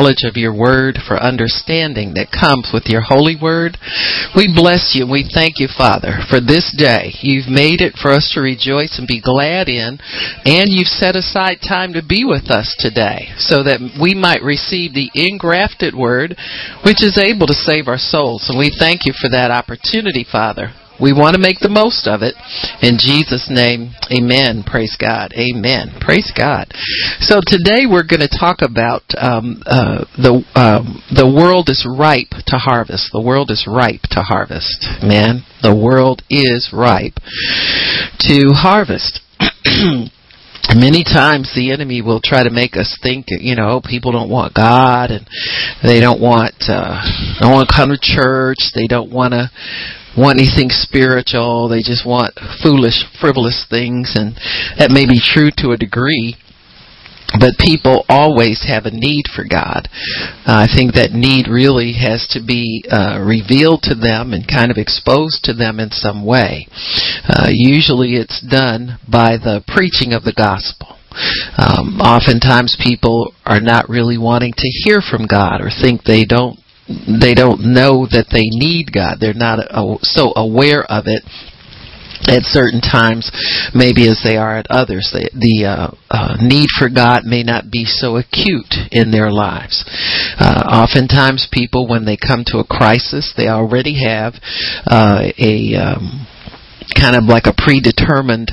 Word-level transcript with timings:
knowledge 0.00 0.24
of 0.24 0.36
your 0.36 0.56
word, 0.56 0.96
for 1.06 1.20
understanding 1.20 2.14
that 2.16 2.32
comes 2.32 2.72
with 2.72 2.88
your 2.88 3.04
holy 3.04 3.36
word. 3.36 3.76
We 4.32 4.48
bless 4.48 4.96
you 4.96 5.04
and 5.04 5.12
we 5.12 5.28
thank 5.28 5.60
you, 5.60 5.68
Father, 5.68 6.24
for 6.24 6.40
this 6.40 6.72
day. 6.72 7.12
You've 7.20 7.52
made 7.52 7.84
it 7.84 8.00
for 8.00 8.08
us 8.08 8.32
to 8.32 8.40
rejoice 8.40 8.96
and 8.96 9.04
be 9.04 9.20
glad 9.20 9.68
in, 9.68 10.00
and 10.48 10.72
you've 10.72 10.88
set 10.88 11.16
aside 11.16 11.60
time 11.60 11.92
to 11.92 12.00
be 12.00 12.24
with 12.24 12.48
us 12.48 12.72
today 12.80 13.36
so 13.36 13.62
that 13.62 13.84
we 14.00 14.16
might 14.16 14.40
receive 14.40 14.96
the 14.96 15.12
engrafted 15.12 15.92
word, 15.92 16.32
which 16.80 17.04
is 17.04 17.20
able 17.20 17.46
to 17.46 17.52
save 17.52 17.84
our 17.84 18.00
souls. 18.00 18.48
And 18.48 18.56
we 18.56 18.72
thank 18.72 19.04
you 19.04 19.12
for 19.12 19.28
that 19.28 19.52
opportunity, 19.52 20.24
Father. 20.24 20.72
We 21.00 21.12
want 21.12 21.34
to 21.34 21.40
make 21.40 21.60
the 21.60 21.72
most 21.72 22.06
of 22.06 22.20
it. 22.20 22.36
In 22.84 23.00
Jesus' 23.00 23.48
name, 23.48 23.96
amen. 24.12 24.64
Praise 24.66 24.96
God. 25.00 25.32
Amen. 25.32 25.96
Praise 26.00 26.30
God. 26.36 26.72
So 27.20 27.40
today 27.40 27.88
we're 27.88 28.06
going 28.06 28.20
to 28.20 28.28
talk 28.28 28.60
about 28.60 29.02
um, 29.16 29.62
uh, 29.64 30.04
the 30.20 30.44
um, 30.54 31.02
the 31.08 31.26
world 31.26 31.68
is 31.68 31.88
ripe 31.88 32.36
to 32.46 32.56
harvest. 32.56 33.10
The 33.12 33.22
world 33.22 33.50
is 33.50 33.66
ripe 33.66 34.04
to 34.12 34.20
harvest. 34.20 34.84
Man, 35.02 35.42
the 35.62 35.74
world 35.74 36.22
is 36.28 36.70
ripe 36.72 37.16
to 38.28 38.52
harvest. 38.52 39.20
many 40.76 41.02
times 41.02 41.50
the 41.54 41.72
enemy 41.72 42.02
will 42.02 42.20
try 42.22 42.44
to 42.44 42.50
make 42.50 42.76
us 42.76 42.96
think 43.02 43.26
you 43.28 43.56
know 43.56 43.80
people 43.82 44.12
don't 44.12 44.30
want 44.30 44.54
god 44.54 45.10
and 45.10 45.26
they 45.82 45.98
don't 45.98 46.20
want 46.20 46.54
uh 46.68 47.02
don't 47.40 47.50
want 47.50 47.68
to 47.68 47.74
come 47.74 47.90
to 47.90 47.98
church 47.98 48.70
they 48.74 48.86
don't 48.86 49.10
want 49.10 49.32
to 49.32 49.50
want 50.16 50.40
anything 50.40 50.70
spiritual. 50.70 51.68
They 51.68 51.82
just 51.82 52.06
want 52.06 52.38
foolish, 52.62 53.04
frivolous 53.20 53.66
things, 53.68 54.14
and 54.14 54.34
that 54.78 54.90
may 54.90 55.06
be 55.06 55.20
true 55.20 55.50
to 55.58 55.72
a 55.72 55.76
degree. 55.76 56.36
But 57.38 57.62
people 57.62 58.04
always 58.08 58.66
have 58.66 58.86
a 58.86 58.90
need 58.90 59.26
for 59.30 59.44
God. 59.46 59.86
Uh, 60.42 60.66
I 60.66 60.66
think 60.66 60.94
that 60.94 61.14
need 61.14 61.46
really 61.46 61.94
has 62.02 62.26
to 62.34 62.42
be 62.42 62.82
uh, 62.90 63.22
revealed 63.22 63.86
to 63.86 63.94
them 63.94 64.32
and 64.34 64.42
kind 64.50 64.72
of 64.72 64.78
exposed 64.78 65.44
to 65.44 65.54
them 65.54 65.78
in 65.78 65.92
some 65.92 66.26
way. 66.26 66.66
Uh, 67.22 67.46
usually 67.54 68.18
it's 68.18 68.42
done 68.42 68.98
by 69.06 69.38
the 69.38 69.62
preaching 69.68 70.12
of 70.12 70.24
the 70.24 70.34
gospel. 70.34 70.98
Um, 71.58 72.00
oftentimes 72.00 72.78
people 72.82 73.34
are 73.44 73.60
not 73.60 73.88
really 73.88 74.18
wanting 74.18 74.52
to 74.56 74.68
hear 74.84 75.00
from 75.00 75.26
God 75.26 75.60
or 75.60 75.70
think 75.70 76.02
they 76.02 76.24
don't 76.24 76.59
they 77.20 77.34
don't 77.34 77.72
know 77.72 78.06
that 78.10 78.26
they 78.30 78.50
need 78.50 78.92
God. 78.92 79.18
They're 79.20 79.34
not 79.34 79.60
so 80.02 80.32
aware 80.34 80.82
of 80.82 81.04
it 81.06 81.22
at 82.28 82.44
certain 82.44 82.80
times, 82.80 83.30
maybe 83.74 84.08
as 84.08 84.20
they 84.22 84.36
are 84.36 84.58
at 84.58 84.66
others. 84.68 85.08
The, 85.12 85.30
the 85.32 85.64
uh, 85.64 85.90
uh, 86.10 86.36
need 86.40 86.68
for 86.76 86.90
God 86.90 87.24
may 87.24 87.42
not 87.42 87.70
be 87.70 87.84
so 87.84 88.16
acute 88.16 88.74
in 88.92 89.10
their 89.10 89.30
lives. 89.30 89.84
Uh, 90.38 90.64
oftentimes, 90.68 91.48
people, 91.50 91.88
when 91.88 92.04
they 92.04 92.18
come 92.18 92.44
to 92.46 92.58
a 92.58 92.66
crisis, 92.66 93.32
they 93.36 93.48
already 93.48 94.04
have 94.04 94.34
uh, 94.86 95.32
a 95.38 95.74
um, 95.74 96.26
kind 96.94 97.16
of 97.16 97.24
like 97.24 97.46
a 97.46 97.56
predetermined 97.56 98.50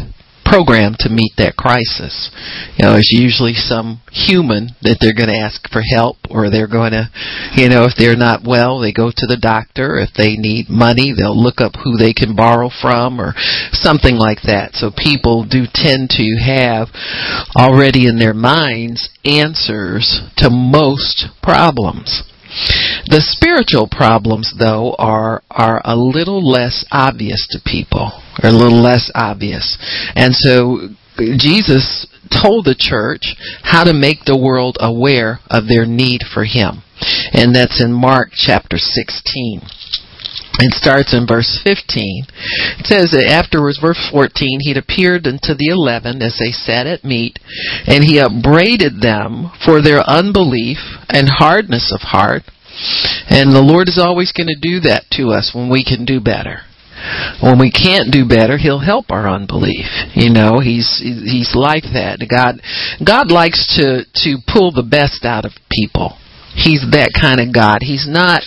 program 0.48 0.96
to 1.00 1.12
meet 1.12 1.36
that 1.38 1.60
crisis. 1.60 2.32
You 2.80 2.88
know, 2.88 2.96
it's 2.96 3.12
usually 3.12 3.54
some 3.54 4.00
human 4.12 4.72
that 4.82 4.98
they're 5.04 5.18
going 5.18 5.30
to 5.30 5.44
ask 5.44 5.68
for 5.68 5.84
help 5.84 6.18
or 6.32 6.50
they're 6.50 6.72
going 6.72 6.96
to, 6.96 7.12
you 7.60 7.68
know, 7.68 7.84
if 7.84 8.00
they're 8.00 8.16
not 8.16 8.48
well, 8.48 8.80
they 8.80 8.96
go 8.96 9.12
to 9.12 9.28
the 9.28 9.40
doctor. 9.40 10.00
If 10.00 10.16
they 10.16 10.40
need 10.40 10.72
money, 10.72 11.12
they'll 11.12 11.36
look 11.36 11.60
up 11.60 11.76
who 11.84 12.00
they 12.00 12.14
can 12.16 12.36
borrow 12.36 12.72
from 12.72 13.20
or 13.20 13.36
something 13.76 14.16
like 14.16 14.48
that. 14.48 14.74
So 14.74 14.90
people 14.90 15.44
do 15.44 15.68
tend 15.68 16.16
to 16.16 16.28
have 16.40 16.88
already 17.56 18.08
in 18.08 18.18
their 18.18 18.34
minds 18.34 19.12
answers 19.26 20.24
to 20.38 20.50
most 20.50 21.28
problems. 21.44 22.24
The 23.10 23.22
spiritual 23.22 23.88
problems, 23.88 24.54
though, 24.60 24.96
are 25.00 25.42
are 25.50 25.82
a 25.86 25.96
little 25.96 26.44
less 26.44 26.86
obvious 26.92 27.48
to 27.52 27.60
people, 27.64 28.12
are 28.44 28.50
a 28.50 28.52
little 28.52 28.82
less 28.82 29.10
obvious, 29.16 29.78
and 30.16 30.36
so 30.36 30.90
Jesus 31.18 32.06
told 32.30 32.66
the 32.66 32.76
church 32.78 33.36
how 33.64 33.84
to 33.86 33.94
make 33.94 34.26
the 34.26 34.38
world 34.38 34.78
aware 34.80 35.40
of 35.50 35.68
their 35.68 35.86
need 35.86 36.22
for 36.34 36.44
Him, 36.44 36.84
and 37.32 37.56
that's 37.56 37.82
in 37.82 37.94
Mark 37.94 38.32
chapter 38.36 38.78
sixteen. 38.78 39.62
It 40.60 40.74
starts 40.74 41.14
in 41.14 41.28
verse 41.28 41.62
15. 41.64 42.26
It 42.80 42.86
says 42.88 43.12
that 43.12 43.30
afterwards, 43.30 43.78
verse 43.80 44.02
14, 44.12 44.62
he'd 44.62 44.78
appeared 44.78 45.28
unto 45.28 45.54
the 45.54 45.70
eleven 45.70 46.22
as 46.24 46.40
they 46.40 46.52
sat 46.52 46.88
at 46.88 47.04
meat, 47.06 47.38
and 47.86 48.04
he 48.04 48.18
upbraided 48.18 49.02
them 49.02 49.52
for 49.64 49.82
their 49.82 50.02
unbelief 50.10 50.78
and 51.10 51.30
hardness 51.30 51.94
of 51.94 52.10
heart. 52.10 52.42
And 53.30 53.54
the 53.54 53.66
Lord 53.66 53.88
is 53.90 54.00
always 54.02 54.32
going 54.32 54.48
to 54.48 54.60
do 54.60 54.80
that 54.82 55.06
to 55.18 55.30
us 55.30 55.52
when 55.54 55.70
we 55.70 55.84
can 55.84 56.06
do 56.06 56.20
better. 56.20 56.62
When 57.42 57.60
we 57.60 57.72
can't 57.72 58.12
do 58.12 58.28
better, 58.28 58.58
He'll 58.58 58.82
help 58.82 59.12
our 59.12 59.30
unbelief. 59.30 59.86
You 60.16 60.34
know, 60.34 60.60
He's 60.60 60.98
He's 61.00 61.54
like 61.54 61.86
that. 61.94 62.18
God 62.26 62.62
God 63.06 63.30
likes 63.30 63.78
to 63.78 64.02
to 64.26 64.38
pull 64.48 64.72
the 64.72 64.88
best 64.88 65.24
out 65.24 65.46
of 65.46 65.54
people. 65.70 66.18
He's 66.58 66.82
that 66.90 67.14
kind 67.14 67.40
of 67.40 67.54
God. 67.54 67.86
He's 67.86 68.10
not 68.10 68.42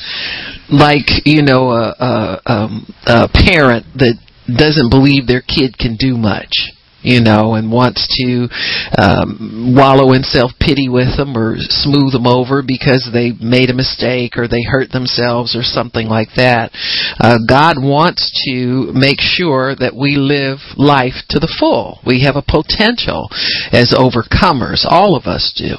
like 0.69 1.07
you 1.25 1.43
know 1.43 1.71
a, 1.71 1.95
a, 1.95 2.43
um, 2.47 2.93
a 3.07 3.29
parent 3.31 3.87
that 4.03 4.19
doesn't 4.51 4.91
believe 4.91 5.27
their 5.27 5.47
kid 5.47 5.79
can 5.79 5.95
do 5.95 6.19
much 6.19 6.75
you 7.03 7.21
know, 7.21 7.55
and 7.55 7.72
wants 7.72 8.06
to 8.21 8.49
um, 8.97 9.75
wallow 9.77 10.12
in 10.12 10.22
self 10.22 10.53
pity 10.61 10.88
with 10.88 11.16
them 11.16 11.37
or 11.37 11.56
smooth 11.59 12.12
them 12.12 12.27
over 12.27 12.62
because 12.62 13.09
they 13.12 13.33
made 13.41 13.71
a 13.71 13.75
mistake 13.75 14.37
or 14.37 14.47
they 14.47 14.62
hurt 14.62 14.91
themselves 14.93 15.56
or 15.56 15.62
something 15.62 16.06
like 16.06 16.28
that. 16.37 16.71
Uh, 17.19 17.39
God 17.49 17.77
wants 17.78 18.31
to 18.47 18.93
make 18.93 19.21
sure 19.21 19.75
that 19.75 19.97
we 19.97 20.16
live 20.16 20.59
life 20.77 21.25
to 21.31 21.39
the 21.39 21.53
full. 21.59 22.00
We 22.05 22.25
have 22.25 22.37
a 22.37 22.44
potential 22.44 23.28
as 23.72 23.97
overcomers. 23.97 24.84
All 24.84 25.16
of 25.16 25.25
us 25.25 25.53
do. 25.56 25.77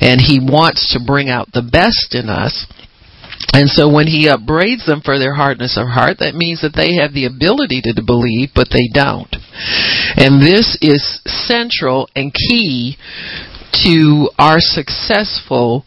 And 0.00 0.20
He 0.20 0.40
wants 0.40 0.92
to 0.92 1.04
bring 1.04 1.28
out 1.28 1.52
the 1.52 1.62
best 1.62 2.14
in 2.14 2.28
us 2.28 2.66
and 3.54 3.70
so 3.70 3.86
when 3.88 4.08
he 4.08 4.26
upbraids 4.26 4.84
them 4.84 5.00
for 5.00 5.18
their 5.18 5.34
hardness 5.34 5.78
of 5.78 5.86
heart, 5.86 6.18
that 6.18 6.34
means 6.34 6.60
that 6.62 6.74
they 6.74 7.00
have 7.00 7.14
the 7.14 7.26
ability 7.26 7.82
to 7.86 8.02
believe, 8.04 8.50
but 8.54 8.66
they 8.70 8.90
don't. 8.92 9.30
And 10.18 10.42
this 10.42 10.76
is 10.82 11.22
central 11.24 12.08
and 12.16 12.34
key 12.34 12.96
to 13.86 14.30
our 14.38 14.58
successful 14.58 15.84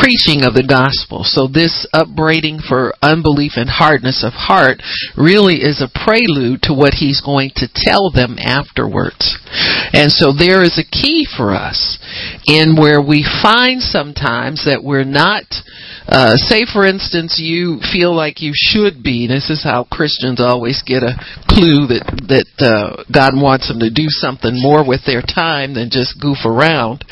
preaching 0.00 0.42
of 0.48 0.56
the 0.56 0.64
gospel. 0.64 1.22
So 1.22 1.46
this 1.46 1.86
upbraiding 1.92 2.64
for 2.64 2.96
unbelief 3.04 3.60
and 3.60 3.68
hardness 3.68 4.24
of 4.24 4.32
heart 4.32 4.80
really 5.16 5.60
is 5.60 5.84
a 5.84 5.92
prelude 5.92 6.64
to 6.64 6.72
what 6.72 6.96
he's 6.96 7.20
going 7.20 7.52
to 7.60 7.68
tell 7.68 8.10
them 8.10 8.40
afterwards. 8.40 9.36
And 9.92 10.10
so 10.10 10.32
there 10.32 10.64
is 10.64 10.80
a 10.80 10.88
key 10.88 11.28
for 11.28 11.52
us 11.52 12.00
in 12.48 12.80
where 12.80 13.04
we 13.04 13.28
find 13.42 13.84
sometimes 13.84 14.64
that 14.64 14.80
we're 14.82 15.04
not 15.04 15.44
uh, 16.10 16.34
say, 16.36 16.66
for 16.66 16.84
instance, 16.84 17.38
you 17.38 17.78
feel 17.92 18.14
like 18.14 18.42
you 18.42 18.50
should 18.52 19.02
be. 19.02 19.28
This 19.28 19.48
is 19.48 19.62
how 19.62 19.86
Christians 19.86 20.40
always 20.40 20.82
get 20.82 21.06
a 21.06 21.14
clue 21.46 21.86
that 21.86 22.02
that 22.26 22.50
uh, 22.58 23.04
God 23.06 23.38
wants 23.38 23.68
them 23.68 23.78
to 23.78 23.94
do 23.94 24.08
something 24.08 24.58
more 24.58 24.82
with 24.82 25.06
their 25.06 25.22
time 25.22 25.74
than 25.74 25.90
just 25.90 26.18
goof 26.18 26.42
around. 26.44 27.04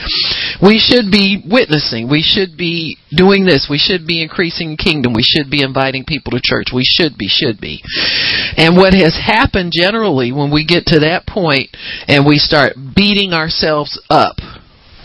We 0.58 0.82
should 0.82 1.14
be 1.14 1.44
witnessing. 1.46 2.10
We 2.10 2.26
should 2.26 2.58
be 2.58 2.77
doing 3.10 3.44
this. 3.44 3.66
We 3.70 3.78
should 3.78 4.06
be 4.06 4.22
increasing 4.22 4.76
kingdom. 4.76 5.12
We 5.12 5.22
should 5.22 5.50
be 5.50 5.62
inviting 5.62 6.04
people 6.04 6.32
to 6.32 6.40
church. 6.42 6.68
We 6.72 6.84
should 6.84 7.16
be, 7.16 7.28
should 7.28 7.60
be. 7.60 7.82
And 8.56 8.76
what 8.76 8.94
has 8.94 9.16
happened 9.16 9.72
generally 9.74 10.32
when 10.32 10.50
we 10.50 10.64
get 10.64 10.86
to 10.86 11.00
that 11.00 11.26
point 11.26 11.70
and 12.06 12.26
we 12.26 12.38
start 12.38 12.74
beating 12.94 13.32
ourselves 13.32 14.00
up 14.10 14.36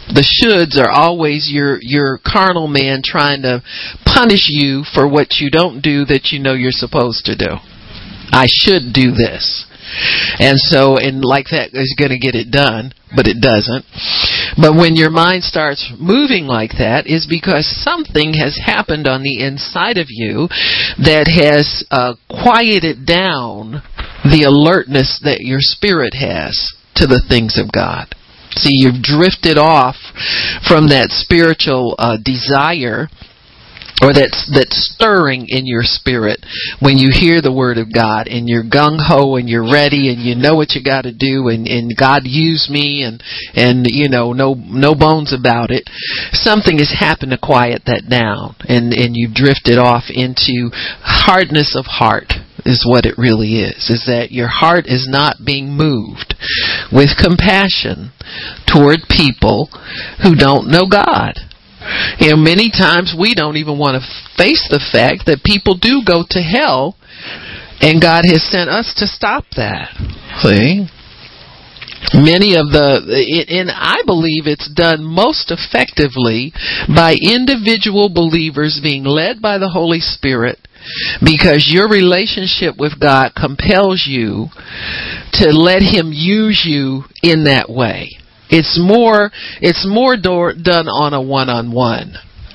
the 0.07 0.25
shoulds 0.25 0.75
are 0.77 0.91
always 0.91 1.49
your 1.49 1.79
your 1.81 2.19
carnal 2.25 2.67
man 2.67 3.01
trying 3.03 3.41
to 3.43 3.63
punish 4.05 4.47
you 4.49 4.83
for 4.83 5.07
what 5.07 5.39
you 5.39 5.49
don't 5.49 5.81
do 5.81 6.03
that 6.05 6.29
you 6.31 6.39
know 6.39 6.53
you're 6.53 6.75
supposed 6.75 7.23
to 7.25 7.35
do. 7.37 7.55
I 8.31 8.47
should 8.49 8.91
do 8.91 9.11
this. 9.11 9.65
And 10.39 10.57
so, 10.57 10.97
and 10.97 11.23
like 11.23 11.47
that 11.51 11.71
is 11.73 11.95
going 11.97 12.11
to 12.11 12.19
get 12.19 12.35
it 12.35 12.51
done, 12.51 12.93
but 13.15 13.27
it 13.27 13.41
doesn't. 13.41 13.85
But 14.57 14.75
when 14.75 14.95
your 14.95 15.11
mind 15.11 15.43
starts 15.43 15.91
moving 15.99 16.45
like 16.45 16.77
that, 16.77 17.05
is 17.07 17.27
because 17.29 17.65
something 17.67 18.33
has 18.33 18.59
happened 18.65 19.07
on 19.07 19.23
the 19.23 19.43
inside 19.43 19.97
of 19.97 20.07
you 20.09 20.47
that 21.01 21.29
has 21.29 21.85
uh, 21.91 22.15
quieted 22.29 23.05
down 23.05 23.83
the 24.23 24.45
alertness 24.47 25.19
that 25.23 25.41
your 25.41 25.61
spirit 25.61 26.13
has 26.13 26.71
to 26.95 27.07
the 27.07 27.23
things 27.27 27.57
of 27.57 27.71
God. 27.71 28.15
See, 28.55 28.71
you've 28.73 29.01
drifted 29.01 29.57
off 29.57 29.95
from 30.67 30.89
that 30.89 31.09
spiritual 31.09 31.95
uh, 31.97 32.17
desire 32.23 33.09
or 34.03 34.11
that's 34.11 34.43
that's 34.51 34.91
stirring 34.91 35.47
in 35.47 35.65
your 35.65 35.83
spirit 35.83 36.43
when 36.83 36.97
you 36.97 37.07
hear 37.07 37.39
the 37.39 37.53
word 37.55 37.77
of 37.77 37.93
God 37.93 38.27
and 38.27 38.49
you're 38.49 38.67
gung 38.67 38.99
ho 38.99 39.37
and 39.37 39.47
you're 39.47 39.63
ready 39.63 40.11
and 40.11 40.19
you 40.19 40.35
know 40.35 40.55
what 40.55 40.75
you 40.75 40.83
got 40.83 41.07
to 41.07 41.15
do 41.15 41.47
and 41.47 41.67
and 41.67 41.95
God 41.95 42.23
use 42.27 42.67
me 42.69 43.03
and 43.07 43.23
and 43.55 43.87
you 43.87 44.09
know 44.09 44.33
no 44.33 44.53
no 44.53 44.93
bones 44.93 45.31
about 45.31 45.71
it. 45.71 45.87
Something 46.35 46.79
has 46.79 46.91
happened 46.91 47.31
to 47.31 47.39
quiet 47.39 47.83
that 47.85 48.11
down 48.11 48.55
and 48.67 48.91
and 48.91 49.15
you've 49.15 49.33
drifted 49.33 49.79
off 49.79 50.11
into 50.11 50.67
hardness 50.99 51.75
of 51.79 51.85
heart 51.87 52.33
is 52.65 52.85
what 52.87 53.05
it 53.05 53.17
really 53.17 53.63
is 53.63 53.89
is 53.89 54.03
that 54.07 54.31
your 54.31 54.47
heart 54.47 54.85
is 54.87 55.07
not 55.09 55.35
being 55.45 55.67
moved 55.75 56.35
with 56.91 57.11
compassion 57.19 58.11
toward 58.67 58.99
people 59.09 59.67
who 60.23 60.35
don't 60.35 60.71
know 60.71 60.87
God 60.87 61.39
you 62.19 62.31
know, 62.31 62.37
many 62.37 62.69
times 62.69 63.15
we 63.17 63.33
don't 63.33 63.57
even 63.57 63.77
want 63.77 64.01
to 64.01 64.03
face 64.37 64.67
the 64.69 64.83
fact 64.91 65.25
that 65.27 65.43
people 65.43 65.77
do 65.77 66.01
go 66.05 66.23
to 66.29 66.39
hell, 66.39 66.95
and 67.81 68.01
God 68.01 68.25
has 68.25 68.43
sent 68.49 68.69
us 68.69 68.93
to 68.97 69.07
stop 69.07 69.45
that. 69.55 69.91
See? 70.41 70.87
Many 72.13 72.55
of 72.55 72.67
the, 72.69 72.99
and 73.49 73.71
I 73.71 74.03
believe 74.05 74.45
it's 74.45 74.69
done 74.69 75.03
most 75.03 75.51
effectively 75.51 76.51
by 76.87 77.15
individual 77.15 78.09
believers 78.09 78.79
being 78.83 79.03
led 79.03 79.41
by 79.41 79.57
the 79.57 79.69
Holy 79.69 79.99
Spirit 79.99 80.59
because 81.23 81.71
your 81.71 81.87
relationship 81.87 82.75
with 82.77 82.99
God 82.99 83.31
compels 83.35 84.05
you 84.05 84.47
to 85.39 85.49
let 85.49 85.81
Him 85.81 86.11
use 86.11 86.63
you 86.67 87.03
in 87.23 87.45
that 87.45 87.69
way. 87.69 88.09
It's 88.53 88.77
more 88.77 89.31
it's 89.61 89.85
more 89.87 90.15
do- 90.15 90.53
done 90.61 90.87
on 90.87 91.13
a 91.13 91.21
one-on-one. 91.21 92.13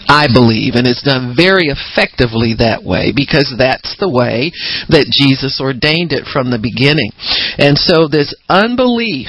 I 0.09 0.27
believe, 0.33 0.73
and 0.73 0.87
it's 0.87 1.03
done 1.03 1.37
very 1.37 1.69
effectively 1.69 2.57
that 2.57 2.81
way 2.83 3.13
because 3.15 3.53
that's 3.59 3.93
the 4.01 4.09
way 4.09 4.57
that 4.89 5.13
Jesus 5.13 5.61
ordained 5.61 6.17
it 6.17 6.25
from 6.25 6.49
the 6.49 6.57
beginning. 6.57 7.13
And 7.61 7.77
so 7.77 8.09
this 8.09 8.33
unbelief 8.49 9.29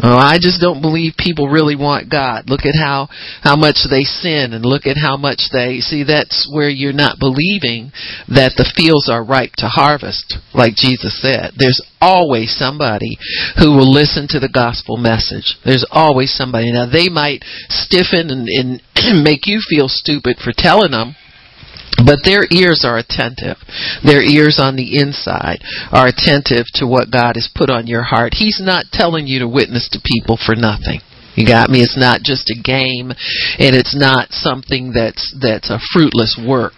Oh, 0.00 0.16
I 0.16 0.38
just 0.40 0.60
don't 0.60 0.80
believe 0.80 1.14
people 1.18 1.48
really 1.48 1.74
want 1.74 2.10
God. 2.10 2.48
Look 2.48 2.64
at 2.64 2.78
how 2.78 3.08
how 3.42 3.56
much 3.56 3.82
they 3.90 4.04
sin 4.04 4.52
and 4.52 4.64
look 4.64 4.86
at 4.86 4.96
how 4.96 5.16
much 5.16 5.50
they 5.52 5.80
see 5.80 6.04
that's 6.04 6.48
where 6.52 6.68
you're 6.68 6.92
not 6.92 7.18
believing 7.18 7.90
that 8.28 8.54
the 8.56 8.70
fields 8.76 9.10
are 9.10 9.24
ripe 9.24 9.58
to 9.58 9.66
harvest, 9.66 10.38
like 10.54 10.74
Jesus 10.76 11.20
said. 11.20 11.52
There's 11.56 11.82
always 12.00 12.54
somebody 12.56 13.18
who 13.58 13.74
will 13.74 13.90
listen 13.90 14.28
to 14.30 14.38
the 14.38 14.48
gospel 14.52 14.96
message. 14.96 15.58
There's 15.64 15.86
always 15.90 16.32
somebody. 16.32 16.70
Now 16.70 16.86
they 16.86 17.08
might 17.08 17.42
stiffen 17.68 18.30
and, 18.30 18.46
and 18.46 18.82
make 19.24 19.46
you 19.46 19.60
feel 19.68 19.88
stupid 19.88 20.38
for 20.38 20.52
telling 20.54 20.92
them 20.92 21.16
but 22.04 22.20
their 22.24 22.46
ears 22.50 22.84
are 22.84 22.98
attentive. 22.98 23.56
Their 24.04 24.22
ears 24.22 24.58
on 24.60 24.76
the 24.76 24.98
inside 24.98 25.62
are 25.92 26.08
attentive 26.08 26.66
to 26.74 26.86
what 26.86 27.10
God 27.10 27.36
has 27.36 27.50
put 27.52 27.70
on 27.70 27.86
your 27.86 28.02
heart. 28.02 28.34
He's 28.34 28.60
not 28.62 28.86
telling 28.92 29.26
you 29.26 29.40
to 29.40 29.48
witness 29.48 29.88
to 29.92 30.00
people 30.04 30.38
for 30.38 30.54
nothing. 30.54 31.00
You 31.38 31.46
got 31.46 31.70
me? 31.70 31.86
It's 31.86 31.94
not 31.94 32.26
just 32.26 32.50
a 32.50 32.58
game 32.58 33.14
and 33.62 33.78
it's 33.78 33.94
not 33.94 34.34
something 34.34 34.90
that's 34.90 35.30
that's 35.38 35.70
a 35.70 35.78
fruitless 35.94 36.34
work. 36.34 36.74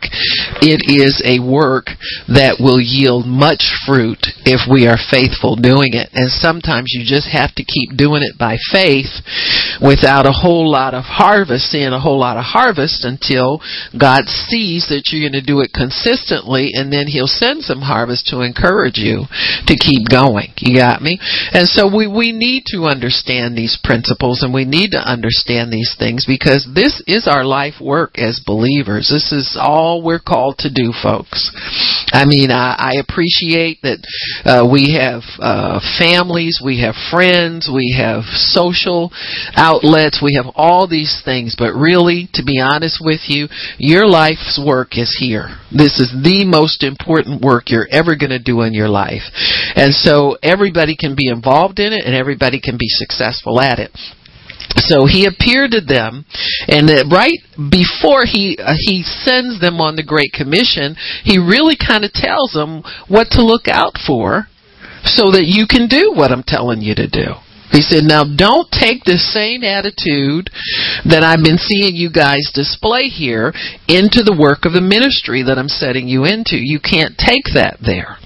It 0.61 0.85
is 0.85 1.25
a 1.25 1.41
work 1.41 1.97
that 2.29 2.61
will 2.61 2.77
yield 2.77 3.25
much 3.25 3.73
fruit 3.89 4.21
if 4.45 4.69
we 4.69 4.85
are 4.85 5.01
faithful 5.01 5.57
doing 5.57 5.97
it. 5.97 6.12
And 6.12 6.29
sometimes 6.29 6.93
you 6.93 7.09
just 7.09 7.33
have 7.33 7.57
to 7.57 7.65
keep 7.65 7.97
doing 7.97 8.21
it 8.21 8.37
by 8.37 8.61
faith 8.69 9.25
without 9.81 10.29
a 10.29 10.37
whole 10.37 10.69
lot 10.69 10.93
of 10.93 11.09
harvest, 11.09 11.73
seeing 11.73 11.97
a 11.97 12.05
whole 12.05 12.21
lot 12.21 12.37
of 12.37 12.45
harvest 12.53 13.09
until 13.09 13.65
God 13.97 14.29
sees 14.29 14.93
that 14.93 15.09
you're 15.09 15.25
going 15.25 15.41
to 15.41 15.47
do 15.47 15.65
it 15.65 15.73
consistently 15.73 16.77
and 16.77 16.93
then 16.93 17.09
he'll 17.09 17.31
send 17.31 17.65
some 17.65 17.81
harvest 17.81 18.29
to 18.29 18.45
encourage 18.45 19.01
you 19.01 19.25
to 19.65 19.75
keep 19.81 20.05
going. 20.13 20.53
You 20.61 20.77
got 20.77 21.01
me? 21.01 21.17
And 21.56 21.65
so 21.65 21.89
we 21.89 22.05
we 22.05 22.37
need 22.37 22.69
to 22.77 22.85
understand 22.85 23.56
these 23.56 23.81
principles 23.81 24.43
and 24.43 24.50
and 24.50 24.55
we 24.55 24.64
need 24.64 24.91
to 24.91 24.99
understand 24.99 25.73
these 25.73 25.94
things 25.97 26.26
because 26.26 26.67
this 26.75 27.00
is 27.06 27.29
our 27.31 27.44
life 27.44 27.75
work 27.81 28.19
as 28.19 28.43
believers. 28.44 29.08
This 29.08 29.31
is 29.31 29.56
all 29.58 30.02
we're 30.02 30.19
called 30.19 30.58
to 30.58 30.75
do, 30.75 30.91
folks. 30.91 31.55
I 32.11 32.25
mean, 32.26 32.50
I, 32.50 32.75
I 32.75 32.93
appreciate 32.99 33.79
that 33.82 34.02
uh, 34.43 34.67
we 34.67 34.99
have 34.99 35.23
uh, 35.38 35.79
families, 35.99 36.61
we 36.64 36.82
have 36.82 36.99
friends, 37.12 37.70
we 37.73 37.94
have 37.97 38.25
social 38.26 39.12
outlets, 39.55 40.19
we 40.20 40.35
have 40.35 40.50
all 40.56 40.88
these 40.88 41.23
things, 41.25 41.55
but 41.56 41.70
really, 41.70 42.29
to 42.35 42.43
be 42.43 42.58
honest 42.58 42.99
with 43.00 43.31
you, 43.31 43.46
your 43.79 44.08
life's 44.08 44.58
work 44.58 44.99
is 44.99 45.17
here. 45.20 45.46
This 45.70 46.00
is 46.03 46.11
the 46.11 46.44
most 46.44 46.82
important 46.82 47.41
work 47.41 47.70
you're 47.70 47.87
ever 47.93 48.17
going 48.17 48.35
to 48.35 48.43
do 48.43 48.62
in 48.62 48.75
your 48.75 48.88
life. 48.88 49.23
And 49.76 49.94
so 49.94 50.37
everybody 50.43 50.96
can 50.99 51.14
be 51.14 51.29
involved 51.29 51.79
in 51.79 51.93
it 51.93 52.03
and 52.05 52.17
everybody 52.17 52.61
can 52.61 52.76
be 52.76 52.88
successful 52.88 53.61
at 53.61 53.79
it. 53.79 53.94
So 54.76 55.06
he 55.06 55.26
appeared 55.26 55.72
to 55.72 55.81
them, 55.81 56.25
and 56.69 56.88
right 57.11 57.38
before 57.70 58.25
he 58.25 58.56
uh, 58.58 58.75
he 58.78 59.02
sends 59.02 59.61
them 59.61 59.81
on 59.81 59.96
the 59.96 60.06
Great 60.06 60.32
Commission, 60.32 60.96
he 61.25 61.38
really 61.38 61.76
kind 61.76 62.05
of 62.05 62.12
tells 62.12 62.52
them 62.52 62.82
what 63.08 63.31
to 63.32 63.44
look 63.44 63.69
out 63.69 63.99
for, 64.06 64.46
so 65.05 65.31
that 65.32 65.46
you 65.46 65.67
can 65.67 65.88
do 65.88 66.12
what 66.14 66.31
I'm 66.31 66.44
telling 66.46 66.81
you 66.81 66.94
to 66.94 67.08
do. 67.08 67.40
He 67.70 67.82
said, 67.82 68.02
now 68.02 68.26
don't 68.26 68.67
take 68.67 69.06
the 69.06 69.14
same 69.14 69.62
attitude 69.62 70.50
that 71.06 71.22
I've 71.22 71.38
been 71.38 71.58
seeing 71.58 71.94
you 71.94 72.11
guys 72.11 72.50
display 72.50 73.06
here 73.06 73.55
into 73.87 74.26
the 74.26 74.34
work 74.34 74.67
of 74.67 74.75
the 74.75 74.82
ministry 74.82 75.46
that 75.46 75.55
I'm 75.55 75.70
setting 75.70 76.11
you 76.11 76.26
into. 76.26 76.58
You 76.58 76.82
can't 76.82 77.14
take 77.14 77.55
that 77.55 77.78
there. 77.78 78.19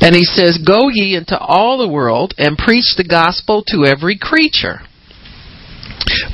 And 0.00 0.16
he 0.16 0.24
says, 0.24 0.56
go 0.64 0.88
ye 0.88 1.20
into 1.20 1.36
all 1.36 1.76
the 1.76 1.92
world 1.92 2.32
and 2.40 2.56
preach 2.56 2.96
the 2.96 3.04
gospel 3.04 3.62
to 3.68 3.84
every 3.84 4.16
creature. 4.16 4.87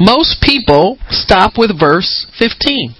Most 0.00 0.40
people 0.42 0.98
stop 1.10 1.54
with 1.56 1.78
verse 1.78 2.26
15. 2.38 2.94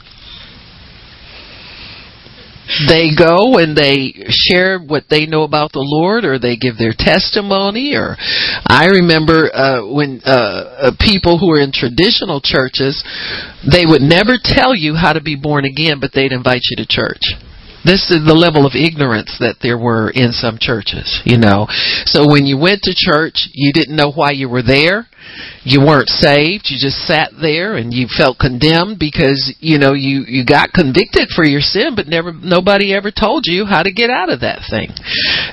They 2.89 3.11
go 3.15 3.59
and 3.59 3.77
they 3.77 4.15
share 4.31 4.79
what 4.81 5.05
they 5.11 5.27
know 5.27 5.43
about 5.43 5.73
the 5.73 5.85
Lord, 5.85 6.25
or 6.25 6.39
they 6.39 6.57
give 6.57 6.79
their 6.79 6.95
testimony. 6.97 7.95
Or 7.95 8.17
I 8.65 8.87
remember 8.87 9.53
uh, 9.53 9.85
when 9.85 10.23
uh, 10.25 10.89
uh, 10.89 10.91
people 10.99 11.39
who 11.39 11.49
were 11.49 11.61
in 11.61 11.73
traditional 11.73 12.41
churches, 12.41 13.05
they 13.71 13.85
would 13.85 14.01
never 14.01 14.41
tell 14.43 14.75
you 14.75 14.95
how 14.95 15.13
to 15.13 15.21
be 15.21 15.37
born 15.37 15.67
again, 15.67 16.01
but 16.01 16.13
they'd 16.15 16.33
invite 16.33 16.63
you 16.71 16.77
to 16.83 16.87
church 16.89 17.37
this 17.85 18.11
is 18.11 18.25
the 18.25 18.35
level 18.35 18.65
of 18.65 18.73
ignorance 18.75 19.37
that 19.41 19.61
there 19.61 19.79
were 19.79 20.11
in 20.11 20.33
some 20.33 20.57
churches, 20.59 21.21
you 21.25 21.37
know. 21.37 21.67
So 22.09 22.25
when 22.25 22.47
you 22.47 22.57
went 22.57 22.81
to 22.85 22.97
church, 22.97 23.49
you 23.53 23.73
didn't 23.73 23.97
know 23.97 24.11
why 24.11 24.33
you 24.33 24.49
were 24.49 24.63
there. 24.65 25.07
You 25.65 25.81
weren't 25.81 26.09
saved. 26.09 26.69
You 26.69 26.77
just 26.77 27.09
sat 27.09 27.33
there 27.41 27.77
and 27.77 27.93
you 27.93 28.07
felt 28.13 28.39
condemned 28.39 29.01
because 29.01 29.41
you 29.61 29.79
know 29.79 29.95
you 29.95 30.25
you 30.29 30.45
got 30.45 30.77
convicted 30.77 31.33
for 31.33 31.45
your 31.45 31.65
sin 31.65 31.97
but 31.97 32.07
never 32.07 32.33
nobody 32.33 32.93
ever 32.93 33.11
told 33.11 33.45
you 33.49 33.65
how 33.65 33.83
to 33.83 33.93
get 33.93 34.11
out 34.11 34.29
of 34.29 34.41
that 34.41 34.61
thing. 34.69 34.93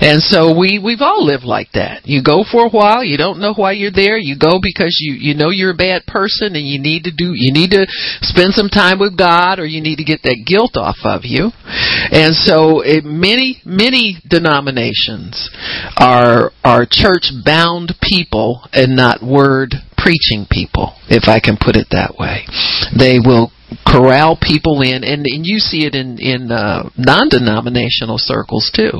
And 0.03 0.20
so 0.22 0.51
we 0.51 0.79
we've 0.79 1.01
all 1.01 1.24
lived 1.24 1.48
like 1.48 1.72
that. 1.74 2.03
You 2.03 2.22
go 2.22 2.44
for 2.44 2.67
a 2.67 2.70
while. 2.70 3.03
You 3.03 3.15
don't 3.15 3.39
know 3.39 3.53
why 3.56 3.72
you're 3.72 3.96
there. 3.96 4.17
You 4.17 4.36
go 4.38 4.60
because 4.62 5.00
you 5.00 5.15
you 5.15 5.34
know 5.36 5.50
you're 5.50 5.72
a 5.72 5.79
bad 5.79 6.06
person 6.06 6.60
and 6.60 6.67
you 6.67 6.79
need 6.79 7.06
to 7.06 7.12
do 7.15 7.32
you 7.34 7.56
need 7.56 7.72
to 7.72 7.88
spend 8.22 8.53
some 8.53 8.67
time 8.67 9.00
with 9.00 9.17
God 9.17 9.60
or 9.60 9.65
you 9.65 9.82
need 9.82 9.98
to 9.98 10.08
get 10.08 10.24
that 10.24 10.44
guilt 10.46 10.75
off 10.75 11.00
of 11.03 11.22
you 11.24 11.51
so 12.30 12.82
it, 12.82 13.04
many 13.04 13.62
many 13.66 14.18
denominations 14.28 15.50
are 15.98 16.51
are 16.63 16.86
church 16.90 17.32
bound 17.46 17.94
people 18.01 18.62
and 18.74 18.96
not 18.96 19.22
word 19.24 19.75
preaching 19.98 20.46
people, 20.50 20.94
if 21.10 21.30
I 21.30 21.40
can 21.40 21.58
put 21.60 21.75
it 21.75 21.88
that 21.92 22.16
way. 22.18 22.46
They 22.98 23.20
will 23.20 23.51
corral 23.86 24.38
people 24.42 24.82
in, 24.82 25.04
and, 25.04 25.25
and 25.25 25.46
you 25.46 25.60
see 25.60 25.86
it 25.86 25.96
in 25.96 26.18
in 26.20 26.51
uh, 26.51 26.90
non-denominational 26.98 28.18
circles 28.18 28.72
too. 28.74 28.92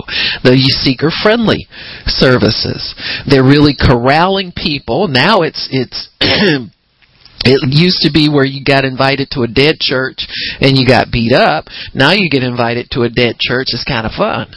The 0.44 0.58
seeker-friendly 0.58 1.68
services. 2.06 2.96
They're 3.28 3.44
really 3.44 3.76
corralling 3.76 4.54
people. 4.56 5.08
Now 5.08 5.42
it's 5.42 5.68
it's. 5.72 6.10
It 7.44 7.60
used 7.74 8.02
to 8.02 8.12
be 8.14 8.30
where 8.30 8.46
you 8.46 8.64
got 8.64 8.86
invited 8.86 9.30
to 9.32 9.42
a 9.42 9.48
dead 9.48 9.80
church 9.80 10.28
and 10.60 10.78
you 10.78 10.86
got 10.86 11.12
beat 11.12 11.34
up. 11.34 11.66
Now 11.94 12.12
you 12.12 12.30
get 12.30 12.44
invited 12.44 12.90
to 12.92 13.02
a 13.02 13.10
dead 13.10 13.38
church. 13.40 13.68
It's 13.74 13.84
kind 13.84 14.06
of 14.06 14.14
fun. 14.14 14.54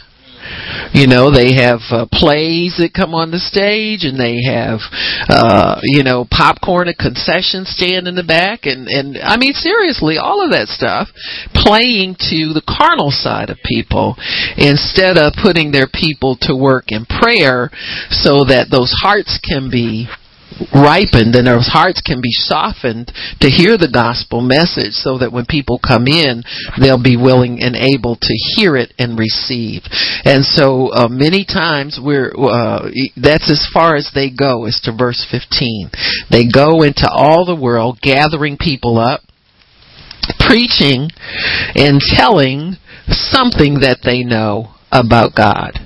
You 0.93 1.07
know, 1.07 1.33
they 1.33 1.53
have 1.57 1.81
uh, 1.89 2.05
plays 2.11 2.77
that 2.77 2.93
come 2.93 3.15
on 3.15 3.31
the 3.31 3.41
stage, 3.41 4.05
and 4.05 4.13
they 4.13 4.45
have, 4.45 4.79
uh, 5.27 5.81
you 5.81 6.03
know, 6.03 6.27
popcorn, 6.29 6.87
a 6.87 6.93
concession 6.93 7.65
stand 7.65 8.07
in 8.07 8.13
the 8.13 8.23
back, 8.23 8.69
and 8.69 8.87
and 8.87 9.17
I 9.17 9.37
mean 9.37 9.53
seriously, 9.53 10.17
all 10.21 10.45
of 10.45 10.51
that 10.51 10.69
stuff 10.69 11.09
playing 11.57 12.15
to 12.29 12.53
the 12.53 12.61
carnal 12.61 13.09
side 13.09 13.49
of 13.49 13.57
people 13.65 14.15
instead 14.55 15.17
of 15.17 15.33
putting 15.41 15.71
their 15.71 15.89
people 15.89 16.37
to 16.41 16.55
work 16.55 16.93
in 16.93 17.09
prayer, 17.09 17.73
so 18.13 18.45
that 18.45 18.69
those 18.69 18.93
hearts 19.01 19.41
can 19.41 19.71
be 19.71 20.07
ripened 20.73 21.35
and 21.35 21.47
their 21.47 21.59
hearts 21.59 22.01
can 22.01 22.21
be 22.21 22.31
softened 22.31 23.11
to 23.41 23.49
hear 23.49 23.77
the 23.77 23.91
gospel 23.91 24.41
message 24.41 24.93
so 24.93 25.17
that 25.17 25.31
when 25.31 25.45
people 25.45 25.79
come 25.79 26.07
in, 26.07 26.43
they'll 26.79 27.01
be 27.01 27.17
willing 27.17 27.61
and 27.61 27.75
able 27.75 28.15
to 28.15 28.33
hear 28.55 28.75
it 28.75 28.93
and 28.97 29.19
receive. 29.19 29.83
And 30.23 30.45
so 30.45 30.89
uh, 30.89 31.07
many 31.09 31.45
times 31.45 31.99
we're, 32.01 32.31
uh, 32.31 32.89
that's 33.15 33.51
as 33.51 33.67
far 33.73 33.95
as 33.95 34.11
they 34.13 34.29
go 34.31 34.65
is 34.65 34.79
to 34.83 34.95
verse 34.95 35.25
15. 35.29 35.91
They 36.31 36.47
go 36.47 36.83
into 36.83 37.09
all 37.11 37.45
the 37.45 37.59
world 37.59 37.99
gathering 38.01 38.57
people 38.57 38.97
up 38.97 39.21
preaching 40.39 41.09
and 41.75 42.01
telling 42.01 42.75
something 43.07 43.79
that 43.81 43.99
they 44.03 44.23
know 44.23 44.73
about 44.91 45.35
God. 45.35 45.77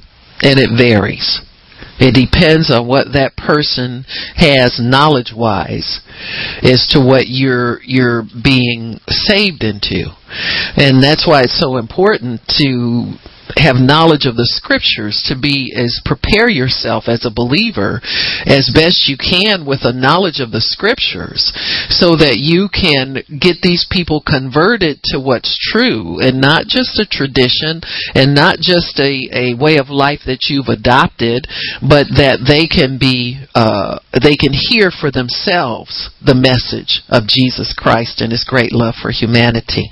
And 0.41 0.59
it 0.59 0.69
varies. 0.77 1.41
It 1.99 2.15
depends 2.15 2.71
on 2.71 2.87
what 2.87 3.13
that 3.13 3.35
person 3.35 4.05
has 4.35 4.79
knowledge 4.81 5.33
wise 5.35 6.01
as 6.63 6.87
to 6.91 6.99
what 6.99 7.27
you're 7.27 7.79
you're 7.83 8.23
being 8.23 8.99
saved 9.07 9.63
into. 9.63 10.15
And 10.77 11.03
that's 11.03 11.27
why 11.27 11.41
it's 11.41 11.59
so 11.59 11.77
important 11.77 12.41
to 12.59 13.13
have 13.57 13.81
knowledge 13.81 14.25
of 14.25 14.35
the 14.35 14.45
scriptures 14.45 15.25
to 15.25 15.33
be 15.33 15.73
as 15.73 16.01
prepare 16.05 16.49
yourself 16.49 17.05
as 17.07 17.25
a 17.25 17.33
believer 17.33 18.01
as 18.45 18.69
best 18.69 19.09
you 19.09 19.17
can 19.17 19.65
with 19.65 19.81
a 19.83 19.93
knowledge 19.93 20.39
of 20.39 20.51
the 20.51 20.61
scriptures 20.61 21.49
so 21.89 22.13
that 22.13 22.37
you 22.37 22.69
can 22.69 23.17
get 23.41 23.57
these 23.61 23.87
people 23.89 24.21
converted 24.21 25.01
to 25.03 25.17
what's 25.17 25.57
true 25.73 26.21
and 26.21 26.39
not 26.39 26.69
just 26.69 26.99
a 27.01 27.09
tradition 27.09 27.81
and 28.13 28.35
not 28.35 28.61
just 28.61 28.99
a, 29.01 29.25
a 29.33 29.57
way 29.57 29.77
of 29.77 29.89
life 29.89 30.21
that 30.25 30.45
you've 30.49 30.69
adopted 30.69 31.49
but 31.81 32.05
that 32.13 32.45
they 32.45 32.69
can 32.69 33.01
be 33.01 33.41
uh, 33.55 33.97
they 34.13 34.37
can 34.37 34.53
hear 34.53 34.91
for 34.93 35.09
themselves 35.09 36.13
the 36.21 36.37
message 36.37 37.01
of 37.09 37.25
Jesus 37.25 37.73
Christ 37.73 38.21
and 38.21 38.31
his 38.31 38.45
great 38.45 38.71
love 38.71 38.93
for 39.01 39.09
humanity 39.09 39.89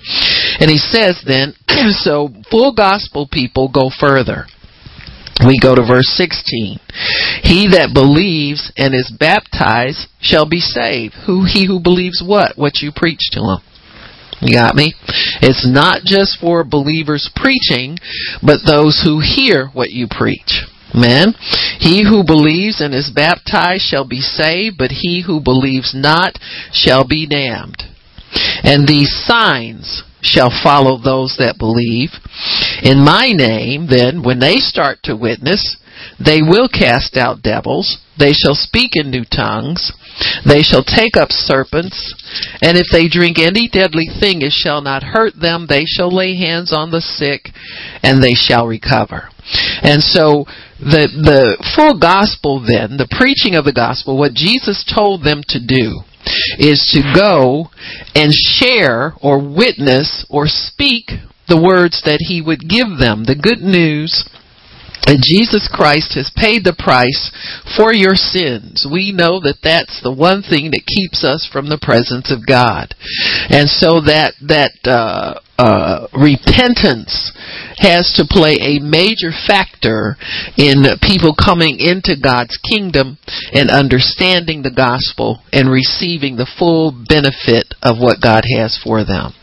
and 0.59 0.69
he 0.69 0.77
says 0.77 1.21
then 1.25 1.53
so 1.91 2.29
full 2.49 2.73
gospel 2.73 3.27
people 3.31 3.69
go 3.69 3.89
further. 3.89 4.45
We 5.45 5.59
go 5.61 5.75
to 5.75 5.85
verse 5.85 6.09
16. 6.17 6.79
He 7.43 7.69
that 7.77 7.93
believes 7.93 8.73
and 8.75 8.95
is 8.95 9.13
baptized 9.13 10.09
shall 10.19 10.49
be 10.49 10.59
saved. 10.59 11.13
Who 11.27 11.45
he 11.45 11.67
who 11.67 11.79
believes 11.79 12.23
what? 12.25 12.57
What 12.57 12.81
you 12.81 12.91
preach 12.95 13.29
to 13.33 13.41
him. 13.41 13.61
You 14.41 14.57
got 14.57 14.75
me? 14.75 14.93
It's 15.41 15.65
not 15.65 16.01
just 16.03 16.39
for 16.39 16.63
believers 16.63 17.29
preaching, 17.35 17.97
but 18.41 18.65
those 18.65 19.01
who 19.03 19.21
hear 19.21 19.69
what 19.73 19.91
you 19.91 20.07
preach. 20.09 20.65
Man, 20.93 21.33
he 21.79 22.03
who 22.03 22.23
believes 22.23 22.81
and 22.81 22.93
is 22.93 23.11
baptized 23.13 23.83
shall 23.83 24.07
be 24.07 24.21
saved, 24.21 24.77
but 24.77 24.91
he 24.91 25.23
who 25.25 25.41
believes 25.41 25.93
not 25.93 26.39
shall 26.71 27.05
be 27.05 27.27
damned. 27.27 27.83
And 28.63 28.87
these 28.87 29.11
signs 29.25 30.03
shall 30.21 30.51
follow 30.63 30.97
those 30.97 31.35
that 31.39 31.57
believe. 31.57 32.09
In 32.81 33.03
my 33.03 33.31
name, 33.31 33.87
then, 33.89 34.23
when 34.23 34.39
they 34.39 34.57
start 34.57 34.99
to 35.03 35.15
witness, 35.15 35.77
they 36.19 36.41
will 36.41 36.67
cast 36.67 37.17
out 37.17 37.41
devils. 37.41 37.97
They 38.17 38.33
shall 38.33 38.55
speak 38.55 38.91
in 38.95 39.11
new 39.11 39.25
tongues. 39.25 39.91
They 40.45 40.61
shall 40.61 40.83
take 40.83 41.15
up 41.15 41.29
serpents. 41.31 41.97
And 42.61 42.77
if 42.77 42.87
they 42.91 43.07
drink 43.07 43.37
any 43.37 43.69
deadly 43.69 44.07
thing, 44.19 44.41
it 44.41 44.51
shall 44.51 44.81
not 44.81 45.03
hurt 45.03 45.33
them. 45.39 45.65
They 45.69 45.85
shall 45.85 46.13
lay 46.13 46.35
hands 46.35 46.73
on 46.73 46.91
the 46.91 47.01
sick, 47.01 47.49
and 48.03 48.21
they 48.23 48.33
shall 48.33 48.65
recover. 48.65 49.29
And 49.81 50.01
so, 50.01 50.45
the, 50.79 51.09
the 51.09 51.57
full 51.75 51.97
gospel 51.99 52.59
then, 52.59 52.97
the 52.97 53.09
preaching 53.17 53.55
of 53.55 53.65
the 53.65 53.73
gospel, 53.73 54.17
what 54.17 54.33
Jesus 54.33 54.83
told 54.83 55.23
them 55.23 55.41
to 55.49 55.59
do, 55.59 56.01
is 56.57 56.83
to 56.93 57.01
go 57.13 57.69
and 58.15 58.31
share 58.31 59.13
or 59.21 59.39
witness 59.39 60.25
or 60.29 60.45
speak 60.47 61.11
the 61.47 61.61
words 61.61 62.01
that 62.03 62.19
he 62.27 62.41
would 62.41 62.67
give 62.67 62.99
them, 62.99 63.23
the 63.23 63.39
good 63.39 63.59
news 63.59 64.27
that 65.07 65.23
Jesus 65.23 65.71
Christ 65.71 66.19
has 66.19 66.31
paid 66.35 66.67
the 66.67 66.75
price 66.75 67.31
for 67.79 67.93
your 67.95 68.15
sins. 68.15 68.83
We 68.83 69.15
know 69.15 69.39
that 69.39 69.63
that's 69.63 70.03
the 70.03 70.11
one 70.11 70.43
thing 70.43 70.71
that 70.75 70.83
keeps 70.83 71.23
us 71.23 71.47
from 71.47 71.71
the 71.71 71.79
presence 71.79 72.27
of 72.27 72.43
God. 72.43 72.91
And 73.47 73.71
so 73.71 74.03
that, 74.03 74.35
that, 74.43 74.75
uh, 74.83 75.39
uh, 75.57 76.07
repentance 76.13 77.33
has 77.77 78.13
to 78.15 78.25
play 78.29 78.57
a 78.61 78.79
major 78.79 79.33
factor 79.33 80.15
in 80.57 80.85
people 81.01 81.33
coming 81.33 81.79
into 81.79 82.15
God's 82.21 82.57
kingdom 82.57 83.17
and 83.53 83.69
understanding 83.69 84.61
the 84.61 84.73
gospel 84.73 85.41
and 85.51 85.69
receiving 85.69 86.37
the 86.37 86.49
full 86.57 86.91
benefit 86.91 87.73
of 87.81 87.97
what 87.97 88.21
God 88.21 88.43
has 88.57 88.79
for 88.81 89.03
them. 89.03 89.33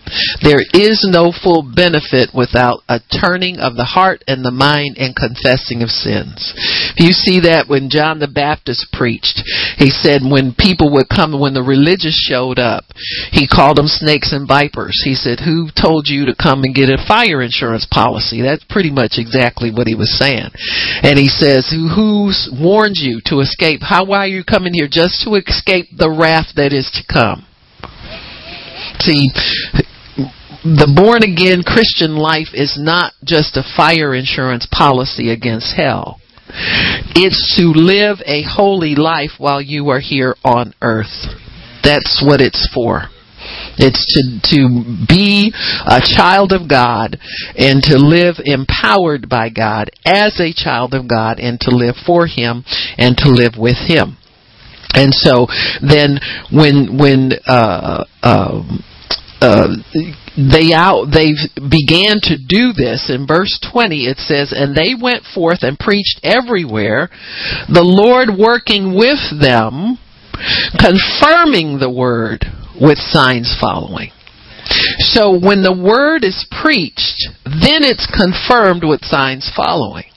There 0.43 0.61
is 0.61 1.07
no 1.09 1.33
full 1.33 1.63
benefit 1.63 2.31
without 2.35 2.81
a 2.89 3.01
turning 3.01 3.59
of 3.59 3.77
the 3.77 3.97
heart 3.97 4.23
and 4.29 4.45
the 4.45 4.55
mind 4.55 4.97
and 4.99 5.17
confessing 5.17 5.83
of 5.83 5.89
sins. 5.89 6.53
You 6.97 7.13
see 7.13 7.41
that 7.49 7.67
when 7.69 7.91
John 7.91 8.19
the 8.19 8.29
Baptist 8.29 8.93
preached. 8.93 9.43
He 9.79 9.91
said 9.91 10.23
when 10.23 10.55
people 10.55 10.93
would 10.93 11.09
come, 11.09 11.39
when 11.39 11.55
the 11.55 11.63
religious 11.65 12.15
showed 12.15 12.59
up, 12.59 12.85
he 13.33 13.49
called 13.49 13.77
them 13.77 13.89
snakes 13.89 14.33
and 14.33 14.47
vipers. 14.47 15.03
He 15.05 15.15
said, 15.15 15.41
who 15.41 15.69
told 15.75 16.07
you 16.07 16.27
to 16.27 16.37
come 16.37 16.63
and 16.63 16.75
get 16.75 16.93
a 16.93 17.03
fire 17.09 17.43
insurance 17.43 17.87
policy? 17.91 18.43
That's 18.43 18.65
pretty 18.69 18.91
much 18.91 19.17
exactly 19.17 19.71
what 19.71 19.87
he 19.87 19.95
was 19.95 20.17
saying. 20.19 20.51
And 21.03 21.19
he 21.19 21.29
says, 21.29 21.71
who, 21.71 22.31
warned 22.53 22.97
you 22.97 23.21
to 23.27 23.41
escape? 23.41 23.81
How, 23.83 24.05
why 24.05 24.25
are 24.25 24.29
you 24.29 24.45
coming 24.45 24.73
here? 24.75 24.89
Just 24.91 25.25
to 25.25 25.35
escape 25.35 25.89
the 25.97 26.11
wrath 26.11 26.55
that 26.57 26.73
is 26.73 26.91
to 26.95 27.03
come. 27.13 27.47
See, 29.01 29.31
the 30.65 30.89
born 30.89 31.23
again 31.23 31.63
Christian 31.63 32.17
life 32.17 32.49
is 32.55 32.79
not 32.81 33.13
just 33.23 33.57
a 33.57 33.63
fire 33.77 34.15
insurance 34.15 34.67
policy 34.71 35.31
against 35.31 35.77
hell. 35.77 36.21
It's 37.15 37.57
to 37.59 37.69
live 37.77 38.19
a 38.25 38.43
holy 38.49 38.95
life 38.95 39.37
while 39.37 39.61
you 39.61 39.91
are 39.91 40.01
here 40.01 40.37
on 40.43 40.73
earth. 40.81 41.37
That's 41.83 42.25
what 42.25 42.41
it's 42.41 42.69
for. 42.73 43.13
It's 43.77 44.01
to, 44.17 44.57
to 44.57 45.07
be 45.07 45.53
a 45.85 46.01
child 46.01 46.53
of 46.53 46.69
God 46.69 47.19
and 47.59 47.83
to 47.83 47.99
live 47.99 48.37
empowered 48.43 49.29
by 49.29 49.51
God 49.51 49.91
as 50.07 50.41
a 50.41 50.55
child 50.55 50.95
of 50.95 51.09
God 51.09 51.39
and 51.41 51.61
to 51.61 51.71
live 51.77 51.97
for 52.07 52.27
Him 52.27 52.65
and 52.97 53.17
to 53.19 53.29
live 53.29 53.55
with 53.59 53.77
Him. 53.77 54.17
And 54.95 55.13
so 55.13 55.47
then 55.83 56.21
when, 56.53 56.97
when, 56.97 57.33
uh, 57.47 58.05
uh, 58.23 58.63
uh, 59.45 59.69
they 60.37 60.73
out 60.75 61.07
they 61.13 61.37
began 61.55 62.19
to 62.23 62.37
do 62.37 62.73
this. 62.73 63.11
In 63.13 63.27
verse 63.27 63.59
20 63.61 64.07
it 64.07 64.19
says 64.19 64.53
and 64.57 64.75
they 64.75 64.95
went 65.01 65.25
forth 65.35 65.63
and 65.63 65.79
preached 65.79 66.21
everywhere 66.25 67.09
the 67.69 67.85
lord 67.85 68.35
working 68.37 68.95
with 68.97 69.21
them 69.41 69.99
confirming 70.75 71.79
the 71.79 71.91
word 71.91 72.45
with 72.81 72.99
signs 72.99 73.55
following. 73.61 74.11
So 74.99 75.39
when 75.39 75.63
the 75.63 75.77
word 75.77 76.25
is 76.25 76.47
preached 76.51 77.29
then 77.45 77.85
it's 77.87 78.11
confirmed 78.11 78.83
with 78.83 79.05
signs 79.05 79.51
following. 79.55 80.11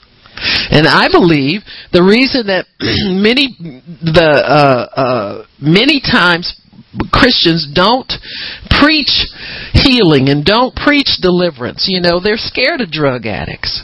And 0.69 0.87
I 0.87 1.09
believe 1.11 1.61
the 1.91 2.03
reason 2.03 2.47
that 2.47 2.65
many 2.79 3.53
the 3.59 4.31
uh, 4.45 4.99
uh, 4.99 5.45
many 5.59 5.99
times 5.99 6.59
Christians 7.11 7.67
don't 7.73 8.11
preach 8.69 9.25
healing 9.73 10.29
and 10.29 10.45
don't 10.45 10.75
preach 10.75 11.17
deliverance. 11.21 11.85
You 11.87 12.01
know, 12.01 12.19
they're 12.19 12.37
scared 12.37 12.81
of 12.81 12.91
drug 12.91 13.25
addicts. 13.25 13.83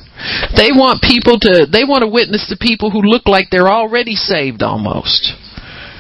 They 0.56 0.72
want 0.72 1.02
people 1.02 1.40
to, 1.40 1.68
they 1.70 1.84
want 1.84 2.04
to 2.04 2.10
witness 2.10 2.48
to 2.50 2.58
people 2.60 2.92
who 2.92 3.02
look 3.02 3.28
like 3.28 3.48
they're 3.50 3.72
already 3.72 4.16
saved 4.16 4.62
almost. 4.62 5.34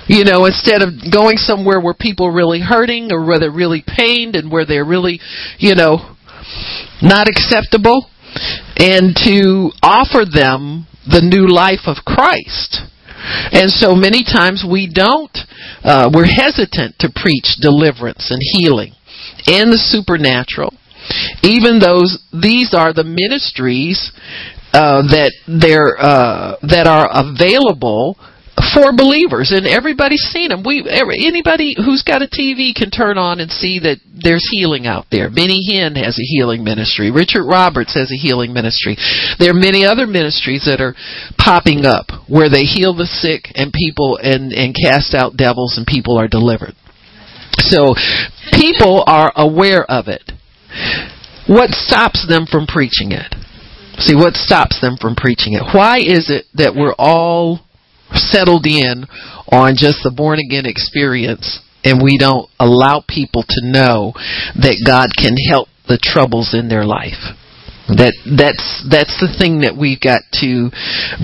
You 0.07 0.23
know, 0.23 0.45
instead 0.45 0.81
of 0.81 0.89
going 1.11 1.37
somewhere 1.37 1.79
where 1.79 1.93
people 1.93 2.27
are 2.27 2.35
really 2.35 2.59
hurting 2.59 3.11
or 3.11 3.25
where 3.25 3.39
they're 3.39 3.51
really 3.51 3.83
pained 3.85 4.35
and 4.35 4.51
where 4.51 4.65
they're 4.65 4.85
really, 4.85 5.19
you 5.59 5.75
know, 5.75 6.15
not 7.01 7.27
acceptable 7.29 8.09
and 8.77 9.15
to 9.23 9.71
offer 9.81 10.25
them 10.25 10.87
the 11.05 11.21
new 11.21 11.47
life 11.47 11.85
of 11.85 12.03
Christ. 12.05 12.81
And 13.51 13.71
so 13.71 13.95
many 13.95 14.23
times 14.23 14.65
we 14.69 14.91
don't, 14.91 15.35
uh, 15.83 16.09
we're 16.13 16.29
hesitant 16.29 16.99
to 16.99 17.09
preach 17.13 17.57
deliverance 17.61 18.31
and 18.31 18.39
healing 18.41 18.93
and 19.47 19.71
the 19.71 19.79
supernatural. 19.79 20.73
Even 21.43 21.79
those, 21.79 22.23
these 22.31 22.73
are 22.73 22.93
the 22.93 23.03
ministries 23.03 24.11
uh, 24.73 25.03
that 25.03 25.31
they're 25.47 25.99
uh, 25.99 26.57
that 26.63 26.87
are 26.87 27.07
available 27.11 28.17
for 28.71 28.95
believers, 28.95 29.51
and 29.51 29.67
everybody's 29.67 30.23
seen 30.31 30.49
them. 30.49 30.63
We 30.63 30.85
anybody 30.87 31.75
who's 31.75 32.03
got 32.03 32.21
a 32.21 32.27
TV 32.27 32.73
can 32.73 32.91
turn 32.91 33.17
on 33.17 33.39
and 33.39 33.51
see 33.51 33.79
that 33.79 33.99
there's 34.13 34.47
healing 34.51 34.87
out 34.87 35.07
there. 35.11 35.29
Benny 35.29 35.59
Hinn 35.67 35.97
has 35.97 36.17
a 36.19 36.27
healing 36.37 36.63
ministry. 36.63 37.11
Richard 37.11 37.43
Roberts 37.43 37.93
has 37.95 38.11
a 38.11 38.19
healing 38.19 38.53
ministry. 38.53 38.95
There 39.39 39.51
are 39.51 39.57
many 39.57 39.85
other 39.85 40.07
ministries 40.07 40.65
that 40.65 40.79
are 40.79 40.95
popping 41.37 41.85
up 41.85 42.07
where 42.29 42.49
they 42.49 42.63
heal 42.63 42.93
the 42.93 43.09
sick 43.09 43.51
and 43.55 43.73
people 43.73 44.17
and 44.21 44.53
and 44.53 44.75
cast 44.75 45.13
out 45.13 45.35
devils 45.35 45.75
and 45.77 45.85
people 45.85 46.17
are 46.17 46.27
delivered. 46.27 46.75
So 47.57 47.95
people 48.53 49.03
are 49.07 49.31
aware 49.35 49.83
of 49.89 50.07
it. 50.07 50.31
What 51.47 51.71
stops 51.71 52.25
them 52.27 52.45
from 52.45 52.67
preaching 52.67 53.11
it? 53.11 53.35
See, 53.97 54.15
what 54.15 54.35
stops 54.35 54.81
them 54.81 54.97
from 54.99 55.15
preaching 55.15 55.53
it? 55.53 55.63
Why 55.73 55.97
is 55.99 56.29
it 56.29 56.45
that 56.55 56.73
we're 56.75 56.95
all 56.97 57.61
settled 58.15 58.65
in 58.65 59.05
on 59.51 59.75
just 59.75 59.99
the 60.03 60.13
born 60.15 60.39
again 60.39 60.65
experience 60.65 61.59
and 61.83 62.01
we 62.01 62.17
don't 62.17 62.49
allow 62.59 63.03
people 63.07 63.43
to 63.43 63.61
know 63.63 64.13
that 64.55 64.81
God 64.85 65.09
can 65.17 65.35
help 65.49 65.67
the 65.87 65.99
troubles 66.01 66.55
in 66.57 66.69
their 66.69 66.85
life? 66.85 67.35
That 67.91 68.15
that's 68.23 68.87
that's 68.87 69.19
the 69.19 69.27
thing 69.27 69.67
that 69.67 69.75
we've 69.75 69.99
got 69.99 70.23
to 70.39 70.71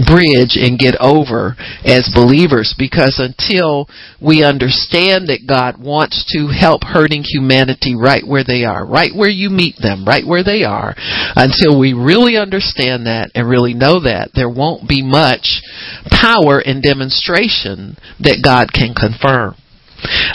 bridge 0.03 0.59
and 0.59 0.75
get 0.75 0.99
over 0.99 1.55
as 1.87 2.11
believers 2.11 2.75
because 2.75 3.15
until 3.15 3.87
we 4.19 4.43
understand 4.43 5.31
that 5.31 5.47
God 5.47 5.79
wants 5.79 6.27
to 6.35 6.51
help 6.51 6.83
hurting 6.83 7.23
humanity 7.23 7.95
right 7.95 8.27
where 8.27 8.43
they 8.43 8.67
are, 8.67 8.83
right 8.83 9.15
where 9.15 9.31
you 9.31 9.47
meet 9.49 9.79
them, 9.79 10.03
right 10.03 10.27
where 10.27 10.43
they 10.43 10.67
are, 10.67 10.99
until 11.39 11.79
we 11.79 11.95
really 11.95 12.35
understand 12.35 13.07
that 13.07 13.31
and 13.35 13.47
really 13.47 13.73
know 13.73 14.03
that, 14.03 14.35
there 14.35 14.51
won't 14.51 14.83
be 14.83 14.99
much 14.99 15.63
power 16.11 16.59
and 16.59 16.83
demonstration 16.83 17.95
that 18.19 18.43
God 18.43 18.75
can 18.75 18.91
confirm. 18.91 19.55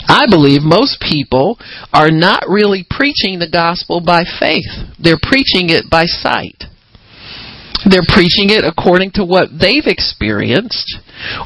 I 0.07 0.27
believe 0.29 0.61
most 0.61 1.01
people 1.01 1.57
are 1.93 2.11
not 2.11 2.43
really 2.47 2.85
preaching 2.89 3.39
the 3.39 3.49
gospel 3.49 4.01
by 4.01 4.23
faith. 4.23 4.69
They're 4.99 5.21
preaching 5.21 5.69
it 5.69 5.89
by 5.89 6.05
sight. 6.05 6.63
They're 7.85 8.07
preaching 8.07 8.49
it 8.49 8.65
according 8.65 9.11
to 9.13 9.25
what 9.25 9.49
they've 9.53 9.85
experienced 9.85 10.97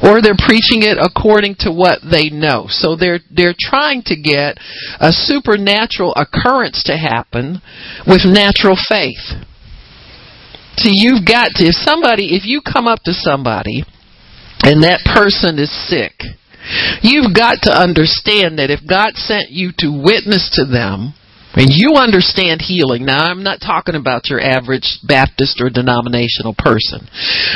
or 0.02 0.22
they're 0.22 0.38
preaching 0.38 0.80
it 0.80 0.96
according 0.96 1.56
to 1.60 1.70
what 1.70 2.00
they 2.00 2.30
know. 2.30 2.66
So 2.68 2.96
they're 2.96 3.20
they're 3.30 3.56
trying 3.58 4.02
to 4.06 4.16
get 4.16 4.56
a 5.00 5.12
supernatural 5.12 6.14
occurrence 6.16 6.82
to 6.84 6.96
happen 6.96 7.60
with 8.06 8.24
natural 8.24 8.76
faith. 8.76 9.36
See, 10.78 10.96
you've 10.96 11.26
got 11.26 11.52
to 11.60 11.68
if 11.68 11.74
somebody 11.74 12.36
if 12.36 12.46
you 12.46 12.62
come 12.62 12.86
up 12.86 13.02
to 13.04 13.12
somebody 13.12 13.84
and 14.64 14.82
that 14.82 15.04
person 15.04 15.58
is 15.58 15.70
sick, 15.88 16.39
You've 17.02 17.34
got 17.34 17.62
to 17.62 17.72
understand 17.72 18.58
that 18.58 18.70
if 18.70 18.86
God 18.86 19.16
sent 19.16 19.50
you 19.50 19.72
to 19.78 19.88
witness 19.90 20.50
to 20.54 20.64
them, 20.64 21.14
and 21.54 21.66
you 21.74 21.98
understand 21.98 22.62
healing. 22.62 23.04
Now, 23.04 23.26
I'm 23.26 23.42
not 23.42 23.58
talking 23.60 23.96
about 23.96 24.30
your 24.30 24.40
average 24.40 25.00
Baptist 25.02 25.60
or 25.60 25.68
denominational 25.68 26.54
person, 26.56 27.08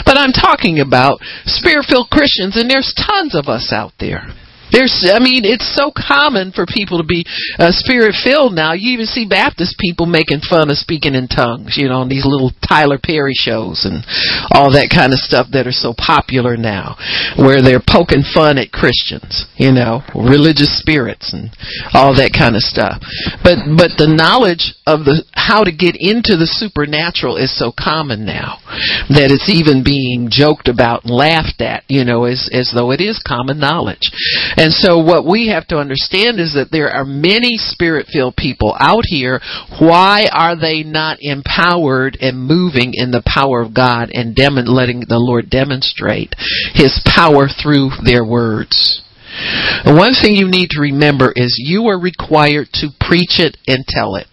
but 0.05 0.19
I'm 0.19 0.33
talking 0.33 0.81
about 0.81 1.21
spirit 1.47 1.87
filled 1.89 2.11
Christians, 2.11 2.57
and 2.57 2.69
there's 2.69 2.93
tons 2.99 3.37
of 3.37 3.47
us 3.47 3.71
out 3.73 3.93
there. 4.01 4.35
There's, 4.75 5.07
I 5.07 5.23
mean, 5.23 5.47
it's 5.47 5.71
so 5.71 5.95
common 5.95 6.51
for 6.51 6.67
people 6.67 6.99
to 6.99 7.07
be 7.07 7.23
uh, 7.63 7.71
spirit 7.71 8.19
filled 8.19 8.59
now. 8.59 8.75
You 8.75 8.91
even 8.99 9.07
see 9.07 9.23
Baptist 9.23 9.79
people 9.79 10.07
making 10.07 10.43
fun 10.43 10.69
of 10.69 10.77
speaking 10.77 11.15
in 11.15 11.31
tongues, 11.31 11.79
you 11.79 11.87
know, 11.87 12.03
on 12.03 12.11
these 12.11 12.27
little 12.27 12.51
Tyler 12.67 12.99
Perry 12.99 13.39
shows 13.39 13.87
and 13.87 14.03
all 14.51 14.75
that 14.75 14.91
kind 14.91 15.15
of 15.15 15.23
stuff 15.23 15.47
that 15.55 15.71
are 15.71 15.73
so 15.73 15.95
popular 15.95 16.57
now, 16.59 16.99
where 17.39 17.63
they're 17.63 17.79
poking 17.79 18.27
fun 18.27 18.59
at 18.59 18.75
Christians, 18.75 19.47
you 19.55 19.71
know, 19.71 20.03
religious 20.11 20.75
spirits 20.83 21.31
and 21.31 21.55
all 21.95 22.11
that 22.19 22.35
kind 22.35 22.59
of 22.59 22.67
stuff. 22.67 22.99
But 23.47 23.63
but 23.79 23.95
the 23.95 24.11
knowledge 24.11 24.75
of 24.91 25.07
the 25.07 25.23
how 25.33 25.63
to 25.63 25.71
get 25.71 25.95
into 25.95 26.35
the 26.35 26.51
supernatural 26.51 27.37
is 27.37 27.55
so 27.55 27.71
common 27.71 28.27
now 28.27 28.59
that 29.15 29.31
it's 29.31 29.47
even 29.47 29.87
being 29.87 30.27
joked 30.33 30.67
about 30.67 31.05
and 31.05 31.15
laughed 31.15 31.61
at, 31.61 31.85
you 31.87 32.03
know, 32.03 32.25
as 32.25 32.51
as 32.51 32.73
though 32.75 32.91
it 32.91 33.01
is 33.01 33.23
common 33.23 33.61
knowledge. 33.61 34.11
So 34.73 34.99
what 34.99 35.27
we 35.27 35.49
have 35.49 35.67
to 35.69 35.77
understand 35.77 36.39
is 36.39 36.55
that 36.55 36.71
there 36.71 36.91
are 36.91 37.05
many 37.05 37.57
spirit 37.57 38.07
filled 38.13 38.37
people 38.37 38.77
out 38.79 39.05
here. 39.05 39.41
Why 39.81 40.27
are 40.33 40.59
they 40.59 40.83
not 40.83 41.19
empowered 41.21 42.17
and 42.21 42.47
moving 42.47 42.93
in 42.95 43.11
the 43.11 43.23
power 43.25 43.61
of 43.61 43.75
God 43.75 44.11
and 44.13 44.35
dem- 44.35 44.55
letting 44.55 45.01
the 45.01 45.19
Lord 45.19 45.51
demonstrate 45.51 46.35
His 46.75 47.01
power 47.05 47.49
through 47.49 47.91
their 48.05 48.25
words? 48.25 49.03
one 49.85 50.15
thing 50.15 50.37
you 50.37 50.49
need 50.49 50.71
to 50.71 50.81
remember 50.81 51.33
is 51.35 51.59
you 51.59 51.89
are 51.89 51.99
required 51.99 52.69
to 52.75 52.89
preach 53.01 53.41
it 53.41 53.57
and 53.67 53.85
tell 53.87 54.15
it. 54.15 54.29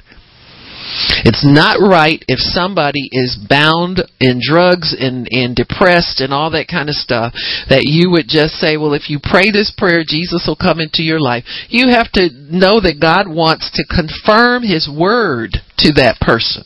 It's 1.23 1.45
not 1.45 1.79
right 1.79 2.23
if 2.27 2.39
somebody 2.39 3.07
is 3.11 3.37
bound 3.37 4.03
in 4.19 4.41
drugs 4.41 4.95
and, 4.97 5.27
and 5.31 5.55
depressed 5.55 6.21
and 6.21 6.33
all 6.33 6.51
that 6.51 6.67
kind 6.67 6.89
of 6.89 6.95
stuff 6.95 7.33
that 7.69 7.85
you 7.85 8.09
would 8.11 8.27
just 8.27 8.55
say, 8.55 8.77
well, 8.77 8.93
if 8.93 9.09
you 9.09 9.19
pray 9.21 9.51
this 9.51 9.73
prayer, 9.75 10.03
Jesus 10.05 10.45
will 10.47 10.59
come 10.59 10.79
into 10.79 11.03
your 11.03 11.19
life. 11.19 11.45
You 11.69 11.89
have 11.89 12.11
to 12.13 12.29
know 12.49 12.81
that 12.81 12.99
God 12.99 13.27
wants 13.27 13.71
to 13.75 13.87
confirm 13.87 14.63
His 14.63 14.89
word 14.89 15.57
to 15.79 15.93
that 15.93 16.19
person. 16.19 16.63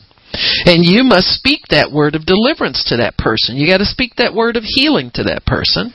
And 0.66 0.84
you 0.84 1.02
must 1.02 1.32
speak 1.32 1.68
that 1.70 1.92
word 1.92 2.14
of 2.14 2.26
deliverance 2.26 2.84
to 2.88 2.96
that 2.98 3.16
person. 3.16 3.56
You 3.56 3.70
got 3.70 3.78
to 3.78 3.88
speak 3.88 4.16
that 4.16 4.34
word 4.34 4.56
of 4.56 4.64
healing 4.64 5.10
to 5.14 5.22
that 5.24 5.46
person. 5.46 5.92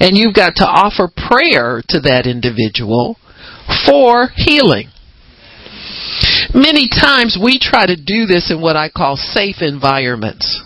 And 0.00 0.16
you've 0.16 0.34
got 0.34 0.56
to 0.56 0.66
offer 0.66 1.06
prayer 1.06 1.82
to 1.88 2.00
that 2.00 2.26
individual 2.26 3.16
for 3.86 4.28
healing. 4.34 4.88
Many 6.54 6.88
times 6.88 7.36
we 7.42 7.58
try 7.58 7.84
to 7.84 7.96
do 7.96 8.26
this 8.26 8.50
in 8.50 8.60
what 8.60 8.76
I 8.76 8.88
call 8.88 9.16
safe 9.16 9.56
environments. 9.60 10.62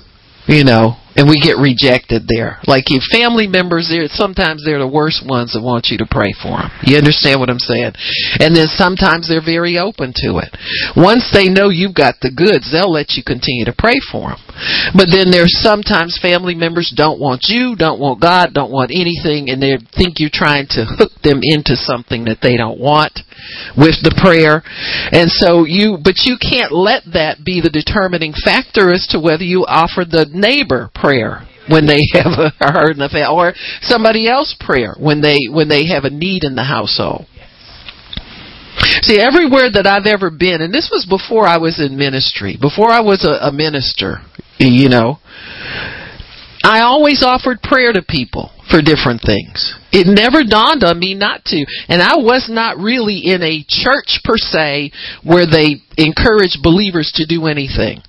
You 0.46 0.62
know, 0.62 0.96
and 1.18 1.26
we 1.26 1.42
get 1.42 1.58
rejected 1.58 2.30
there. 2.30 2.62
Like 2.70 2.94
if 2.94 3.02
family 3.10 3.50
members, 3.50 3.90
there 3.90 4.06
sometimes 4.06 4.62
they're 4.62 4.78
the 4.78 4.86
worst 4.86 5.26
ones 5.26 5.58
that 5.58 5.66
want 5.66 5.90
you 5.90 5.98
to 5.98 6.06
pray 6.06 6.30
for 6.38 6.62
them. 6.62 6.70
You 6.86 6.94
understand 6.94 7.42
what 7.42 7.50
I'm 7.50 7.58
saying? 7.58 7.98
And 8.38 8.54
then 8.54 8.70
sometimes 8.70 9.26
they're 9.26 9.42
very 9.42 9.82
open 9.82 10.14
to 10.22 10.38
it. 10.38 10.54
Once 10.94 11.34
they 11.34 11.50
know 11.50 11.74
you've 11.74 11.98
got 11.98 12.22
the 12.22 12.30
goods, 12.30 12.70
they'll 12.70 12.94
let 12.94 13.18
you 13.18 13.26
continue 13.26 13.66
to 13.66 13.74
pray 13.74 13.98
for 14.14 14.30
them. 14.30 14.40
But 14.94 15.10
then 15.10 15.34
there's 15.34 15.58
sometimes 15.58 16.22
family 16.22 16.54
members 16.54 16.94
don't 16.94 17.18
want 17.18 17.50
you, 17.50 17.74
don't 17.74 17.98
want 17.98 18.22
God, 18.22 18.54
don't 18.54 18.70
want 18.70 18.94
anything, 18.94 19.50
and 19.50 19.58
they 19.58 19.74
think 19.98 20.22
you're 20.22 20.30
trying 20.30 20.70
to 20.78 20.86
hook 20.86 21.18
them 21.26 21.42
into 21.42 21.74
something 21.74 22.30
that 22.30 22.38
they 22.46 22.54
don't 22.54 22.78
want 22.78 23.26
with 23.74 23.98
the 24.06 24.14
prayer. 24.14 24.62
And 25.10 25.26
so 25.26 25.66
you, 25.66 25.98
but 25.98 26.22
you 26.22 26.38
can't 26.38 26.70
let 26.70 27.02
that 27.10 27.42
be 27.42 27.58
the 27.58 27.74
determining 27.74 28.38
factor 28.38 28.94
as 28.94 29.06
to 29.10 29.18
whether 29.18 29.42
you 29.42 29.66
offer 29.66 30.06
the 30.06 30.30
neighbor 30.30 30.90
prayer 30.94 31.07
prayer 31.08 31.48
when 31.68 31.86
they 31.86 32.00
have 32.12 32.36
a 32.36 32.52
hurt 32.60 32.92
in 32.92 32.98
the 32.98 33.08
family, 33.08 33.32
or 33.32 33.54
somebody 33.80 34.28
else 34.28 34.54
prayer 34.60 34.94
when 35.00 35.20
they 35.20 35.36
when 35.50 35.68
they 35.68 35.88
have 35.88 36.04
a 36.04 36.10
need 36.10 36.44
in 36.44 36.54
the 36.54 36.64
household. 36.64 37.26
See, 39.02 39.20
everywhere 39.20 39.70
that 39.72 39.86
I've 39.86 40.06
ever 40.06 40.30
been, 40.30 40.60
and 40.60 40.72
this 40.72 40.88
was 40.92 41.04
before 41.04 41.46
I 41.46 41.58
was 41.58 41.80
in 41.80 41.96
ministry, 41.98 42.56
before 42.60 42.90
I 42.90 43.00
was 43.00 43.24
a, 43.24 43.48
a 43.48 43.52
minister, 43.52 44.22
you 44.58 44.88
know, 44.88 45.18
I 46.62 46.82
always 46.82 47.22
offered 47.24 47.62
prayer 47.62 47.92
to 47.92 48.02
people 48.02 48.50
for 48.70 48.82
different 48.82 49.22
things. 49.24 49.74
It 49.90 50.06
never 50.06 50.44
dawned 50.44 50.84
on 50.84 50.98
me 50.98 51.14
not 51.14 51.44
to. 51.46 51.64
And 51.88 52.02
I 52.02 52.16
was 52.16 52.48
not 52.50 52.76
really 52.76 53.22
in 53.24 53.42
a 53.42 53.64
church 53.66 54.20
per 54.22 54.36
se 54.36 54.92
where 55.24 55.46
they 55.46 55.80
encourage 55.96 56.58
believers 56.62 57.10
to 57.16 57.26
do 57.26 57.46
anything. 57.46 58.02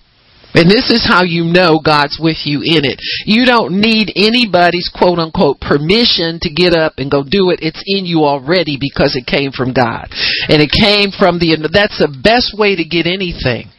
And 0.53 0.69
this 0.69 0.89
is 0.89 1.05
how 1.05 1.23
you 1.23 1.45
know 1.45 1.79
God's 1.79 2.17
with 2.19 2.45
you 2.45 2.61
in 2.65 2.85
it. 2.85 2.97
You 3.25 3.45
don't 3.45 3.79
need 3.79 4.11
anybody's 4.15 4.89
quote 4.89 5.19
unquote 5.19 5.61
permission 5.61 6.39
to 6.41 6.49
get 6.49 6.73
up 6.73 6.97
and 6.97 7.11
go 7.11 7.23
do 7.23 7.49
it. 7.51 7.59
It's 7.61 7.83
in 7.85 8.05
you 8.05 8.25
already 8.25 8.77
because 8.79 9.15
it 9.15 9.29
came 9.29 9.51
from 9.51 9.73
God. 9.73 10.09
And 10.49 10.61
it 10.61 10.73
came 10.73 11.11
from 11.13 11.37
the, 11.37 11.53
that's 11.71 12.01
the 12.01 12.09
best 12.09 12.57
way 12.57 12.75
to 12.75 12.83
get 12.83 13.05
anything. 13.05 13.69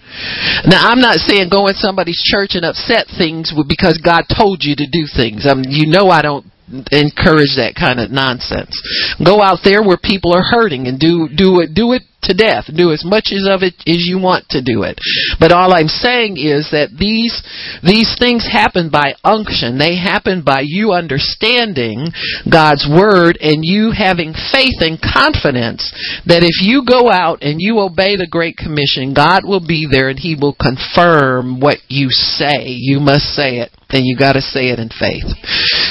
Now, 0.66 0.90
I'm 0.90 1.00
not 1.00 1.22
saying 1.22 1.50
go 1.50 1.66
in 1.68 1.74
somebody's 1.74 2.20
church 2.22 2.54
and 2.54 2.64
upset 2.64 3.06
things 3.06 3.54
because 3.68 3.98
God 4.02 4.26
told 4.26 4.62
you 4.62 4.74
to 4.76 4.86
do 4.90 5.06
things. 5.06 5.46
I 5.46 5.54
mean, 5.54 5.70
you 5.70 5.86
know 5.86 6.10
I 6.10 6.22
don't 6.22 6.46
encourage 6.90 7.58
that 7.58 7.74
kind 7.78 7.98
of 7.98 8.10
nonsense. 8.10 8.74
Go 9.18 9.42
out 9.42 9.58
there 9.64 9.82
where 9.82 9.98
people 9.98 10.34
are 10.34 10.42
hurting 10.42 10.86
and 10.86 10.98
do 10.98 11.26
do 11.26 11.60
it 11.60 11.74
do 11.74 11.92
it 11.92 12.02
to 12.22 12.34
death. 12.34 12.64
Do 12.68 12.92
as 12.92 13.04
much 13.04 13.32
of 13.32 13.62
it 13.62 13.74
as 13.86 14.04
you 14.06 14.18
want 14.18 14.48
to 14.50 14.62
do 14.62 14.82
it. 14.82 14.98
But 15.38 15.52
all 15.52 15.72
I'm 15.72 15.88
saying 15.88 16.36
is 16.36 16.68
that 16.72 16.92
these 16.96 17.42
these 17.82 18.14
things 18.18 18.46
happen 18.46 18.90
by 18.90 19.14
unction. 19.24 19.78
They 19.78 19.96
happen 19.96 20.42
by 20.42 20.62
you 20.64 20.92
understanding 20.92 22.12
God's 22.50 22.86
word 22.88 23.38
and 23.40 23.62
you 23.62 23.92
having 23.96 24.34
faith 24.34 24.80
and 24.80 25.00
confidence 25.00 25.90
that 26.26 26.42
if 26.42 26.60
you 26.64 26.84
go 26.84 27.10
out 27.10 27.42
and 27.42 27.60
you 27.60 27.78
obey 27.80 28.16
the 28.16 28.28
great 28.28 28.56
commission, 28.56 29.14
God 29.14 29.42
will 29.44 29.64
be 29.64 29.86
there 29.90 30.08
and 30.08 30.18
he 30.18 30.36
will 30.38 30.56
confirm 30.56 31.60
what 31.60 31.78
you 31.88 32.08
say. 32.10 32.66
You 32.66 33.00
must 33.00 33.32
say 33.34 33.60
it 33.60 33.70
and 33.92 34.06
you 34.06 34.16
got 34.16 34.34
to 34.34 34.40
say 34.40 34.70
it 34.70 34.78
in 34.78 34.88
faith. 34.88 35.26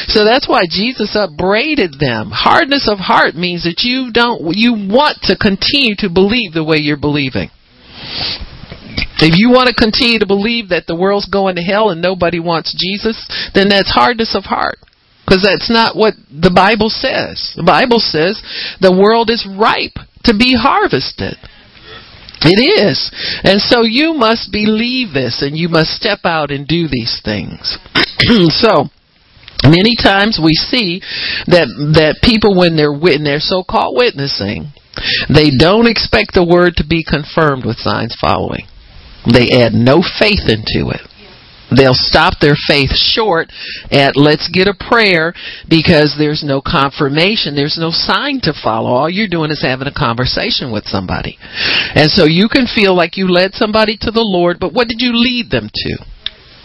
So 0.08 0.24
that's 0.24 0.48
why 0.48 0.64
Jesus 0.70 1.16
upbraided 1.16 2.00
them. 2.00 2.32
Hardness 2.32 2.88
of 2.90 2.98
heart 3.00 3.36
means 3.36 3.64
that 3.64 3.84
you 3.84 4.12
don't 4.12 4.56
you 4.56 4.74
want 4.74 5.22
to 5.28 5.38
continue 5.38 5.96
to 6.00 6.10
believe 6.20 6.52
the 6.52 6.68
way 6.68 6.78
you're 6.78 7.00
believing. 7.00 7.50
If 9.20 9.36
you 9.40 9.52
want 9.52 9.68
to 9.68 9.76
continue 9.76 10.20
to 10.20 10.28
believe 10.28 10.70
that 10.70 10.88
the 10.88 10.96
world's 10.96 11.28
going 11.28 11.56
to 11.56 11.62
hell 11.62 11.90
and 11.92 12.02
nobody 12.02 12.40
wants 12.40 12.76
Jesus, 12.76 13.16
then 13.56 13.70
that's 13.70 13.92
hardness 13.92 14.36
of 14.36 14.44
heart. 14.44 14.80
Because 15.24 15.44
that's 15.44 15.70
not 15.70 15.96
what 15.96 16.16
the 16.28 16.52
Bible 16.52 16.90
says. 16.90 17.54
The 17.56 17.68
Bible 17.68 18.00
says 18.00 18.42
the 18.82 18.96
world 18.96 19.30
is 19.30 19.46
ripe 19.46 20.00
to 20.24 20.34
be 20.36 20.56
harvested. 20.58 21.38
It 22.42 22.60
is. 22.82 23.12
And 23.44 23.60
so 23.62 23.84
you 23.84 24.16
must 24.16 24.52
believe 24.52 25.14
this 25.14 25.44
and 25.44 25.56
you 25.56 25.70
must 25.70 25.92
step 25.92 26.20
out 26.24 26.52
and 26.52 26.66
do 26.66 26.88
these 26.88 27.22
things. 27.24 27.78
so, 28.56 28.88
many 29.68 30.00
times 30.00 30.40
we 30.42 30.56
see 30.56 31.04
that 31.52 31.68
that 32.00 32.24
people 32.24 32.58
when 32.58 32.76
they're 32.80 32.96
when 32.96 33.24
they're 33.24 33.44
so-called 33.44 34.00
witnessing, 34.00 34.72
they 35.30 35.52
don't 35.58 35.88
expect 35.88 36.34
the 36.34 36.46
word 36.46 36.76
to 36.78 36.86
be 36.88 37.04
confirmed 37.04 37.66
with 37.66 37.78
signs 37.78 38.16
following. 38.20 38.68
They 39.26 39.50
add 39.52 39.74
no 39.74 40.02
faith 40.02 40.48
into 40.48 40.90
it. 40.90 41.02
They'll 41.70 41.94
stop 41.94 42.40
their 42.42 42.56
faith 42.68 42.90
short 42.96 43.52
at 43.92 44.16
let's 44.16 44.50
get 44.50 44.68
a 44.68 44.74
prayer 44.74 45.34
because 45.70 46.16
there's 46.18 46.44
no 46.44 46.62
confirmation, 46.66 47.56
there's 47.56 47.78
no 47.80 47.92
sign 47.92 48.42
to 48.44 48.54
follow. 48.54 48.90
All 48.90 49.10
you're 49.10 49.30
doing 49.30 49.52
is 49.52 49.62
having 49.62 49.88
a 49.88 49.94
conversation 49.94 50.72
with 50.72 50.86
somebody. 50.86 51.38
And 51.94 52.10
so 52.10 52.26
you 52.26 52.50
can 52.50 52.66
feel 52.66 52.96
like 52.96 53.18
you 53.18 53.28
led 53.30 53.54
somebody 53.54 53.98
to 54.02 54.12
the 54.12 54.26
Lord, 54.26 54.58
but 54.60 54.74
what 54.74 54.88
did 54.88 54.98
you 55.00 55.14
lead 55.14 55.52
them 55.52 55.70
to? 55.72 56.06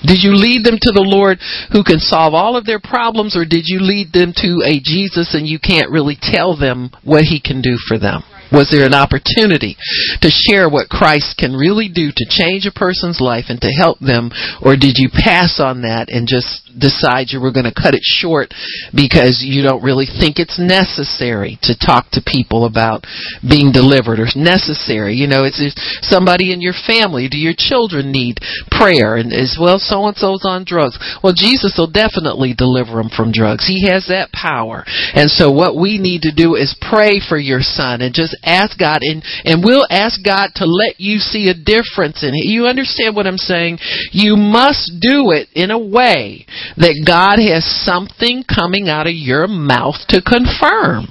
Did 0.07 0.21
you 0.21 0.37
lead 0.37 0.65
them 0.65 0.77
to 0.81 0.93
the 0.93 1.05
Lord 1.05 1.41
who 1.73 1.83
can 1.83 1.99
solve 1.99 2.35
all 2.35 2.57
of 2.57 2.67
their 2.67 2.81
problems, 2.81 3.37
or 3.37 3.45
did 3.45 3.65
you 3.65 3.81
lead 3.81 4.13
them 4.13 4.33
to 4.37 4.61
a 4.65 4.81
Jesus 4.81 5.35
and 5.35 5.49
you 5.49 5.59
can't 5.59 5.91
really 5.91 6.19
tell 6.21 6.57
them 6.57 6.91
what 7.03 7.25
he 7.25 7.41
can 7.41 7.63
do 7.63 7.77
for 7.89 7.99
them? 7.99 8.23
Was 8.53 8.71
there 8.71 8.87
an 8.87 8.95
opportunity 8.95 9.77
to 10.21 10.31
share 10.31 10.69
what 10.69 10.89
Christ 10.89 11.37
can 11.39 11.53
really 11.53 11.89
do 11.89 12.11
to 12.15 12.27
change 12.29 12.67
a 12.67 12.75
person's 12.75 13.21
life 13.21 13.47
and 13.49 13.61
to 13.61 13.69
help 13.69 13.99
them, 14.01 14.31
or 14.63 14.77
did 14.77 14.97
you 14.97 15.09
pass 15.13 15.61
on 15.61 15.83
that 15.83 16.09
and 16.09 16.29
just 16.29 16.65
decide 16.79 17.31
you 17.31 17.41
were 17.41 17.55
going 17.55 17.69
to 17.69 17.75
cut 17.75 17.95
it 17.95 18.03
short 18.03 18.51
because 18.95 19.43
you 19.47 19.63
don't 19.63 19.83
really 19.83 20.07
think 20.07 20.39
it's 20.39 20.59
necessary 20.59 21.59
to 21.63 21.79
talk 21.79 22.11
to 22.13 22.23
people 22.25 22.67
about 22.67 23.07
being 23.47 23.71
delivered 23.71 24.19
or 24.19 24.27
necessary. 24.35 25.15
You 25.15 25.27
know, 25.27 25.47
it's 25.47 25.63
somebody 26.03 26.53
in 26.53 26.61
your 26.61 26.75
family. 26.75 27.29
Do 27.29 27.39
your 27.39 27.55
children 27.57 28.11
need 28.11 28.43
prayer? 28.71 29.17
And 29.17 29.33
as 29.33 29.57
well, 29.59 29.79
so 29.79 30.07
and 30.07 30.17
so's 30.17 30.45
on 30.45 30.65
drugs. 30.67 30.99
Well, 31.23 31.35
Jesus 31.35 31.79
will 31.79 31.91
definitely 31.91 32.55
deliver 32.55 32.99
them 32.99 33.11
from 33.11 33.33
drugs. 33.33 33.67
He 33.67 33.87
has 33.89 34.07
that 34.09 34.33
power. 34.33 34.85
And 35.15 35.31
so 35.31 35.51
what 35.51 35.79
we 35.79 35.99
need 35.99 36.23
to 36.23 36.35
do 36.35 36.55
is 36.55 36.77
pray 36.81 37.21
for 37.23 37.39
your 37.39 37.63
son 37.63 38.03
and 38.03 38.15
just 38.15 38.37
ask 38.45 38.79
God 38.79 39.01
and, 39.03 39.23
and 39.45 39.65
we'll 39.65 39.87
ask 39.91 40.23
God 40.25 40.51
to 40.57 40.67
let 40.67 41.01
you 41.01 41.19
see 41.19 41.49
a 41.49 41.55
difference 41.55 42.23
in 42.23 42.35
it. 42.35 42.47
You 42.47 42.67
understand 42.67 43.17
what 43.17 43.27
I'm 43.27 43.39
saying? 43.39 43.79
You 44.13 44.37
must 44.37 44.93
do 45.01 45.33
it 45.33 45.49
in 45.55 45.71
a 45.71 45.79
way 45.79 46.47
that 46.77 47.03
God 47.07 47.41
has 47.41 47.65
something 47.85 48.45
coming 48.45 48.89
out 48.89 49.07
of 49.07 49.15
your 49.15 49.47
mouth 49.49 49.97
to 50.09 50.23
confirm. 50.23 51.07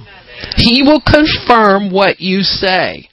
He 0.56 0.82
will 0.82 1.00
confirm 1.00 1.92
what 1.92 2.20
you 2.20 2.40
say. 2.42 3.08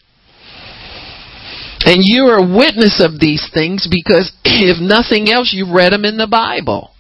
And 1.84 2.02
you 2.02 2.26
are 2.26 2.38
a 2.38 2.58
witness 2.58 3.02
of 3.04 3.20
these 3.20 3.50
things 3.54 3.88
because 3.90 4.32
if 4.44 4.78
nothing 4.80 5.30
else, 5.32 5.52
you've 5.54 5.74
read 5.74 5.94
them 5.94 6.06
in 6.06 6.18
the 6.18 6.28
Bible. 6.28 6.92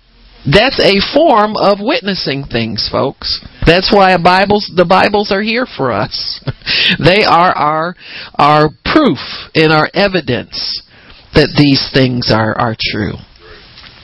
That's 0.46 0.80
a 0.80 0.98
form 1.14 1.56
of 1.56 1.78
witnessing 1.80 2.46
things, 2.46 2.90
folks. 2.92 3.46
That's 3.66 3.94
why 3.94 4.18
Bibles, 4.18 4.72
the 4.76 4.86
Bibles 4.86 5.32
are 5.32 5.42
here 5.42 5.66
for 5.66 5.92
us. 5.92 6.42
they 7.00 7.24
are 7.24 7.54
our, 7.54 7.96
our 8.36 8.70
proof 8.84 9.20
and 9.54 9.72
our 9.72 9.90
evidence 9.94 10.82
that 11.34 11.54
these 11.56 11.90
things 11.94 12.32
are, 12.34 12.58
are 12.58 12.76
true. 12.80 13.14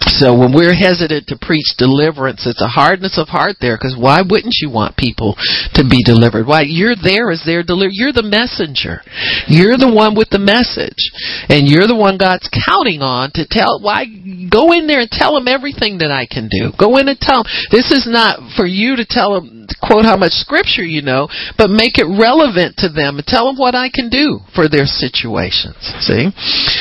So 0.07 0.37
when 0.37 0.53
we're 0.53 0.75
hesitant 0.75 1.27
to 1.27 1.37
preach 1.39 1.75
deliverance, 1.77 2.47
it's 2.47 2.61
a 2.61 2.71
hardness 2.71 3.19
of 3.19 3.27
heart 3.27 3.57
there 3.59 3.75
because 3.75 3.95
why 3.99 4.21
wouldn't 4.23 4.55
you 4.61 4.69
want 4.69 4.97
people 4.97 5.35
to 5.75 5.83
be 5.83 6.03
delivered? 6.03 6.47
Why 6.47 6.63
you're 6.63 6.95
there 6.95 7.31
as 7.31 7.43
their 7.45 7.63
deliver. 7.63 7.91
You're 7.91 8.15
the 8.15 8.23
messenger. 8.23 9.01
You're 9.47 9.77
the 9.77 9.91
one 9.91 10.15
with 10.15 10.29
the 10.29 10.39
message, 10.39 11.11
and 11.49 11.67
you're 11.67 11.87
the 11.87 11.97
one 11.97 12.17
God's 12.17 12.49
counting 12.49 13.01
on 13.01 13.31
to 13.35 13.45
tell. 13.49 13.79
Why 13.81 14.05
go 14.49 14.71
in 14.71 14.87
there 14.87 15.01
and 15.01 15.11
tell 15.11 15.35
them 15.35 15.47
everything 15.47 15.99
that 15.99 16.11
I 16.11 16.25
can 16.25 16.47
do. 16.47 16.71
Go 16.79 16.97
in 16.97 17.07
and 17.07 17.19
tell 17.19 17.43
them. 17.43 17.51
This 17.71 17.91
is 17.91 18.07
not 18.07 18.39
for 18.55 18.65
you 18.65 18.95
to 18.95 19.05
tell 19.05 19.35
them 19.35 19.67
quote 19.81 20.05
how 20.05 20.17
much 20.17 20.31
scripture 20.31 20.83
you 20.83 21.01
know, 21.01 21.27
but 21.57 21.69
make 21.69 21.99
it 21.99 22.07
relevant 22.07 22.77
to 22.79 22.89
them 22.89 23.17
and 23.19 23.25
tell 23.27 23.47
them 23.47 23.59
what 23.59 23.75
I 23.75 23.89
can 23.91 24.09
do 24.09 24.39
for 24.55 24.67
their 24.67 24.87
situations. 24.87 25.77
See, 26.01 26.31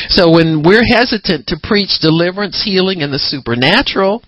so 0.08 0.30
when 0.30 0.62
we're 0.62 0.86
hesitant 0.86 1.46
to 1.50 1.60
preach 1.60 1.98
deliverance, 2.00 2.62
healing, 2.62 3.02
and 3.02 3.12
the 3.12 3.15
supernatural, 3.18 4.22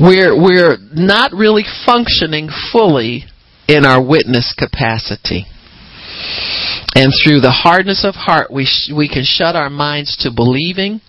we're 0.00 0.34
we're 0.34 0.78
not 0.92 1.32
really 1.32 1.64
functioning 1.84 2.48
fully 2.72 3.24
in 3.68 3.84
our 3.84 4.02
witness 4.02 4.54
capacity. 4.56 5.46
And 6.94 7.12
through 7.12 7.40
the 7.40 7.52
hardness 7.52 8.04
of 8.04 8.14
heart, 8.14 8.50
we 8.50 8.64
sh- 8.64 8.92
we 8.94 9.08
can 9.08 9.24
shut 9.24 9.54
our 9.54 9.68
minds 9.68 10.16
to 10.20 10.30
believing, 10.32 11.00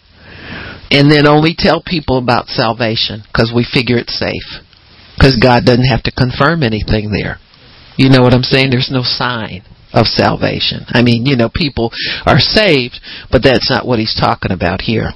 and 0.92 1.10
then 1.10 1.26
only 1.26 1.56
tell 1.58 1.82
people 1.86 2.18
about 2.18 2.48
salvation 2.48 3.24
because 3.26 3.54
we 3.56 3.64
figure 3.64 3.98
it's 3.98 4.18
safe. 4.18 4.64
Because 5.16 5.38
God 5.42 5.66
doesn't 5.66 5.88
have 5.88 6.04
to 6.04 6.12
confirm 6.12 6.62
anything 6.62 7.12
there. 7.12 7.40
You 7.98 8.10
know 8.10 8.22
what 8.22 8.34
I'm 8.34 8.44
saying? 8.44 8.70
There's 8.70 8.92
no 8.92 9.02
sign 9.02 9.64
of 9.94 10.06
salvation. 10.06 10.86
I 10.90 11.02
mean, 11.02 11.26
you 11.26 11.36
know, 11.36 11.50
people 11.50 11.92
are 12.26 12.40
saved, 12.40 13.00
but 13.32 13.42
that's 13.42 13.70
not 13.70 13.88
what 13.88 14.00
he's 14.00 14.14
talking 14.14 14.52
about 14.52 14.82
here. 14.82 15.10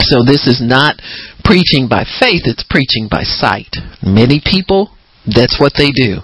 So 0.00 0.22
this 0.24 0.46
is 0.46 0.60
not 0.62 1.00
preaching 1.44 1.88
by 1.88 2.04
faith, 2.04 2.42
it's 2.44 2.64
preaching 2.68 3.08
by 3.10 3.22
sight. 3.22 3.76
Many 4.02 4.40
people 4.44 4.96
that's 5.26 5.58
what 5.58 5.72
they 5.76 5.90
do. 5.90 6.22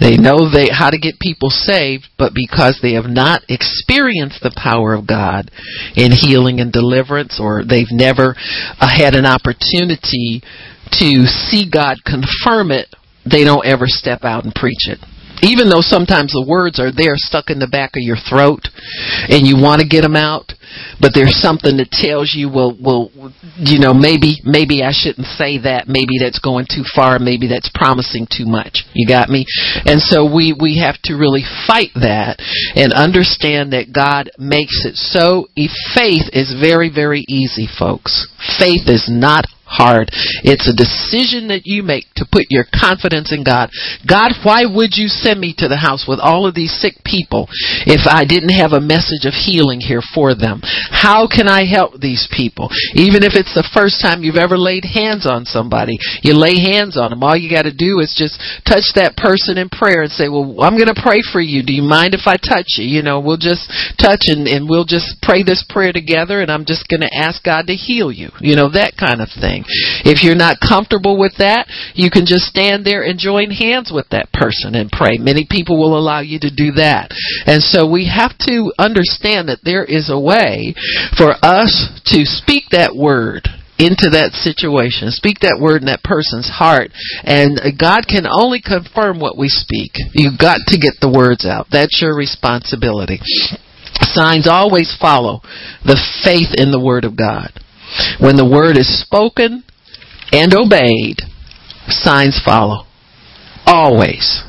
They 0.00 0.16
know 0.16 0.48
they 0.48 0.70
how 0.72 0.88
to 0.88 0.98
get 0.98 1.20
people 1.20 1.50
saved, 1.50 2.08
but 2.16 2.32
because 2.34 2.78
they 2.80 2.94
have 2.94 3.04
not 3.04 3.42
experienced 3.48 4.40
the 4.42 4.56
power 4.56 4.94
of 4.94 5.06
God 5.06 5.50
in 5.94 6.12
healing 6.12 6.60
and 6.60 6.72
deliverance 6.72 7.38
or 7.40 7.62
they've 7.62 7.92
never 7.92 8.34
uh, 8.80 8.88
had 8.88 9.14
an 9.14 9.26
opportunity 9.26 10.40
to 10.96 11.26
see 11.26 11.68
God 11.70 11.98
confirm 12.06 12.70
it, 12.70 12.88
they 13.30 13.44
don't 13.44 13.66
ever 13.66 13.84
step 13.86 14.24
out 14.24 14.44
and 14.44 14.54
preach 14.54 14.88
it 14.88 14.98
even 15.42 15.68
though 15.68 15.84
sometimes 15.84 16.32
the 16.32 16.46
words 16.46 16.80
are 16.80 16.92
there 16.92 17.16
stuck 17.16 17.50
in 17.50 17.58
the 17.58 17.68
back 17.68 17.96
of 17.96 18.02
your 18.02 18.16
throat 18.16 18.68
and 19.28 19.46
you 19.46 19.56
want 19.60 19.80
to 19.80 19.88
get 19.88 20.02
them 20.02 20.16
out 20.16 20.52
but 21.00 21.12
there's 21.14 21.36
something 21.40 21.76
that 21.76 21.90
tells 21.90 22.34
you 22.34 22.48
well 22.48 22.76
well 22.80 23.10
you 23.56 23.78
know 23.78 23.92
maybe 23.92 24.40
maybe 24.44 24.82
I 24.82 24.92
shouldn't 24.92 25.26
say 25.26 25.58
that. 25.62 25.88
Maybe 25.88 26.18
that's 26.20 26.38
going 26.38 26.66
too 26.68 26.84
far. 26.94 27.18
Maybe 27.18 27.48
that's 27.48 27.70
promising 27.72 28.26
too 28.30 28.46
much. 28.46 28.84
You 28.94 29.06
got 29.06 29.28
me? 29.28 29.44
And 29.84 30.00
so 30.00 30.24
we 30.24 30.54
we 30.54 30.78
have 30.80 30.96
to 31.04 31.14
really 31.14 31.44
fight 31.66 31.92
that 31.96 32.38
and 32.74 32.92
understand 32.92 33.72
that 33.72 33.92
God 33.92 34.30
makes 34.38 34.84
it 34.84 34.96
so. 34.96 35.48
If 35.56 35.72
faith 35.94 36.30
is 36.32 36.54
very 36.58 36.88
very 36.88 37.24
easy 37.28 37.66
folks. 37.66 38.26
Faith 38.58 38.88
is 38.88 39.08
not 39.10 39.44
hard. 39.66 40.08
It's 40.46 40.70
a 40.70 40.76
decision 40.76 41.50
that 41.50 41.66
you 41.66 41.82
make 41.82 42.06
to 42.16 42.24
put 42.24 42.46
your 42.48 42.64
confidence 42.70 43.34
in 43.34 43.42
God. 43.42 43.70
God, 44.06 44.32
why 44.46 44.64
would 44.64 44.94
you 44.94 45.10
send 45.10 45.42
me 45.42 45.54
to 45.58 45.68
the 45.68 45.82
house 45.82 46.06
with 46.06 46.22
all 46.22 46.46
of 46.46 46.54
these 46.54 46.72
sick 46.72 47.02
people 47.04 47.50
if 47.84 48.06
I 48.06 48.24
didn't 48.24 48.54
have 48.54 48.72
a 48.72 48.80
message 48.80 49.26
of 49.26 49.34
healing 49.34 49.82
here 49.82 50.02
for 50.14 50.34
them? 50.38 50.62
How 50.94 51.26
can 51.26 51.50
I 51.50 51.66
help 51.66 51.98
these 51.98 52.30
people? 52.30 52.70
Even 52.94 53.26
if 53.26 53.34
it's 53.34 53.52
the 53.52 53.66
first 53.74 53.98
time 54.00 54.22
you've 54.22 54.40
ever 54.40 54.56
laid 54.56 54.86
hands 54.86 55.26
on 55.26 55.44
somebody, 55.44 55.98
you 56.22 56.38
lay 56.38 56.56
hands 56.62 56.96
on 56.96 57.10
them. 57.10 57.26
All 57.26 57.36
you 57.36 57.50
got 57.50 57.66
to 57.66 57.74
do 57.74 57.98
is 57.98 58.14
just 58.14 58.38
touch 58.62 58.94
that 58.94 59.18
person 59.18 59.58
in 59.58 59.68
prayer 59.68 60.06
and 60.06 60.12
say, 60.14 60.30
well, 60.30 60.62
I'm 60.62 60.78
going 60.78 60.92
to 60.92 61.02
pray 61.02 61.20
for 61.20 61.42
you. 61.42 61.66
Do 61.66 61.74
you 61.74 61.82
mind 61.82 62.14
if 62.14 62.30
I 62.30 62.38
touch 62.38 62.78
you? 62.78 62.86
You 62.86 63.02
know, 63.02 63.18
we'll 63.18 63.40
just 63.40 63.66
touch 63.98 64.30
and, 64.30 64.46
and 64.46 64.70
we'll 64.70 64.86
just 64.86 65.18
pray 65.22 65.42
this 65.42 65.66
prayer 65.68 65.92
together 65.92 66.40
and 66.40 66.50
I'm 66.50 66.64
just 66.64 66.86
going 66.86 67.02
to 67.02 67.10
ask 67.10 67.42
God 67.42 67.66
to 67.66 67.74
heal 67.74 68.12
you. 68.12 68.30
You 68.40 68.54
know, 68.54 68.70
that 68.70 68.94
kind 68.94 69.20
of 69.20 69.28
thing. 69.32 69.55
If 70.04 70.22
you're 70.22 70.34
not 70.34 70.58
comfortable 70.60 71.18
with 71.18 71.36
that, 71.38 71.68
you 71.94 72.10
can 72.10 72.26
just 72.26 72.44
stand 72.44 72.84
there 72.84 73.02
and 73.04 73.18
join 73.18 73.50
hands 73.50 73.90
with 73.92 74.08
that 74.10 74.32
person 74.32 74.74
and 74.74 74.90
pray. 74.90 75.18
Many 75.18 75.46
people 75.48 75.78
will 75.78 75.96
allow 75.96 76.20
you 76.20 76.38
to 76.40 76.50
do 76.50 76.72
that. 76.72 77.10
And 77.46 77.62
so 77.62 77.88
we 77.88 78.10
have 78.10 78.36
to 78.46 78.72
understand 78.78 79.48
that 79.48 79.64
there 79.64 79.84
is 79.84 80.10
a 80.10 80.18
way 80.18 80.74
for 81.16 81.32
us 81.42 82.00
to 82.12 82.24
speak 82.24 82.70
that 82.70 82.94
word 82.94 83.48
into 83.78 84.08
that 84.16 84.32
situation. 84.32 85.12
Speak 85.12 85.40
that 85.40 85.60
word 85.60 85.84
in 85.84 85.92
that 85.92 86.02
person's 86.02 86.48
heart. 86.48 86.92
And 87.24 87.60
God 87.76 88.08
can 88.08 88.24
only 88.24 88.64
confirm 88.64 89.20
what 89.20 89.36
we 89.36 89.48
speak. 89.48 89.92
You've 90.16 90.40
got 90.40 90.64
to 90.72 90.80
get 90.80 90.96
the 91.00 91.12
words 91.12 91.44
out. 91.44 91.68
That's 91.70 92.00
your 92.00 92.16
responsibility. 92.16 93.20
Signs 94.16 94.48
always 94.48 94.96
follow 95.00 95.40
the 95.84 96.00
faith 96.24 96.56
in 96.56 96.70
the 96.72 96.80
word 96.80 97.04
of 97.04 97.16
God. 97.16 97.52
When 98.20 98.36
the 98.36 98.48
word 98.48 98.76
is 98.76 99.00
spoken 99.00 99.64
and 100.32 100.54
obeyed, 100.54 101.18
signs 101.88 102.40
follow. 102.44 102.86
Always. 103.64 104.42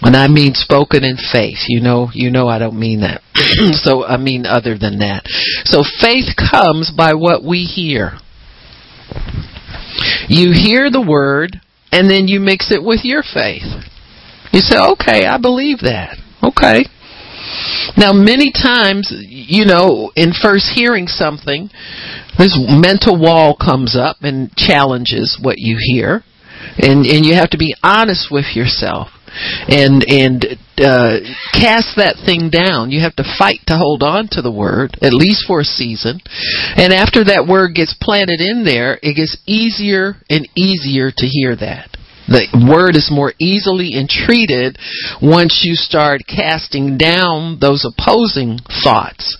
When 0.00 0.16
I 0.16 0.26
mean 0.26 0.54
spoken 0.54 1.04
in 1.04 1.16
faith, 1.16 1.68
you 1.68 1.80
know, 1.80 2.08
you 2.12 2.30
know 2.30 2.48
I 2.48 2.58
don't 2.58 2.78
mean 2.78 3.00
that. 3.02 3.22
so 3.82 4.04
I 4.04 4.16
mean 4.16 4.46
other 4.46 4.76
than 4.76 4.98
that. 4.98 5.22
So 5.64 5.82
faith 6.00 6.34
comes 6.34 6.90
by 6.90 7.14
what 7.14 7.44
we 7.44 7.62
hear. 7.62 8.18
You 10.28 10.52
hear 10.52 10.90
the 10.90 11.04
word 11.06 11.60
and 11.92 12.10
then 12.10 12.26
you 12.26 12.40
mix 12.40 12.72
it 12.72 12.82
with 12.82 13.00
your 13.04 13.22
faith. 13.22 13.68
You 14.52 14.60
say, 14.60 14.76
okay, 14.78 15.26
I 15.26 15.38
believe 15.38 15.80
that. 15.80 16.16
Okay. 16.42 16.84
Now, 17.96 18.12
many 18.12 18.52
times, 18.52 19.12
you 19.12 19.64
know, 19.64 20.12
in 20.16 20.32
first 20.32 20.70
hearing 20.74 21.06
something, 21.06 21.70
this 22.38 22.58
mental 22.58 23.18
wall 23.18 23.56
comes 23.56 23.96
up 23.96 24.18
and 24.22 24.54
challenges 24.56 25.38
what 25.40 25.56
you 25.58 25.76
hear. 25.78 26.22
And, 26.78 27.04
and 27.06 27.26
you 27.26 27.34
have 27.34 27.50
to 27.50 27.58
be 27.58 27.74
honest 27.82 28.28
with 28.30 28.54
yourself 28.54 29.08
and 29.68 30.04
and 30.08 30.44
uh, 30.78 31.20
cast 31.52 31.96
that 31.96 32.16
thing 32.24 32.50
down. 32.50 32.90
You 32.90 33.00
have 33.00 33.16
to 33.16 33.36
fight 33.38 33.60
to 33.66 33.76
hold 33.76 34.02
on 34.02 34.28
to 34.32 34.42
the 34.42 34.52
word 34.52 34.96
at 35.00 35.14
least 35.14 35.44
for 35.46 35.60
a 35.60 35.64
season, 35.64 36.20
and 36.76 36.92
after 36.92 37.24
that 37.24 37.46
word 37.48 37.74
gets 37.74 37.96
planted 38.00 38.40
in 38.40 38.64
there, 38.64 38.98
it 39.02 39.16
gets 39.16 39.38
easier 39.46 40.16
and 40.28 40.48
easier 40.56 41.10
to 41.10 41.26
hear 41.26 41.56
that. 41.56 41.96
The 42.32 42.48
word 42.64 42.96
is 42.96 43.12
more 43.12 43.34
easily 43.36 43.92
entreated 43.92 44.78
once 45.20 45.60
you 45.68 45.76
start 45.76 46.24
casting 46.24 46.96
down 46.96 47.60
those 47.60 47.84
opposing 47.84 48.56
thoughts. 48.82 49.36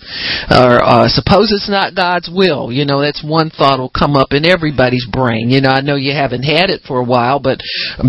Or 0.53 0.77
uh, 0.77 1.09
suppose 1.09 1.49
it's 1.49 1.69
not 1.69 1.97
God's 1.97 2.29
will. 2.29 2.71
You 2.71 2.85
know, 2.85 3.01
that's 3.01 3.25
one 3.25 3.49
thought 3.49 3.79
will 3.79 3.89
come 3.89 4.15
up 4.15 4.29
in 4.31 4.45
everybody's 4.45 5.07
brain. 5.09 5.49
You 5.49 5.61
know, 5.61 5.73
I 5.73 5.81
know 5.81 5.95
you 5.95 6.13
haven't 6.13 6.43
had 6.43 6.69
it 6.69 6.85
for 6.85 6.99
a 6.99 7.05
while, 7.05 7.39
but 7.39 7.57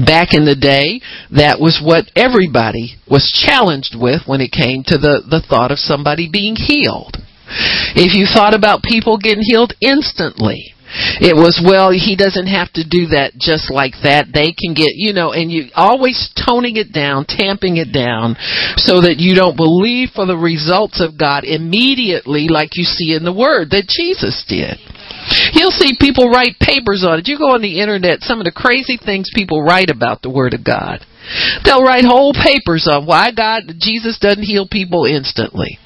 back 0.05 0.37
in 0.37 0.45
the 0.45 0.59
day, 0.59 1.01
that 1.33 1.57
was 1.61 1.81
what 1.81 2.13
everybody 2.13 3.01
was 3.09 3.33
challenged 3.33 3.97
with 3.97 4.29
when 4.29 4.43
it 4.45 4.53
came 4.53 4.85
to 4.93 4.99
the, 4.99 5.25
the 5.25 5.41
thought 5.41 5.73
of 5.73 5.79
somebody 5.79 6.29
being 6.31 6.57
healed. 6.57 7.17
If 7.97 8.13
you 8.13 8.27
thought 8.29 8.53
about 8.53 8.83
people 8.83 9.17
getting 9.17 9.45
healed 9.45 9.73
instantly, 9.81 10.74
it 11.19 11.35
was, 11.35 11.59
well, 11.59 11.91
he 11.91 12.15
doesn't 12.15 12.47
have 12.47 12.71
to 12.79 12.87
do 12.87 13.11
that 13.11 13.35
just 13.35 13.71
like 13.71 13.99
that. 14.07 14.31
They 14.31 14.55
can 14.55 14.75
get, 14.75 14.95
you 14.95 15.13
know, 15.13 15.33
and 15.33 15.51
you 15.51 15.71
always 15.75 16.31
toning 16.39 16.77
it 16.77 16.95
down, 16.95 17.27
tamping 17.27 17.77
it 17.77 17.91
down 17.91 18.39
so 18.79 19.03
that 19.03 19.19
you 19.19 19.35
don't 19.35 19.59
believe 19.59 20.15
for 20.15 20.27
the 20.27 20.39
results 20.39 21.03
of 21.03 21.19
God 21.19 21.43
immediately 21.43 22.47
like 22.47 22.79
you 22.79 22.85
see 22.85 23.15
in 23.15 23.25
the 23.25 23.35
Word 23.35 23.71
that 23.71 23.91
Jesus 23.91 24.47
did. 24.47 24.79
You'll 25.53 25.75
see 25.75 25.99
people 25.99 26.31
write 26.31 26.61
papers 26.61 27.03
on 27.03 27.19
it. 27.19 27.29
You 27.29 27.39
go 27.39 27.55
on 27.57 27.63
the 27.63 27.81
internet, 27.81 28.23
some 28.23 28.39
of 28.39 28.45
the 28.45 28.55
crazy 28.55 28.99
things 28.99 29.31
people 29.35 29.63
write 29.63 29.91
about 29.91 30.23
the 30.23 30.31
Word 30.31 30.55
of 30.55 30.65
God. 30.65 31.01
They'll 31.65 31.83
write 31.83 32.05
whole 32.05 32.35
papers 32.35 32.87
on 32.91 33.07
why 33.07 33.33
God, 33.33 33.63
Jesus 33.81 34.19
doesn't 34.21 34.45
heal 34.45 34.69
people 34.71 35.07
instantly. 35.07 35.79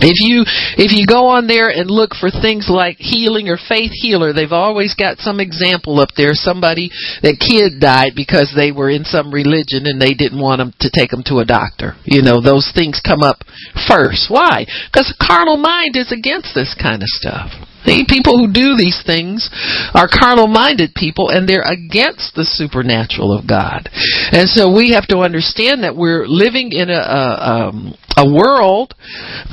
If 0.00 0.22
you 0.22 0.44
if 0.78 0.92
you 0.94 1.06
go 1.06 1.26
on 1.28 1.46
there 1.46 1.68
and 1.68 1.90
look 1.90 2.14
for 2.14 2.30
things 2.30 2.70
like 2.70 2.96
healing 2.98 3.48
or 3.48 3.58
faith 3.58 3.90
healer, 3.92 4.32
they've 4.32 4.52
always 4.52 4.94
got 4.94 5.18
some 5.18 5.40
example 5.40 6.00
up 6.00 6.10
there. 6.16 6.34
Somebody 6.34 6.90
that 7.22 7.42
kid 7.42 7.80
died 7.80 8.12
because 8.14 8.52
they 8.54 8.72
were 8.72 8.90
in 8.90 9.04
some 9.04 9.34
religion 9.34 9.84
and 9.86 10.00
they 10.00 10.14
didn't 10.14 10.40
want 10.40 10.58
them 10.58 10.72
to 10.80 10.90
take 10.90 11.10
them 11.10 11.22
to 11.26 11.38
a 11.38 11.44
doctor. 11.44 11.94
You 12.04 12.22
know, 12.22 12.40
those 12.40 12.70
things 12.74 13.00
come 13.04 13.22
up 13.22 13.42
first. 13.88 14.30
Why? 14.30 14.66
Because 14.90 15.14
carnal 15.20 15.56
mind 15.56 15.96
is 15.96 16.12
against 16.12 16.54
this 16.54 16.74
kind 16.78 17.02
of 17.02 17.08
stuff. 17.08 17.50
The 17.88 18.04
people 18.04 18.36
who 18.36 18.52
do 18.52 18.76
these 18.76 19.00
things 19.00 19.48
are 19.96 20.12
carnal 20.12 20.46
minded 20.46 20.92
people 20.92 21.32
and 21.32 21.48
they're 21.48 21.64
against 21.64 22.36
the 22.36 22.44
supernatural 22.44 23.32
of 23.32 23.48
God. 23.48 23.88
And 24.28 24.44
so 24.44 24.68
we 24.68 24.92
have 24.92 25.08
to 25.08 25.24
understand 25.24 25.82
that 25.84 25.96
we're 25.96 26.28
living 26.28 26.72
in 26.72 26.90
a, 26.90 27.00
a, 27.00 27.24
um, 27.72 27.96
a 28.18 28.26
world 28.26 28.92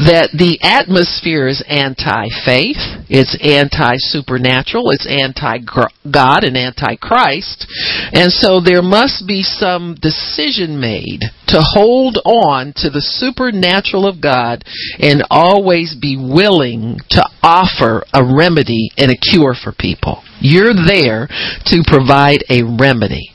that 0.02 0.34
the 0.34 0.58
atmosphere 0.66 1.48
is 1.48 1.64
anti-faith, 1.70 2.82
it's 3.08 3.38
anti-supernatural, 3.38 4.90
it's 4.90 5.06
anti-God 5.06 6.44
and 6.44 6.58
anti-Christ, 6.58 7.70
and 8.12 8.34
so 8.34 8.60
there 8.60 8.82
must 8.82 9.28
be 9.28 9.46
some 9.46 9.96
decision 10.02 10.82
made 10.82 11.22
to 11.48 11.62
hold 11.62 12.18
on 12.26 12.74
to 12.82 12.90
the 12.90 13.06
supernatural 13.06 14.10
of 14.10 14.18
God 14.18 14.66
and 14.98 15.22
always 15.30 15.94
be 15.94 16.18
willing 16.18 16.98
to 17.14 17.22
offer 17.46 18.02
a 18.18 18.25
remedy 18.26 18.90
and 18.98 19.12
a 19.12 19.18
cure 19.18 19.56
for 19.56 19.72
people. 19.72 20.24
You're 20.42 20.74
there 20.74 21.28
to 21.66 21.84
provide 21.86 22.44
a 22.50 22.64
remedy. 22.64 23.32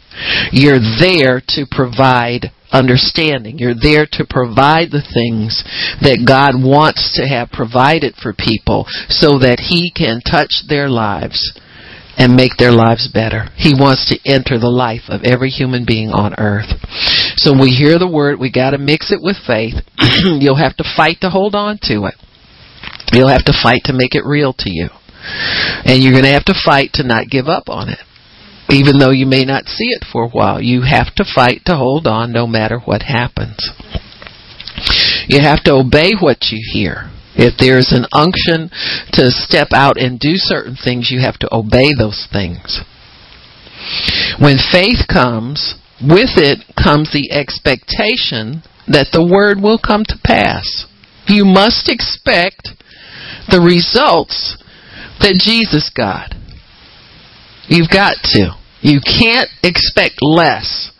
You're 0.52 0.82
there 1.00 1.40
to 1.56 1.66
provide 1.70 2.52
understanding. 2.72 3.58
You're 3.58 3.78
there 3.78 4.06
to 4.12 4.24
provide 4.28 4.90
the 4.90 5.02
things 5.02 5.62
that 6.02 6.26
God 6.26 6.54
wants 6.62 7.18
to 7.18 7.26
have 7.26 7.50
provided 7.50 8.14
for 8.20 8.32
people 8.32 8.86
so 9.08 9.38
that 9.38 9.70
He 9.70 9.90
can 9.90 10.20
touch 10.20 10.66
their 10.68 10.88
lives 10.88 11.58
and 12.16 12.36
make 12.36 12.56
their 12.58 12.72
lives 12.72 13.08
better. 13.08 13.48
He 13.56 13.72
wants 13.72 14.06
to 14.12 14.18
enter 14.28 14.58
the 14.58 14.70
life 14.70 15.08
of 15.08 15.22
every 15.24 15.48
human 15.48 15.84
being 15.86 16.10
on 16.10 16.34
earth. 16.38 16.68
So 17.36 17.52
when 17.52 17.62
we 17.62 17.70
hear 17.70 17.98
the 17.98 18.10
word, 18.10 18.38
we 18.38 18.52
got 18.52 18.70
to 18.70 18.78
mix 18.78 19.10
it 19.10 19.20
with 19.22 19.36
faith. 19.46 19.74
You'll 20.24 20.60
have 20.60 20.76
to 20.76 20.92
fight 20.96 21.18
to 21.22 21.30
hold 21.30 21.54
on 21.54 21.78
to 21.88 22.06
it. 22.06 22.14
You'll 23.12 23.28
have 23.28 23.44
to 23.44 23.52
fight 23.62 23.82
to 23.84 23.92
make 23.92 24.14
it 24.14 24.24
real 24.24 24.52
to 24.58 24.70
you. 24.70 24.88
And 25.84 26.02
you're 26.02 26.12
going 26.12 26.24
to 26.24 26.32
have 26.32 26.44
to 26.46 26.54
fight 26.64 26.90
to 26.94 27.02
not 27.02 27.28
give 27.28 27.46
up 27.46 27.68
on 27.68 27.88
it 27.88 27.98
even 28.70 28.98
though 28.98 29.10
you 29.10 29.26
may 29.26 29.44
not 29.44 29.66
see 29.66 29.88
it 29.90 30.04
for 30.10 30.24
a 30.24 30.28
while. 30.28 30.62
You 30.62 30.82
have 30.82 31.14
to 31.16 31.24
fight 31.24 31.62
to 31.66 31.76
hold 31.76 32.06
on 32.06 32.32
no 32.32 32.46
matter 32.46 32.78
what 32.78 33.02
happens. 33.02 33.58
You 35.26 35.40
have 35.40 35.62
to 35.64 35.72
obey 35.72 36.12
what 36.18 36.50
you 36.50 36.58
hear. 36.72 37.10
If 37.34 37.58
there's 37.58 37.92
an 37.92 38.06
unction 38.12 38.70
to 39.12 39.30
step 39.30 39.68
out 39.72 39.96
and 39.98 40.18
do 40.18 40.34
certain 40.34 40.76
things, 40.76 41.10
you 41.10 41.20
have 41.20 41.38
to 41.38 41.54
obey 41.54 41.90
those 41.96 42.26
things. 42.30 42.80
When 44.38 44.56
faith 44.58 45.06
comes, 45.08 45.74
with 46.00 46.36
it 46.36 46.64
comes 46.76 47.12
the 47.12 47.30
expectation 47.32 48.62
that 48.88 49.08
the 49.12 49.24
word 49.24 49.60
will 49.60 49.78
come 49.78 50.04
to 50.06 50.18
pass. 50.24 50.86
You 51.26 51.44
must 51.44 51.88
expect 51.88 52.70
the 53.48 53.60
results 53.60 54.56
that 55.20 55.36
Jesus 55.38 55.90
got. 55.94 56.34
You've 57.68 57.90
got 57.90 58.16
to. 58.34 58.56
You 58.80 59.00
can't 59.00 59.48
expect 59.62 60.22
less. 60.22 60.90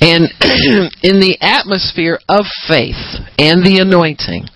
And 0.00 0.28
in 1.02 1.20
the 1.20 1.38
atmosphere 1.40 2.18
of 2.28 2.46
faith 2.66 3.20
and 3.38 3.64
the 3.64 3.78
anointing 3.80 4.48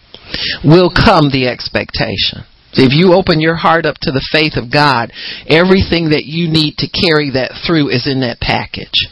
will 0.64 0.90
come 0.90 1.30
the 1.30 1.48
expectation. 1.48 2.44
If 2.72 2.92
you 2.92 3.14
open 3.14 3.40
your 3.40 3.56
heart 3.56 3.86
up 3.86 3.96
to 4.02 4.12
the 4.12 4.24
faith 4.30 4.56
of 4.56 4.72
God, 4.72 5.12
everything 5.48 6.10
that 6.10 6.26
you 6.26 6.48
need 6.50 6.76
to 6.78 6.88
carry 6.88 7.30
that 7.32 7.52
through 7.66 7.88
is 7.88 8.06
in 8.06 8.20
that 8.20 8.40
package. 8.40 9.08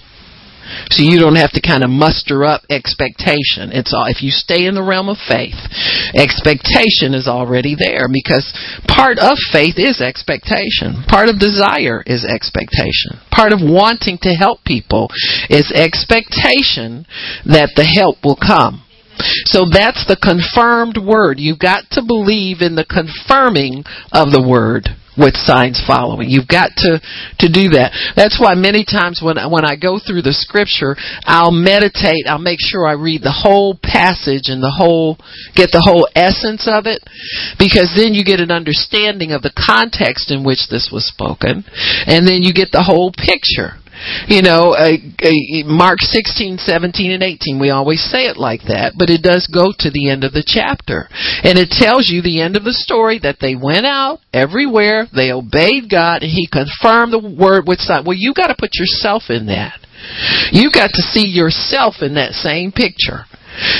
So 0.90 1.02
you 1.02 1.18
don't 1.18 1.36
have 1.36 1.52
to 1.52 1.60
kind 1.60 1.84
of 1.84 1.90
muster 1.90 2.44
up 2.44 2.62
expectation. 2.70 3.74
It's 3.74 3.92
all, 3.92 4.06
if 4.06 4.22
you 4.22 4.30
stay 4.30 4.66
in 4.66 4.74
the 4.74 4.82
realm 4.82 5.08
of 5.08 5.18
faith, 5.18 5.58
expectation 6.14 7.14
is 7.14 7.28
already 7.28 7.76
there 7.76 8.06
because 8.10 8.52
part 8.86 9.18
of 9.18 9.36
faith 9.52 9.76
is 9.76 10.00
expectation. 10.00 11.04
Part 11.08 11.28
of 11.28 11.38
desire 11.38 12.02
is 12.06 12.24
expectation. 12.24 13.18
Part 13.30 13.52
of 13.52 13.60
wanting 13.60 14.18
to 14.22 14.32
help 14.32 14.64
people 14.64 15.10
is 15.50 15.72
expectation 15.74 17.06
that 17.44 17.74
the 17.76 17.84
help 17.84 18.24
will 18.24 18.38
come. 18.38 18.85
So 19.46 19.64
that's 19.70 20.04
the 20.06 20.18
confirmed 20.20 20.98
word. 20.98 21.38
You've 21.38 21.58
got 21.58 21.84
to 21.92 22.02
believe 22.06 22.60
in 22.60 22.74
the 22.74 22.86
confirming 22.86 23.84
of 24.12 24.30
the 24.30 24.42
word 24.42 24.88
with 25.16 25.32
signs 25.32 25.80
following. 25.80 26.28
You've 26.28 26.46
got 26.48 26.76
to 26.84 27.00
to 27.40 27.48
do 27.48 27.72
that. 27.72 27.96
That's 28.14 28.36
why 28.36 28.52
many 28.52 28.84
times 28.84 29.24
when 29.24 29.40
when 29.48 29.64
I 29.64 29.74
go 29.76 29.96
through 29.96 30.20
the 30.22 30.36
scripture, 30.36 30.92
I'll 31.24 31.56
meditate. 31.56 32.28
I'll 32.28 32.36
make 32.36 32.60
sure 32.60 32.84
I 32.84 33.00
read 33.00 33.24
the 33.24 33.32
whole 33.32 33.80
passage 33.80 34.52
and 34.52 34.60
the 34.60 34.76
whole 34.76 35.16
get 35.56 35.72
the 35.72 35.80
whole 35.80 36.04
essence 36.12 36.68
of 36.68 36.84
it, 36.84 37.00
because 37.56 37.96
then 37.96 38.12
you 38.12 38.28
get 38.28 38.44
an 38.44 38.52
understanding 38.52 39.32
of 39.32 39.40
the 39.40 39.56
context 39.56 40.28
in 40.28 40.44
which 40.44 40.68
this 40.68 40.92
was 40.92 41.08
spoken, 41.08 41.64
and 42.04 42.28
then 42.28 42.44
you 42.44 42.52
get 42.52 42.68
the 42.68 42.84
whole 42.84 43.08
picture. 43.08 43.80
You 44.28 44.42
know, 44.42 44.74
uh, 44.74 44.96
uh, 45.22 45.66
Mark 45.66 46.00
16, 46.00 46.58
17, 46.58 47.12
and 47.12 47.22
18, 47.22 47.58
we 47.60 47.70
always 47.70 48.02
say 48.02 48.26
it 48.26 48.36
like 48.36 48.62
that, 48.68 48.94
but 48.98 49.10
it 49.10 49.22
does 49.22 49.46
go 49.46 49.72
to 49.78 49.90
the 49.90 50.10
end 50.10 50.24
of 50.24 50.32
the 50.32 50.44
chapter. 50.46 51.08
And 51.42 51.58
it 51.58 51.70
tells 51.70 52.08
you 52.08 52.22
the 52.22 52.40
end 52.40 52.56
of 52.56 52.64
the 52.64 52.76
story 52.76 53.18
that 53.22 53.38
they 53.40 53.54
went 53.54 53.86
out 53.86 54.20
everywhere, 54.32 55.06
they 55.14 55.32
obeyed 55.32 55.90
God, 55.90 56.22
and 56.22 56.30
He 56.30 56.48
confirmed 56.50 57.12
the 57.12 57.22
word 57.22 57.64
with 57.66 57.78
sign. 57.78 58.04
Well, 58.04 58.18
you 58.18 58.34
got 58.34 58.48
to 58.48 58.58
put 58.58 58.74
yourself 58.74 59.24
in 59.28 59.46
that. 59.46 59.80
You 60.52 60.70
got 60.70 60.90
to 60.94 61.02
see 61.02 61.26
yourself 61.26 61.96
in 62.00 62.14
that 62.14 62.32
same 62.32 62.70
picture. 62.70 63.26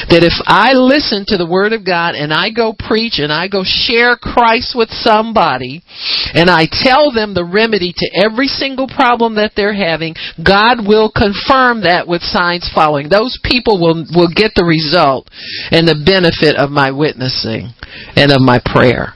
That 0.09 0.23
if 0.23 0.38
I 0.47 0.73
listen 0.73 1.25
to 1.29 1.37
the 1.37 1.49
Word 1.49 1.73
of 1.73 1.85
God 1.85 2.14
and 2.14 2.33
I 2.33 2.51
go 2.55 2.73
preach 2.73 3.19
and 3.19 3.33
I 3.33 3.49
go 3.49 3.62
share 3.64 4.14
Christ 4.16 4.75
with 4.79 4.90
somebody 4.90 5.83
and 6.35 6.49
I 6.49 6.71
tell 6.71 7.11
them 7.11 7.35
the 7.35 7.45
remedy 7.45 7.90
to 7.90 8.11
every 8.14 8.47
single 8.47 8.87
problem 8.87 9.35
that 9.35 9.53
they're 9.57 9.75
having, 9.75 10.14
God 10.38 10.87
will 10.87 11.11
confirm 11.11 11.83
that 11.83 12.07
with 12.07 12.23
signs 12.23 12.71
following. 12.73 13.09
Those 13.09 13.38
people 13.42 13.83
will, 13.83 14.07
will 14.14 14.31
get 14.31 14.55
the 14.55 14.64
result 14.64 15.27
and 15.75 15.88
the 15.88 15.99
benefit 15.99 16.55
of 16.55 16.71
my 16.71 16.95
witnessing 16.95 17.75
and 18.14 18.31
of 18.31 18.38
my 18.40 18.62
prayer. 18.62 19.14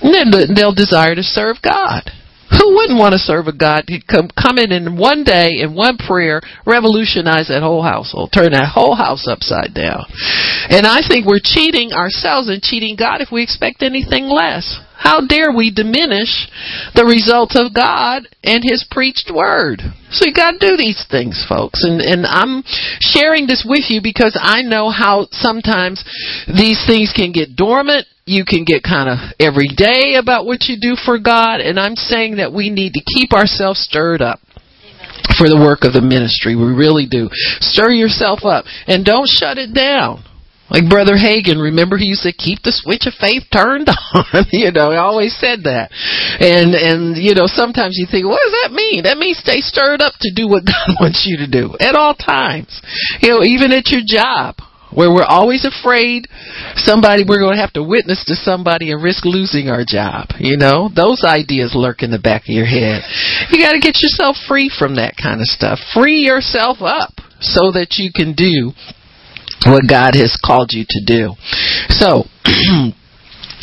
And 0.00 0.32
then 0.32 0.54
they'll 0.54 0.74
desire 0.74 1.14
to 1.14 1.22
serve 1.22 1.56
God. 1.60 2.08
Who 2.50 2.74
wouldn't 2.74 2.98
want 2.98 3.12
to 3.12 3.18
serve 3.18 3.48
a 3.48 3.56
God 3.56 3.86
who 3.88 3.98
come 4.06 4.30
come 4.30 4.58
in 4.58 4.70
in 4.70 4.96
one 4.96 5.24
day 5.24 5.58
in 5.58 5.74
one 5.74 5.98
prayer 5.98 6.40
revolutionize 6.64 7.48
that 7.48 7.62
whole 7.62 7.82
household, 7.82 8.30
turn 8.30 8.52
that 8.52 8.70
whole 8.70 8.94
house 8.94 9.26
upside 9.26 9.74
down? 9.74 10.06
And 10.70 10.86
I 10.86 11.02
think 11.02 11.26
we're 11.26 11.42
cheating 11.42 11.90
ourselves 11.92 12.48
and 12.48 12.62
cheating 12.62 12.94
God 12.94 13.20
if 13.20 13.30
we 13.32 13.42
expect 13.42 13.82
anything 13.82 14.30
less. 14.30 14.78
How 14.96 15.26
dare 15.26 15.52
we 15.52 15.70
diminish 15.70 16.48
the 16.94 17.04
results 17.04 17.54
of 17.58 17.74
God 17.74 18.26
and 18.42 18.62
His 18.64 18.86
preached 18.90 19.30
word? 19.34 19.82
So 20.10 20.24
you 20.24 20.32
got 20.32 20.58
to 20.58 20.70
do 20.70 20.76
these 20.76 21.04
things, 21.10 21.44
folks. 21.48 21.82
And 21.82 22.00
and 22.00 22.24
I'm 22.26 22.62
sharing 23.00 23.46
this 23.46 23.66
with 23.66 23.90
you 23.90 24.00
because 24.02 24.38
I 24.40 24.62
know 24.62 24.90
how 24.90 25.26
sometimes 25.32 26.02
these 26.46 26.82
things 26.86 27.12
can 27.14 27.32
get 27.32 27.56
dormant 27.56 28.06
you 28.26 28.44
can 28.44 28.64
get 28.64 28.82
kind 28.82 29.08
of 29.08 29.18
every 29.38 29.70
day 29.70 30.18
about 30.18 30.46
what 30.46 30.66
you 30.66 30.76
do 30.78 30.96
for 30.98 31.18
God, 31.18 31.60
and 31.60 31.78
I'm 31.78 31.94
saying 31.94 32.36
that 32.36 32.52
we 32.52 32.70
need 32.70 32.92
to 32.94 33.02
keep 33.14 33.32
ourselves 33.32 33.78
stirred 33.80 34.20
up 34.20 34.40
for 35.38 35.46
the 35.46 35.62
work 35.62 35.86
of 35.86 35.94
the 35.94 36.02
ministry. 36.02 36.58
We 36.58 36.74
really 36.74 37.06
do. 37.06 37.30
Stir 37.62 37.94
yourself 37.94 38.42
up 38.42 38.66
and 38.86 39.06
don't 39.06 39.30
shut 39.30 39.58
it 39.58 39.72
down. 39.72 40.26
Like 40.66 40.90
Brother 40.90 41.14
Hagin, 41.14 41.62
remember 41.62 41.94
he 41.94 42.10
used 42.10 42.26
to 42.26 42.34
keep 42.34 42.66
the 42.66 42.74
switch 42.74 43.06
of 43.06 43.14
faith 43.14 43.46
turned 43.54 43.86
on. 44.14 44.50
you 44.50 44.74
know, 44.74 44.90
he 44.90 44.98
always 44.98 45.38
said 45.38 45.62
that. 45.62 45.94
And 46.42 46.74
and 46.74 47.14
you 47.14 47.38
know, 47.38 47.46
sometimes 47.46 47.94
you 47.94 48.10
think, 48.10 48.26
what 48.26 48.42
does 48.42 48.58
that 48.66 48.74
mean? 48.74 49.06
That 49.06 49.22
means 49.22 49.38
stay 49.38 49.62
stirred 49.62 50.02
up 50.02 50.18
to 50.26 50.34
do 50.34 50.50
what 50.50 50.66
God 50.66 50.98
wants 50.98 51.22
you 51.22 51.38
to 51.38 51.46
do 51.46 51.78
at 51.78 51.94
all 51.94 52.18
times. 52.18 52.82
You 53.22 53.38
know, 53.38 53.42
even 53.46 53.70
at 53.70 53.94
your 53.94 54.02
job 54.02 54.58
where 54.96 55.12
we're 55.12 55.28
always 55.28 55.68
afraid 55.68 56.26
somebody 56.74 57.24
we're 57.28 57.40
going 57.44 57.54
to 57.54 57.60
have 57.60 57.72
to 57.72 57.84
witness 57.84 58.24
to 58.24 58.34
somebody 58.34 58.90
and 58.90 59.02
risk 59.02 59.24
losing 59.24 59.68
our 59.68 59.84
job 59.84 60.32
you 60.46 60.56
know? 60.56 60.88
Those 60.94 61.24
ideas 61.24 61.74
lurk 61.74 62.02
in 62.02 62.10
the 62.10 62.18
back 62.18 62.42
of 62.42 62.54
your 62.54 62.66
head. 62.66 63.02
You 63.50 63.58
got 63.58 63.72
to 63.72 63.80
get 63.80 64.00
yourself 64.00 64.36
free 64.48 64.70
from 64.70 64.96
that 64.96 65.14
kind 65.20 65.40
of 65.40 65.46
stuff. 65.46 65.78
Free 65.92 66.22
yourself 66.22 66.78
up 66.80 67.18
so 67.40 67.72
that 67.72 67.98
you 67.98 68.10
can 68.14 68.34
do 68.34 68.72
what 69.66 69.88
God 69.88 70.14
has 70.14 70.38
called 70.38 70.72
you 70.72 70.84
to 70.88 71.00
do. 71.04 71.34
So 71.90 72.24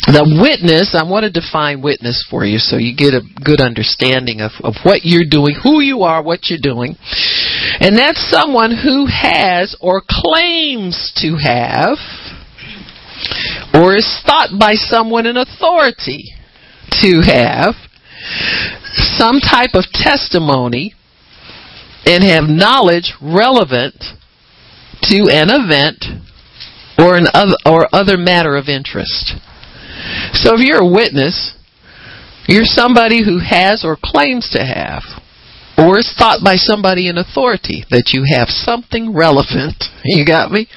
the 0.06 0.26
witness, 0.40 0.92
I 0.92 1.08
want 1.08 1.24
to 1.24 1.32
define 1.32 1.80
witness 1.80 2.26
for 2.28 2.44
you 2.44 2.58
so 2.58 2.76
you 2.76 2.94
get 2.94 3.14
a 3.14 3.24
good 3.42 3.60
understanding 3.60 4.40
of, 4.40 4.52
of 4.60 4.76
what 4.84 5.00
you're 5.04 5.28
doing, 5.28 5.56
who 5.62 5.80
you 5.80 6.02
are, 6.02 6.22
what 6.22 6.50
you're 6.50 6.60
doing. 6.60 6.96
And 7.80 7.96
that's 7.96 8.20
someone 8.28 8.76
who 8.76 9.06
has 9.08 9.76
or 9.80 10.02
claims 10.04 11.12
to 11.24 11.40
have 11.40 11.96
or 13.72 13.96
is 13.96 14.06
thought 14.26 14.50
by 14.58 14.74
someone 14.74 15.26
in 15.26 15.36
authority 15.36 16.34
to 17.00 17.22
have 17.24 17.74
some 19.16 19.40
type 19.40 19.74
of 19.74 19.84
testimony 19.92 20.94
and 22.04 22.22
have 22.22 22.44
knowledge 22.44 23.14
relevant 23.20 23.96
to 25.02 25.28
an 25.30 25.48
event 25.50 26.04
or 26.98 27.16
an 27.16 27.26
other, 27.32 27.56
or 27.66 27.88
other 27.92 28.16
matter 28.16 28.56
of 28.56 28.68
interest. 28.68 29.34
So 30.32 30.54
if 30.54 30.60
you're 30.60 30.82
a 30.82 30.86
witness, 30.86 31.54
you're 32.48 32.64
somebody 32.64 33.24
who 33.24 33.40
has 33.40 33.84
or 33.84 33.96
claims 34.02 34.50
to 34.52 34.64
have 34.64 35.02
or 35.76 35.98
is 35.98 36.14
thought 36.16 36.44
by 36.44 36.54
somebody 36.56 37.08
in 37.08 37.18
authority 37.18 37.84
that 37.90 38.10
you 38.12 38.24
have 38.30 38.48
something 38.48 39.14
relevant. 39.14 39.76
You 40.06 40.26
got 40.26 40.52
me? 40.52 40.68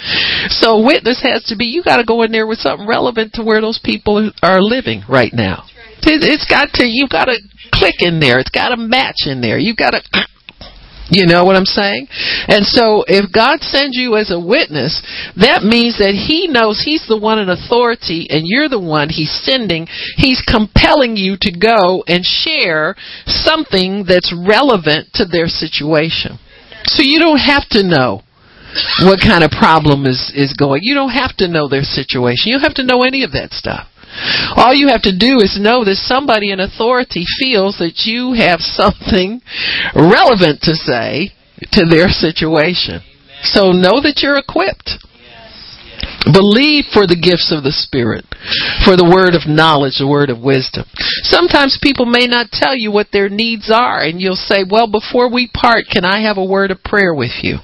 So 0.47 0.79
witness 0.79 1.21
has 1.21 1.43
to 1.51 1.57
be, 1.57 1.65
you 1.65 1.83
got 1.83 1.97
to 1.97 2.05
go 2.05 2.21
in 2.23 2.31
there 2.31 2.47
with 2.47 2.59
something 2.59 2.87
relevant 2.87 3.33
to 3.33 3.43
where 3.43 3.59
those 3.59 3.77
people 3.77 4.31
are 4.41 4.61
living 4.61 5.03
right 5.09 5.33
now. 5.33 5.65
It's 6.01 6.47
got 6.49 6.69
to, 6.75 6.87
you 6.87 7.09
got 7.11 7.25
to 7.25 7.35
click 7.73 7.95
in 7.99 8.21
there. 8.21 8.39
It's 8.39 8.49
got 8.49 8.69
to 8.69 8.77
match 8.77 9.25
in 9.25 9.41
there. 9.41 9.57
You 9.57 9.75
got 9.75 9.91
to 9.91 10.01
you 11.09 11.25
know 11.25 11.45
what 11.45 11.55
I'm 11.55 11.65
saying? 11.65 12.07
And 12.47 12.65
so 12.65 13.03
if 13.07 13.31
God 13.31 13.61
sends 13.61 13.95
you 13.95 14.15
as 14.15 14.31
a 14.31 14.39
witness, 14.39 15.01
that 15.35 15.63
means 15.63 15.97
that 15.99 16.15
He 16.15 16.47
knows 16.47 16.83
He's 16.83 17.05
the 17.07 17.19
one 17.19 17.39
in 17.39 17.49
authority 17.49 18.27
and 18.29 18.43
you're 18.45 18.69
the 18.69 18.79
one 18.79 19.09
He's 19.09 19.31
sending. 19.43 19.87
He's 20.15 20.43
compelling 20.43 21.15
you 21.15 21.37
to 21.41 21.51
go 21.51 22.03
and 22.07 22.23
share 22.23 22.95
something 23.25 24.05
that's 24.07 24.33
relevant 24.35 25.13
to 25.15 25.25
their 25.25 25.47
situation. 25.47 26.39
So 26.85 27.03
you 27.03 27.19
don't 27.19 27.39
have 27.39 27.67
to 27.71 27.83
know 27.83 28.23
what 29.03 29.19
kind 29.23 29.43
of 29.43 29.51
problem 29.51 30.05
is, 30.05 30.31
is 30.35 30.53
going. 30.53 30.81
You 30.83 30.93
don't 30.93 31.15
have 31.15 31.35
to 31.37 31.47
know 31.47 31.67
their 31.67 31.83
situation. 31.83 32.51
You 32.51 32.59
don't 32.59 32.67
have 32.67 32.79
to 32.83 32.85
know 32.85 33.03
any 33.03 33.23
of 33.23 33.31
that 33.31 33.51
stuff. 33.51 33.87
All 34.55 34.73
you 34.73 34.87
have 34.89 35.03
to 35.03 35.15
do 35.15 35.39
is 35.39 35.59
know 35.59 35.83
that 35.85 36.01
somebody 36.01 36.51
in 36.51 36.59
authority 36.59 37.25
feels 37.39 37.77
that 37.77 38.05
you 38.05 38.33
have 38.33 38.59
something 38.61 39.41
relevant 39.93 40.61
to 40.63 40.73
say 40.75 41.33
to 41.73 41.85
their 41.85 42.09
situation. 42.09 43.01
So 43.43 43.71
know 43.71 44.01
that 44.01 44.21
you're 44.23 44.37
equipped. 44.37 45.03
Believe 46.25 46.85
for 46.91 47.07
the 47.07 47.15
gifts 47.15 47.53
of 47.55 47.63
the 47.63 47.71
Spirit, 47.71 48.25
for 48.83 48.97
the 48.97 49.07
word 49.07 49.31
of 49.31 49.47
knowledge, 49.47 49.95
the 49.99 50.09
word 50.09 50.29
of 50.29 50.43
wisdom. 50.43 50.83
Sometimes 51.23 51.79
people 51.81 52.05
may 52.05 52.27
not 52.27 52.51
tell 52.51 52.75
you 52.75 52.91
what 52.91 53.13
their 53.13 53.29
needs 53.29 53.71
are, 53.71 54.03
and 54.03 54.19
you'll 54.19 54.35
say, 54.35 54.65
Well, 54.67 54.91
before 54.91 55.31
we 55.31 55.47
part, 55.47 55.85
can 55.87 56.03
I 56.03 56.27
have 56.27 56.37
a 56.37 56.43
word 56.43 56.71
of 56.71 56.83
prayer 56.83 57.13
with 57.13 57.43
you? 57.43 57.59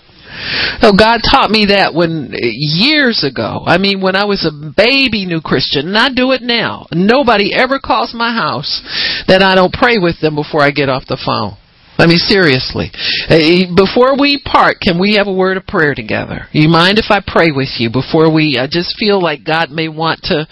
So 0.82 0.94
God 0.94 1.22
taught 1.24 1.52
me 1.52 1.68
that 1.68 1.94
when 1.94 2.34
years 2.34 3.24
ago. 3.24 3.64
I 3.66 3.78
mean, 3.78 4.02
when 4.02 4.16
I 4.16 4.26
was 4.26 4.46
a 4.46 4.52
baby 4.52 5.26
new 5.26 5.42
Christian, 5.42 5.88
and 5.88 5.98
I 5.98 6.10
do 6.14 6.32
it 6.32 6.42
now. 6.42 6.88
Nobody 6.92 7.54
ever 7.54 7.80
calls 7.80 8.14
my 8.14 8.34
house 8.34 8.82
that 9.28 9.42
I 9.42 9.56
don't 9.56 9.74
pray 9.74 9.98
with 9.98 10.20
them 10.22 10.36
before 10.36 10.62
I 10.62 10.72
get 10.72 10.90
off 10.90 11.06
the 11.08 11.20
phone. 11.24 11.58
I 11.98 12.08
mean, 12.08 12.18
seriously. 12.18 12.90
Uh, 13.30 13.70
before 13.76 14.18
we 14.18 14.42
part, 14.42 14.82
can 14.82 15.00
we 15.00 15.16
have 15.16 15.28
a 15.28 15.34
word 15.34 15.58
of 15.58 15.68
prayer 15.68 15.94
together? 15.94 16.48
You 16.52 16.68
mind 16.68 16.98
if 16.98 17.12
I 17.12 17.22
pray 17.26 17.52
with 17.54 17.70
you 17.78 17.92
before 17.92 18.34
we? 18.34 18.58
I 18.58 18.66
just 18.66 18.98
feel 18.98 19.22
like 19.22 19.46
God 19.46 19.70
may 19.70 19.88
want 19.90 20.22
to, 20.24 20.48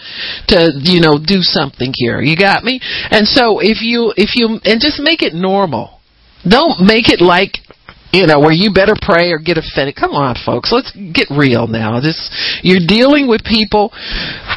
to 0.49 0.71
you 0.79 1.01
know, 1.01 1.17
do 1.17 1.41
something 1.41 1.93
here. 1.95 2.21
You 2.21 2.37
got 2.37 2.63
me? 2.63 2.79
And 3.09 3.27
so 3.27 3.59
if 3.59 3.81
you, 3.81 4.13
if 4.17 4.35
you, 4.35 4.59
and 4.63 4.79
just 4.79 5.01
make 5.01 5.23
it 5.23 5.33
normal. 5.33 5.99
Don't 6.47 6.85
make 6.85 7.09
it 7.09 7.21
like 7.21 7.57
you 8.11 8.27
know, 8.27 8.39
where 8.39 8.51
you 8.51 8.73
better 8.73 8.95
pray 8.99 9.31
or 9.31 9.39
get 9.39 9.57
offended. 9.57 9.95
Come 9.95 10.11
on, 10.11 10.35
folks, 10.35 10.71
let's 10.71 10.91
get 10.91 11.31
real 11.31 11.67
now. 11.67 11.99
This 11.99 12.29
you're 12.61 12.83
dealing 12.85 13.27
with 13.27 13.43
people 13.43 13.91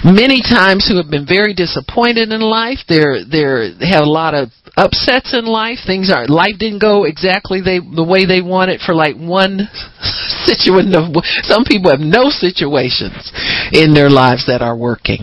many 0.02 0.42
times 0.42 0.86
who 0.86 0.98
have 0.98 1.10
been 1.10 1.26
very 1.26 1.54
disappointed 1.54 2.30
in 2.30 2.40
life. 2.40 2.82
They're 2.88 3.22
they're 3.24 3.70
they 3.70 3.88
have 3.88 4.02
a 4.02 4.10
lot 4.10 4.34
of 4.34 4.50
upsets 4.76 5.32
in 5.32 5.46
life. 5.46 5.78
Things 5.86 6.10
are 6.10 6.26
life 6.26 6.58
didn't 6.58 6.80
go 6.80 7.04
exactly 7.04 7.62
they 7.62 7.78
the 7.78 8.04
way 8.04 8.26
they 8.26 8.42
wanted 8.42 8.80
for 8.80 8.94
like 8.94 9.14
one 9.14 9.70
situation. 10.44 10.92
Some 11.46 11.64
people 11.64 11.90
have 11.90 12.02
no 12.02 12.30
situations 12.30 13.30
in 13.72 13.94
their 13.94 14.10
lives 14.10 14.46
that 14.46 14.62
are 14.62 14.76
working 14.76 15.22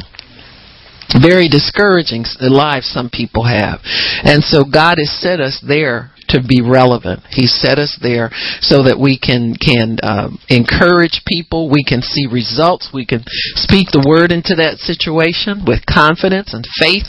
very 1.19 1.49
discouraging 1.49 2.23
lives 2.39 2.87
some 2.87 3.09
people 3.11 3.43
have. 3.43 3.79
And 4.23 4.43
so 4.43 4.63
God 4.63 4.97
has 4.97 5.11
set 5.19 5.41
us 5.41 5.59
there 5.65 6.10
to 6.31 6.41
be 6.41 6.61
relevant. 6.61 7.23
He 7.29 7.47
set 7.47 7.77
us 7.77 7.97
there 8.01 8.31
so 8.59 8.83
that 8.83 8.99
we 8.99 9.19
can 9.19 9.55
can 9.55 9.97
uh, 10.01 10.29
encourage 10.49 11.21
people. 11.27 11.69
We 11.69 11.83
can 11.83 12.01
see 12.01 12.27
results. 12.31 12.89
We 12.93 13.05
can 13.05 13.23
speak 13.55 13.91
the 13.91 14.03
word 14.03 14.31
into 14.31 14.55
that 14.55 14.79
situation 14.79 15.63
with 15.65 15.85
confidence 15.85 16.53
and 16.53 16.65
faith. 16.79 17.07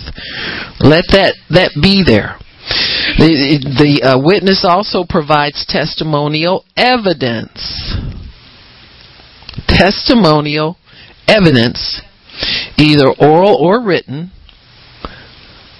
Let 0.80 1.06
that 1.14 1.34
that 1.50 1.72
be 1.80 2.02
there. 2.04 2.38
The, 3.18 3.58
the 3.78 4.06
uh, 4.06 4.18
witness 4.22 4.64
also 4.66 5.04
provides 5.08 5.66
testimonial 5.66 6.64
evidence. 6.76 7.98
Testimonial 9.66 10.78
evidence, 11.26 12.00
either 12.78 13.10
oral 13.10 13.56
or 13.56 13.82
written, 13.82 14.30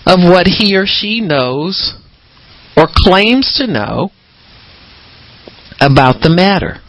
of 0.05 0.18
what 0.20 0.46
he 0.46 0.76
or 0.76 0.85
she 0.87 1.20
knows 1.20 2.01
or 2.76 2.87
claims 3.04 3.54
to 3.56 3.66
know 3.66 4.11
about 5.80 6.22
the 6.22 6.30
matter. 6.30 6.80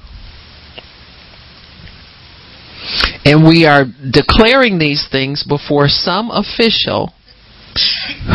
And 3.25 3.47
we 3.47 3.65
are 3.65 3.85
declaring 3.85 4.77
these 4.77 5.07
things 5.09 5.43
before 5.47 5.87
some 5.87 6.29
official 6.29 7.13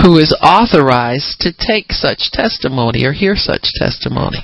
who 0.02 0.18
is 0.18 0.34
authorized 0.42 1.40
to 1.40 1.52
take 1.52 1.92
such 1.92 2.30
testimony 2.32 3.04
or 3.04 3.12
hear 3.12 3.36
such 3.36 3.70
testimony. 3.74 4.38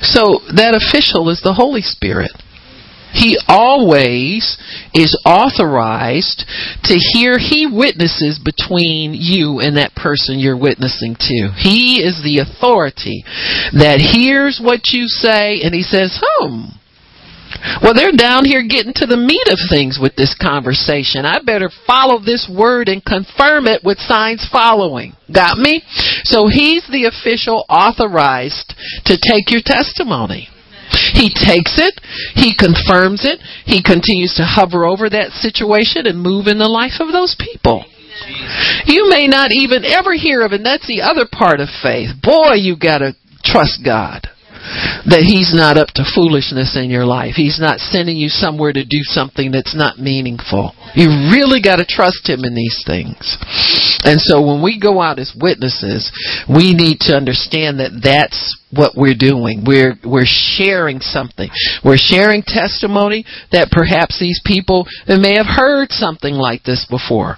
So 0.00 0.40
that 0.56 0.74
official 0.74 1.28
is 1.30 1.40
the 1.42 1.54
Holy 1.54 1.82
Spirit. 1.82 2.32
He 3.14 3.38
always 3.46 4.58
is 4.92 5.16
authorized 5.24 6.44
to 6.84 6.94
hear. 7.14 7.38
He 7.38 7.66
witnesses 7.70 8.42
between 8.42 9.14
you 9.14 9.60
and 9.60 9.76
that 9.76 9.94
person 9.94 10.38
you're 10.38 10.58
witnessing 10.58 11.14
to. 11.14 11.54
He 11.56 12.02
is 12.02 12.20
the 12.22 12.42
authority 12.42 13.24
that 13.72 14.02
hears 14.02 14.60
what 14.62 14.90
you 14.90 15.06
say 15.06 15.62
and 15.62 15.72
he 15.72 15.82
says, 15.82 16.20
hmm. 16.20 16.74
Well, 17.82 17.94
they're 17.94 18.12
down 18.12 18.44
here 18.44 18.66
getting 18.66 18.92
to 18.96 19.06
the 19.06 19.16
meat 19.16 19.46
of 19.48 19.58
things 19.70 19.98
with 20.00 20.16
this 20.16 20.34
conversation. 20.34 21.24
I 21.24 21.40
better 21.40 21.70
follow 21.86 22.18
this 22.18 22.50
word 22.50 22.88
and 22.88 23.04
confirm 23.04 23.66
it 23.66 23.82
with 23.84 23.98
signs 23.98 24.46
following. 24.50 25.14
Got 25.32 25.58
me? 25.58 25.82
So 26.24 26.48
he's 26.48 26.84
the 26.90 27.06
official 27.06 27.64
authorized 27.68 28.74
to 29.06 29.16
take 29.16 29.50
your 29.50 29.62
testimony. 29.64 30.48
He 31.12 31.30
takes 31.30 31.78
it, 31.78 32.00
he 32.34 32.54
confirms 32.54 33.24
it, 33.24 33.40
he 33.64 33.82
continues 33.82 34.34
to 34.36 34.44
hover 34.44 34.86
over 34.86 35.08
that 35.10 35.32
situation 35.32 36.06
and 36.06 36.20
move 36.20 36.46
in 36.46 36.58
the 36.58 36.70
life 36.70 37.00
of 37.00 37.12
those 37.12 37.36
people. 37.38 37.84
You 38.86 39.08
may 39.10 39.26
not 39.26 39.50
even 39.52 39.84
ever 39.84 40.14
hear 40.14 40.42
of 40.42 40.52
it, 40.52 40.62
and 40.62 40.66
that's 40.66 40.86
the 40.86 41.02
other 41.02 41.26
part 41.30 41.60
of 41.60 41.68
faith. 41.82 42.10
Boy, 42.22 42.54
you 42.54 42.76
gotta 42.76 43.16
trust 43.44 43.84
God 43.84 44.28
that 45.04 45.20
he's 45.20 45.52
not 45.52 45.76
up 45.76 45.92
to 45.92 46.08
foolishness 46.16 46.72
in 46.72 46.88
your 46.88 47.04
life. 47.04 47.36
He's 47.36 47.60
not 47.60 47.80
sending 47.80 48.16
you 48.16 48.32
somewhere 48.32 48.72
to 48.72 48.84
do 48.84 49.04
something 49.04 49.52
that's 49.52 49.76
not 49.76 50.00
meaningful. 50.00 50.72
You 50.96 51.28
really 51.28 51.60
got 51.60 51.76
to 51.76 51.86
trust 51.86 52.24
him 52.24 52.48
in 52.48 52.56
these 52.56 52.80
things. 52.86 53.36
And 54.08 54.16
so 54.20 54.40
when 54.40 54.64
we 54.64 54.80
go 54.80 55.04
out 55.04 55.20
as 55.20 55.36
witnesses, 55.36 56.08
we 56.48 56.72
need 56.72 57.04
to 57.04 57.16
understand 57.16 57.78
that 57.80 58.00
that's 58.00 58.56
what 58.74 58.92
we're 58.96 59.18
doing. 59.18 59.62
We're 59.66 59.94
we're 60.04 60.26
sharing 60.26 61.00
something. 61.00 61.48
We're 61.84 62.00
sharing 62.00 62.42
testimony 62.42 63.24
that 63.52 63.70
perhaps 63.70 64.18
these 64.18 64.40
people 64.44 64.86
may 65.06 65.38
have 65.38 65.46
heard 65.46 65.90
something 65.90 66.34
like 66.34 66.64
this 66.64 66.86
before, 66.90 67.36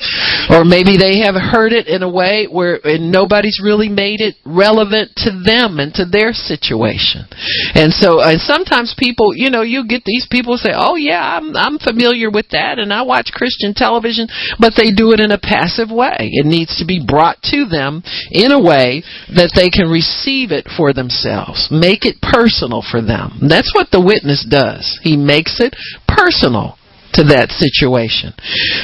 or 0.51 0.65
maybe 0.65 0.97
they 0.97 1.21
have 1.21 1.37
heard 1.37 1.73
it 1.73 1.87
in 1.87 2.03
a 2.03 2.11
way 2.11 2.49
where 2.51 2.81
and 2.85 3.13
nobody's 3.13 3.61
really 3.63 3.89
made 3.89 4.21
it 4.21 4.37
relevant 4.45 5.13
to 5.25 5.31
them 5.31 5.79
and 5.79 5.93
to 5.95 6.05
their 6.05 6.33
situation. 6.33 7.29
And 7.77 7.93
so, 7.93 8.21
and 8.21 8.41
sometimes 8.41 8.97
people, 8.97 9.37
you 9.37 9.51
know, 9.51 9.63
you 9.63 9.87
get 9.87 10.03
these 10.05 10.27
people 10.31 10.57
say, 10.57 10.73
"Oh 10.75 10.97
yeah, 10.97 11.21
I'm 11.21 11.57
I'm 11.57 11.79
familiar 11.79 12.31
with 12.31 12.49
that, 12.51 12.79
and 12.79 12.93
I 12.93 13.03
watch 13.03 13.31
Christian 13.33 13.75
television," 13.75 14.29
but 14.59 14.73
they 14.77 14.91
do 14.91 15.13
it 15.13 15.21
in 15.21 15.31
a 15.31 15.39
passive 15.39 15.91
way. 15.91 16.33
It 16.33 16.47
needs 16.47 16.79
to 16.79 16.87
be 16.87 17.05
brought 17.05 17.43
to 17.53 17.67
them 17.67 18.03
in 18.31 18.53
a 18.53 18.63
way 18.63 19.03
that 19.35 19.53
they 19.55 19.69
can 19.69 19.91
receive 19.91 20.51
it 20.53 20.69
for 20.77 20.93
themselves 20.93 21.26
themselves. 21.27 21.69
Make 21.71 22.05
it 22.05 22.21
personal 22.23 22.83
for 22.83 23.03
them. 23.03 23.39
That's 23.49 23.73
what 23.75 23.91
the 23.91 24.01
witness 24.01 24.47
does. 24.49 24.99
He 25.03 25.17
makes 25.17 25.61
it 25.61 25.75
personal 26.07 26.79
to 27.15 27.25
that 27.33 27.49
situation. 27.49 28.37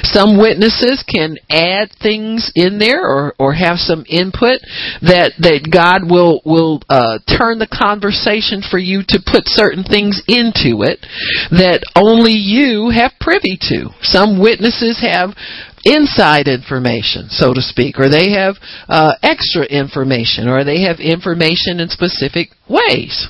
Some 0.09 0.40
witnesses 0.40 1.05
can 1.05 1.36
add 1.51 1.93
things 2.01 2.51
in 2.55 2.78
there 2.78 3.05
or, 3.05 3.34
or 3.38 3.53
have 3.53 3.76
some 3.76 4.05
input 4.09 4.57
that, 5.05 5.36
that 5.45 5.68
God 5.68 6.09
will, 6.09 6.40
will 6.49 6.80
uh, 6.88 7.20
turn 7.28 7.61
the 7.61 7.68
conversation 7.68 8.64
for 8.64 8.78
you 8.78 9.05
to 9.12 9.20
put 9.20 9.45
certain 9.53 9.84
things 9.84 10.24
into 10.24 10.80
it 10.80 11.05
that 11.53 11.84
only 11.93 12.32
you 12.32 12.88
have 12.88 13.12
privy 13.20 13.61
to. 13.68 13.93
Some 14.01 14.40
witnesses 14.40 15.05
have 15.05 15.36
inside 15.85 16.49
information, 16.49 17.28
so 17.28 17.53
to 17.53 17.61
speak, 17.61 17.99
or 17.99 18.09
they 18.09 18.33
have 18.33 18.57
uh, 18.89 19.14
extra 19.22 19.64
information, 19.64 20.49
or 20.49 20.64
they 20.64 20.83
have 20.83 21.01
information 21.01 21.80
in 21.80 21.89
specific 21.89 22.51
ways. 22.68 23.28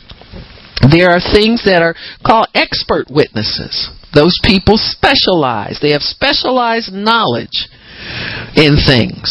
There 0.90 1.10
are 1.10 1.20
things 1.20 1.62
that 1.64 1.82
are 1.82 1.94
called 2.26 2.48
expert 2.54 3.06
witnesses. 3.08 3.88
Those 4.14 4.36
people 4.42 4.76
specialize. 4.76 5.78
They 5.80 5.92
have 5.92 6.02
specialized 6.02 6.92
knowledge 6.92 7.68
in 8.56 8.76
things. 8.76 9.30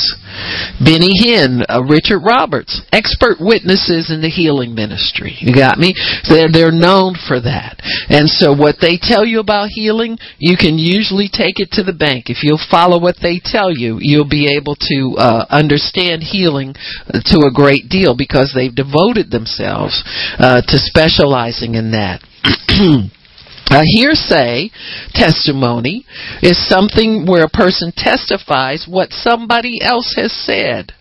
Benny 0.79 1.11
Hinn, 1.21 1.61
uh, 1.69 1.83
Richard 1.83 2.21
Roberts, 2.25 2.81
expert 2.91 3.37
witnesses 3.39 4.09
in 4.09 4.21
the 4.21 4.29
healing 4.29 4.73
ministry. 4.73 5.35
You 5.39 5.53
got 5.53 5.77
me? 5.77 5.93
They're, 6.27 6.49
they're 6.51 6.71
known 6.71 7.15
for 7.15 7.39
that. 7.39 7.77
And 8.09 8.29
so 8.29 8.53
what 8.53 8.77
they 8.81 8.97
tell 8.97 9.25
you 9.25 9.39
about 9.39 9.69
healing, 9.69 10.17
you 10.39 10.57
can 10.57 10.77
usually 10.77 11.29
take 11.31 11.59
it 11.59 11.69
to 11.73 11.83
the 11.83 11.93
bank. 11.93 12.29
If 12.29 12.43
you'll 12.43 12.61
follow 12.71 12.99
what 12.99 13.17
they 13.21 13.39
tell 13.43 13.71
you, 13.71 13.97
you'll 13.99 14.29
be 14.29 14.55
able 14.57 14.75
to 14.75 15.15
uh, 15.17 15.45
understand 15.49 16.23
healing 16.23 16.73
to 17.11 17.37
a 17.45 17.53
great 17.53 17.89
deal 17.89 18.15
because 18.15 18.53
they've 18.55 18.73
devoted 18.73 19.29
themselves 19.29 20.01
uh, 20.39 20.61
to 20.61 20.77
specializing 20.77 21.75
in 21.75 21.91
that. 21.91 22.23
A 23.69 23.81
hearsay 23.85 24.69
testimony 25.13 26.05
is 26.41 26.67
something 26.67 27.25
where 27.25 27.45
a 27.45 27.49
person 27.49 27.93
testifies 27.95 28.85
what 28.89 29.11
somebody 29.11 29.81
else 29.81 30.15
has 30.17 30.33
said, 30.33 30.93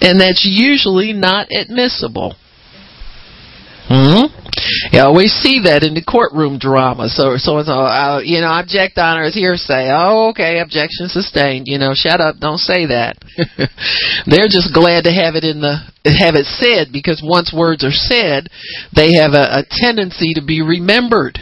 and 0.00 0.20
that's 0.20 0.44
usually 0.44 1.12
not 1.12 1.48
admissible. 1.52 2.34
Hmm? 3.90 4.30
You 4.92 5.00
always 5.02 5.32
see 5.34 5.66
that 5.66 5.82
in 5.82 5.94
the 5.94 6.04
courtroom 6.06 6.58
drama. 6.62 7.08
So, 7.10 7.34
so, 7.42 7.58
so, 7.66 7.74
uh, 7.74 8.20
you 8.22 8.38
know, 8.38 8.46
object 8.46 8.98
honor 8.98 9.26
is 9.26 9.34
hearsay. 9.34 9.90
Oh, 9.90 10.30
okay, 10.30 10.60
objection 10.60 11.10
sustained. 11.10 11.66
You 11.66 11.78
know, 11.78 11.90
shut 11.94 12.20
up, 12.20 12.38
don't 12.38 12.62
say 12.62 12.86
that. 12.86 13.18
They're 14.30 14.46
just 14.46 14.70
glad 14.70 15.10
to 15.10 15.12
have 15.12 15.34
it 15.34 15.42
in 15.42 15.58
the, 15.58 15.82
have 16.06 16.38
it 16.38 16.46
said 16.46 16.92
because 16.92 17.18
once 17.18 17.50
words 17.50 17.82
are 17.82 17.90
said, 17.90 18.46
they 18.94 19.18
have 19.18 19.34
a, 19.34 19.66
a 19.66 19.66
tendency 19.66 20.34
to 20.34 20.42
be 20.44 20.62
remembered. 20.62 21.38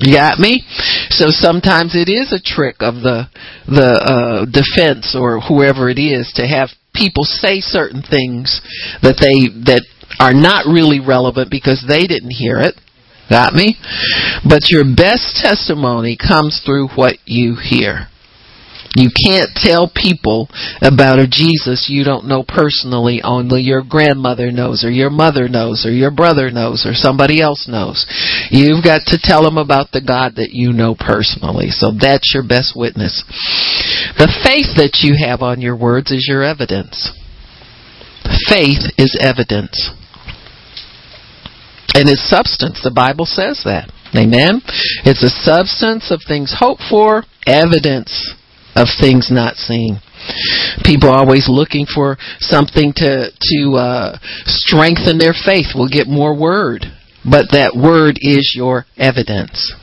You 0.00 0.14
got 0.16 0.38
me? 0.38 0.64
So 1.10 1.26
sometimes 1.28 1.94
it 1.94 2.08
is 2.08 2.32
a 2.32 2.40
trick 2.40 2.76
of 2.80 3.04
the 3.04 3.28
the 3.68 3.92
uh, 4.00 4.44
defense 4.48 5.14
or 5.18 5.40
whoever 5.40 5.90
it 5.90 5.98
is 6.00 6.32
to 6.36 6.46
have 6.46 6.70
people 6.94 7.24
say 7.24 7.60
certain 7.60 8.02
things 8.02 8.60
that 9.02 9.20
they 9.20 9.52
that 9.68 9.84
are 10.18 10.32
not 10.32 10.64
really 10.66 11.00
relevant 11.00 11.50
because 11.50 11.84
they 11.86 12.06
didn't 12.06 12.32
hear 12.32 12.58
it. 12.58 12.74
Got 13.28 13.52
me? 13.52 13.76
But 14.42 14.70
your 14.70 14.84
best 14.84 15.38
testimony 15.38 16.16
comes 16.16 16.62
through 16.64 16.88
what 16.96 17.16
you 17.26 17.56
hear. 17.60 18.08
You 18.96 19.08
can't 19.14 19.50
tell 19.54 19.86
people 19.86 20.48
about 20.82 21.20
a 21.20 21.28
Jesus 21.30 21.86
you 21.88 22.02
don't 22.02 22.26
know 22.26 22.42
personally, 22.42 23.22
only 23.22 23.62
your 23.62 23.84
grandmother 23.84 24.50
knows, 24.50 24.84
or 24.84 24.90
your 24.90 25.10
mother 25.10 25.48
knows, 25.48 25.86
or 25.86 25.92
your 25.92 26.10
brother 26.10 26.50
knows, 26.50 26.84
or 26.84 26.94
somebody 26.94 27.40
else 27.40 27.68
knows. 27.68 28.04
You've 28.50 28.82
got 28.82 29.02
to 29.06 29.18
tell 29.22 29.44
them 29.44 29.58
about 29.58 29.92
the 29.92 30.02
God 30.02 30.34
that 30.36 30.50
you 30.50 30.72
know 30.72 30.96
personally. 30.98 31.70
So 31.70 31.92
that's 31.94 32.34
your 32.34 32.42
best 32.42 32.74
witness. 32.74 33.22
The 34.18 34.30
faith 34.42 34.74
that 34.74 35.06
you 35.06 35.14
have 35.24 35.40
on 35.40 35.60
your 35.60 35.76
words 35.76 36.10
is 36.10 36.26
your 36.28 36.42
evidence. 36.42 37.14
Faith 38.48 38.90
is 38.98 39.16
evidence. 39.20 39.94
And 41.94 42.08
it's 42.08 42.28
substance. 42.28 42.80
The 42.82 42.94
Bible 42.94 43.24
says 43.24 43.62
that. 43.64 43.90
Amen. 44.16 44.62
It's 45.06 45.22
a 45.22 45.30
substance 45.30 46.10
of 46.10 46.22
things 46.26 46.56
hoped 46.58 46.82
for, 46.90 47.22
evidence 47.46 48.34
of 48.74 48.88
things 49.00 49.28
not 49.30 49.56
seen. 49.56 50.00
People 50.84 51.08
are 51.10 51.18
always 51.18 51.48
looking 51.48 51.86
for 51.86 52.16
something 52.38 52.92
to 52.96 53.30
to 53.30 53.72
uh, 53.76 54.18
strengthen 54.44 55.18
their 55.18 55.32
faith. 55.32 55.72
We'll 55.74 55.88
get 55.88 56.08
more 56.08 56.38
word, 56.38 56.84
but 57.24 57.52
that 57.52 57.74
word 57.74 58.18
is 58.20 58.52
your 58.54 58.86
evidence. 58.96 59.74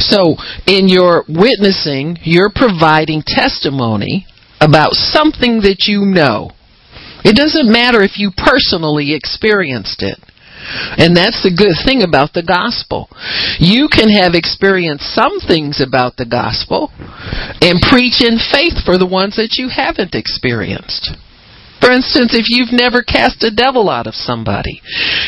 So, 0.00 0.36
in 0.66 0.88
your 0.88 1.24
witnessing, 1.28 2.18
you're 2.22 2.50
providing 2.54 3.22
testimony 3.24 4.26
about 4.60 4.92
something 4.94 5.60
that 5.62 5.84
you 5.86 6.04
know. 6.04 6.50
It 7.24 7.36
doesn't 7.36 7.70
matter 7.70 8.02
if 8.02 8.18
you 8.18 8.30
personally 8.36 9.14
experienced 9.14 10.02
it. 10.02 10.18
And 10.98 11.16
that's 11.16 11.42
the 11.42 11.54
good 11.54 11.74
thing 11.84 12.02
about 12.02 12.32
the 12.32 12.46
gospel. 12.46 13.10
You 13.58 13.88
can 13.90 14.08
have 14.10 14.34
experienced 14.34 15.14
some 15.14 15.40
things 15.40 15.80
about 15.82 16.16
the 16.16 16.28
gospel 16.28 16.92
and 17.60 17.82
preach 17.82 18.22
in 18.22 18.38
faith 18.38 18.82
for 18.84 18.98
the 18.98 19.08
ones 19.08 19.36
that 19.36 19.58
you 19.58 19.68
haven't 19.68 20.14
experienced. 20.14 21.16
For 21.82 21.90
instance, 21.90 22.30
if 22.30 22.46
you've 22.46 22.70
never 22.70 23.02
cast 23.02 23.42
a 23.42 23.50
devil 23.50 23.90
out 23.90 24.06
of 24.06 24.14
somebody, 24.14 24.80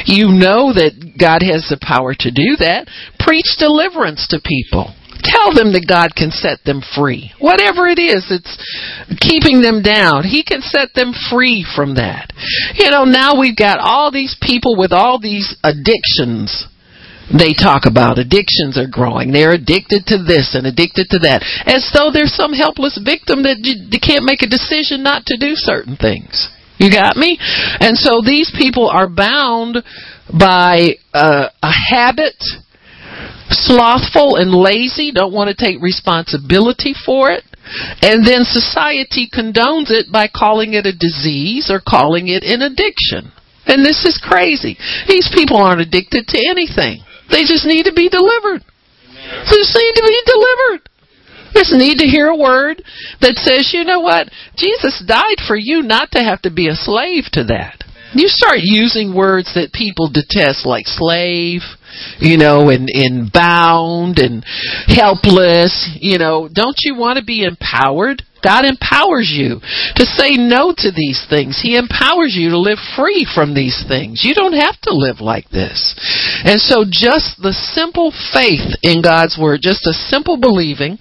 you 0.07 0.31
know 0.31 0.71
that 0.71 1.19
God 1.19 1.43
has 1.43 1.67
the 1.67 1.83
power 1.83 2.15
to 2.15 2.31
do 2.31 2.55
that. 2.63 2.87
Preach 3.19 3.59
deliverance 3.59 4.31
to 4.31 4.39
people. 4.39 4.95
Tell 5.25 5.57
them 5.57 5.73
that 5.73 5.89
God 5.89 6.15
can 6.15 6.31
set 6.31 6.61
them 6.69 6.85
free. 6.95 7.33
Whatever 7.41 7.89
it 7.89 7.99
is 7.99 8.29
that's 8.29 8.55
keeping 9.25 9.65
them 9.65 9.81
down, 9.81 10.23
He 10.23 10.45
can 10.45 10.61
set 10.61 10.93
them 10.95 11.17
free 11.33 11.65
from 11.65 11.97
that. 11.97 12.31
You 12.77 12.91
know, 12.91 13.05
now 13.05 13.41
we've 13.41 13.57
got 13.57 13.81
all 13.81 14.13
these 14.13 14.37
people 14.41 14.77
with 14.77 14.93
all 14.93 15.19
these 15.19 15.57
addictions 15.65 16.69
they 17.33 17.57
talk 17.57 17.89
about 17.89 18.19
addictions 18.19 18.77
are 18.77 18.91
growing. 18.91 19.33
They're 19.33 19.57
addicted 19.57 20.05
to 20.13 20.21
this 20.21 20.53
and 20.53 20.67
addicted 20.67 21.09
to 21.11 21.19
that. 21.25 21.41
As 21.65 21.89
though 21.97 22.13
there's 22.13 22.37
some 22.37 22.53
helpless 22.53 23.01
victim 23.01 23.45
that 23.45 23.65
can't 24.05 24.29
make 24.29 24.43
a 24.43 24.51
decision 24.51 25.03
not 25.03 25.25
to 25.33 25.41
do 25.41 25.57
certain 25.57 25.97
things. 25.97 26.53
You 26.77 26.91
got 26.91 27.17
me? 27.17 27.39
And 27.81 27.97
so 27.97 28.21
these 28.21 28.53
people 28.53 28.91
are 28.91 29.09
bound 29.09 29.79
by 30.29 31.01
uh, 31.15 31.49
a 31.63 31.73
habit 31.91 32.37
slothful 33.55 34.37
and 34.37 34.53
lazy, 34.53 35.13
don't 35.13 35.33
want 35.33 35.49
to 35.49 35.57
take 35.57 35.81
responsibility 35.81 36.95
for 36.95 37.31
it. 37.31 37.45
And 38.03 38.27
then 38.27 38.45
society 38.45 39.31
condones 39.33 39.89
it 39.89 40.13
by 40.13 40.29
calling 40.29 40.75
it 40.75 40.85
a 40.85 40.93
disease 40.93 41.71
or 41.71 41.81
calling 41.81 42.29
it 42.29 42.45
an 42.45 42.61
addiction. 42.61 43.33
And 43.67 43.85
this 43.85 44.05
is 44.05 44.21
crazy. 44.21 44.77
These 45.09 45.33
people 45.33 45.57
aren't 45.57 45.81
addicted 45.81 46.29
to 46.29 46.39
anything. 46.45 47.01
They 47.31 47.49
just 47.49 47.65
need 47.65 47.85
to 47.89 47.97
be 47.97 48.09
delivered. 48.09 48.61
They 48.61 49.57
just 49.57 49.77
need 49.77 49.95
to 49.97 50.05
be 50.05 50.21
delivered. 50.27 50.83
Just 51.55 51.73
need 51.73 51.99
to 51.99 52.07
hear 52.07 52.29
a 52.29 52.37
word 52.37 52.83
that 53.21 53.39
says, 53.39 53.73
you 53.73 53.85
know 53.85 54.01
what? 54.01 54.29
Jesus 54.59 55.03
died 55.07 55.39
for 55.47 55.57
you 55.57 55.83
not 55.83 56.11
to 56.13 56.19
have 56.19 56.43
to 56.43 56.51
be 56.51 56.69
a 56.69 56.75
slave 56.75 57.25
to 57.33 57.45
that. 57.45 57.85
You 58.13 58.29
start 58.29 58.59
using 58.61 59.15
words 59.15 59.55
that 59.55 59.73
people 59.73 60.11
detest 60.11 60.67
like 60.67 60.87
slave, 60.87 61.63
you 62.19 62.37
know, 62.37 62.71
and, 62.71 62.89
and 62.93 63.33
bound 63.33 64.19
and 64.19 64.45
helpless, 64.87 65.91
you 66.01 66.19
know, 66.19 66.49
don't 66.53 66.77
you 66.83 66.95
want 66.97 67.19
to 67.19 67.25
be 67.25 67.45
empowered? 67.45 68.23
God 68.45 68.67
empowers 68.67 69.33
you 69.33 69.61
to 69.97 70.05
say 70.05 70.37
no 70.37 70.75
to 70.77 70.91
these 70.93 71.25
things. 71.31 71.59
He 71.63 71.77
empowers 71.77 72.37
you 72.37 72.51
to 72.51 72.59
live 72.59 72.79
free 72.95 73.27
from 73.35 73.55
these 73.55 73.83
things. 73.89 74.21
You 74.23 74.35
don't 74.35 74.53
have 74.53 74.79
to 74.83 74.93
live 74.93 75.21
like 75.21 75.49
this. 75.49 75.97
And 76.45 76.61
so 76.61 76.85
just 76.85 77.41
the 77.41 77.57
simple 77.73 78.13
faith 78.13 78.77
in 78.83 79.01
God's 79.01 79.39
Word, 79.41 79.61
just 79.63 79.87
a 79.87 79.95
simple 79.95 80.37
believing, 80.37 80.99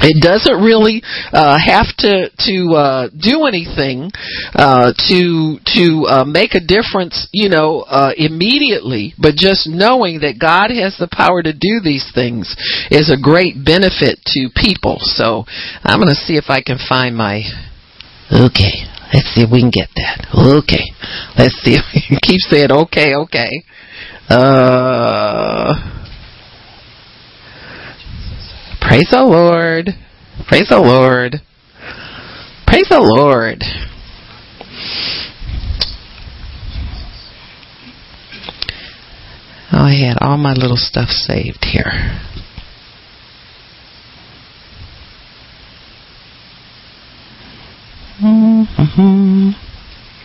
it 0.00 0.22
doesn't 0.22 0.62
really 0.62 1.02
uh, 1.32 1.58
have 1.58 1.90
to 1.98 2.30
to 2.46 2.56
uh, 2.74 3.08
do 3.10 3.46
anything 3.46 4.10
uh, 4.54 4.92
to 5.08 5.58
to 5.74 5.84
uh, 6.06 6.24
make 6.24 6.54
a 6.54 6.60
difference, 6.62 7.28
you 7.32 7.48
know, 7.48 7.80
uh, 7.82 8.12
immediately. 8.16 9.14
But 9.18 9.34
just 9.34 9.68
knowing 9.68 10.20
that 10.20 10.38
God 10.38 10.70
has 10.70 10.96
the 10.98 11.08
power 11.10 11.42
to 11.42 11.52
do 11.52 11.80
these 11.82 12.10
things 12.14 12.54
is 12.90 13.10
a 13.10 13.20
great 13.20 13.64
benefit 13.64 14.20
to 14.38 14.50
people. 14.54 14.98
So 15.00 15.44
I'm 15.82 15.98
going 15.98 16.14
to 16.14 16.22
see 16.26 16.36
if 16.36 16.46
I 16.48 16.62
can 16.62 16.78
find 16.88 17.16
my. 17.16 17.42
Okay, 18.30 18.84
let's 19.12 19.32
see 19.34 19.42
if 19.42 19.50
we 19.50 19.60
can 19.60 19.72
get 19.72 19.88
that. 19.96 20.28
Okay, 20.62 20.84
let's 21.36 21.56
see. 21.64 21.78
Keep 22.22 22.40
saying 22.46 22.70
okay, 22.70 23.14
okay. 23.16 23.50
Uh. 24.28 25.98
Praise 28.88 29.10
the 29.10 29.22
Lord. 29.22 29.90
Praise 30.46 30.68
the 30.70 30.78
Lord. 30.78 31.42
Praise 32.66 32.88
the 32.88 32.98
Lord. 32.98 33.62
Oh, 39.70 39.84
I 39.84 39.92
had 39.92 40.16
all 40.22 40.38
my 40.38 40.54
little 40.54 40.78
stuff 40.78 41.10
saved 41.10 41.66
here. 41.66 41.92
Mm-hmm. 48.22 49.50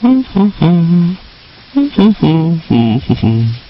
Mm-hmm. 0.07 1.14
Mm-hmm. 1.76 3.64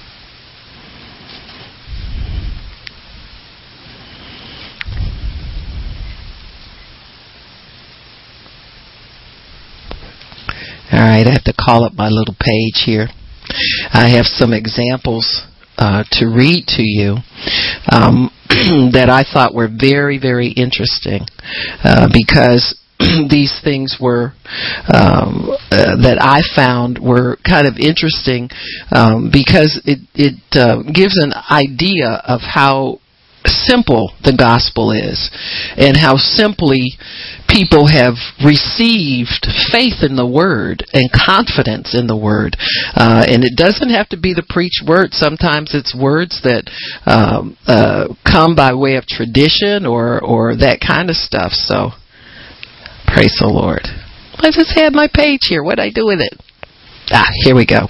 All 10.93 10.99
right, 10.99 11.25
I 11.25 11.31
have 11.31 11.43
to 11.45 11.52
call 11.63 11.83
up 11.83 11.93
my 11.93 12.09
little 12.09 12.35
page 12.39 12.83
here. 12.85 13.07
I 13.93 14.09
have 14.09 14.25
some 14.25 14.53
examples 14.53 15.45
uh, 15.77 16.03
to 16.11 16.27
read 16.27 16.65
to 16.67 16.83
you 16.83 17.17
um, 17.91 18.29
that 18.93 19.09
I 19.09 19.23
thought 19.23 19.53
were 19.53 19.67
very, 19.67 20.19
very 20.19 20.49
interesting 20.49 21.25
uh, 21.83 22.07
because 22.11 22.79
these 23.29 23.59
things 23.63 23.97
were 23.99 24.33
um, 24.93 25.49
uh, 25.71 25.97
that 26.01 26.17
I 26.21 26.41
found 26.55 26.99
were 26.99 27.37
kind 27.47 27.67
of 27.67 27.75
interesting 27.77 28.49
um, 28.91 29.29
because 29.31 29.81
it 29.85 29.99
it 30.13 30.39
uh, 30.55 30.83
gives 30.83 31.17
an 31.17 31.33
idea 31.49 32.21
of 32.25 32.41
how 32.41 32.99
simple 33.47 34.13
the 34.23 34.35
gospel 34.35 34.91
is 34.91 35.29
and 35.75 35.97
how 35.97 36.15
simply 36.15 36.95
people 37.47 37.87
have 37.87 38.15
received 38.43 39.45
faith 39.71 40.01
in 40.01 40.15
the 40.15 40.27
word 40.27 40.85
and 40.93 41.11
confidence 41.11 41.93
in 41.93 42.07
the 42.07 42.17
word. 42.17 42.55
Uh, 42.95 43.25
and 43.27 43.43
it 43.43 43.55
doesn't 43.55 43.89
have 43.89 44.09
to 44.09 44.17
be 44.17 44.33
the 44.33 44.45
preached 44.47 44.81
word. 44.85 45.13
Sometimes 45.13 45.75
it's 45.75 45.95
words 45.95 46.41
that 46.43 46.65
um, 47.05 47.57
uh, 47.67 48.13
come 48.25 48.55
by 48.55 48.73
way 48.73 48.95
of 48.95 49.05
tradition 49.05 49.85
or 49.85 50.19
or 50.23 50.55
that 50.57 50.79
kind 50.79 51.09
of 51.09 51.15
stuff. 51.15 51.51
So 51.53 51.91
praise 53.07 53.37
the 53.39 53.47
lord. 53.47 53.85
I 54.39 54.51
just 54.51 54.73
had 54.75 54.93
my 54.93 55.07
page 55.07 55.47
here. 55.47 55.63
What 55.63 55.79
i 55.79 55.89
do 55.89 56.05
with 56.05 56.19
it? 56.19 56.33
Ah 57.11 57.29
here 57.43 57.55
we 57.55 57.65
go. 57.65 57.87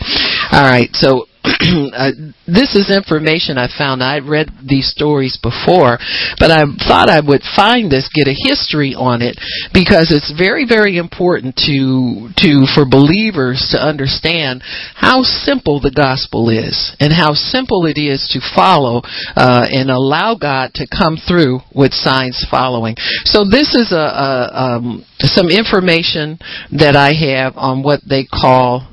All 0.51 0.67
right 0.67 0.89
so 0.93 1.25
uh, 1.93 2.11
this 2.47 2.75
is 2.75 2.87
information 2.87 3.57
I 3.57 3.67
found. 3.67 4.01
I'd 4.01 4.23
read 4.23 4.47
these 4.63 4.87
stories 4.87 5.37
before, 5.41 5.99
but 6.39 6.51
I 6.51 6.63
thought 6.87 7.09
I 7.09 7.19
would 7.19 7.43
find 7.55 7.91
this, 7.91 8.09
get 8.13 8.31
a 8.31 8.35
history 8.35 8.95
on 8.95 9.21
it, 9.21 9.35
because 9.73 10.07
it's 10.15 10.31
very, 10.31 10.63
very 10.63 10.97
important 10.97 11.55
to 11.67 12.31
to 12.37 12.63
for 12.73 12.87
believers 12.87 13.75
to 13.75 13.77
understand 13.77 14.63
how 14.95 15.23
simple 15.23 15.81
the 15.81 15.91
gospel 15.91 16.49
is 16.49 16.95
and 16.99 17.11
how 17.11 17.33
simple 17.33 17.85
it 17.85 17.99
is 17.99 18.23
to 18.31 18.39
follow 18.55 19.01
uh, 19.35 19.67
and 19.67 19.91
allow 19.91 20.35
God 20.39 20.71
to 20.75 20.87
come 20.87 21.17
through 21.17 21.59
with 21.75 21.91
signs 21.91 22.45
following. 22.49 22.95
So 23.25 23.43
this 23.43 23.75
is 23.75 23.91
a, 23.91 23.95
a 23.95 24.77
um, 24.79 25.05
some 25.19 25.49
information 25.49 26.39
that 26.71 26.95
I 26.95 27.11
have 27.11 27.57
on 27.57 27.83
what 27.83 27.99
they 28.07 28.25
call 28.25 28.92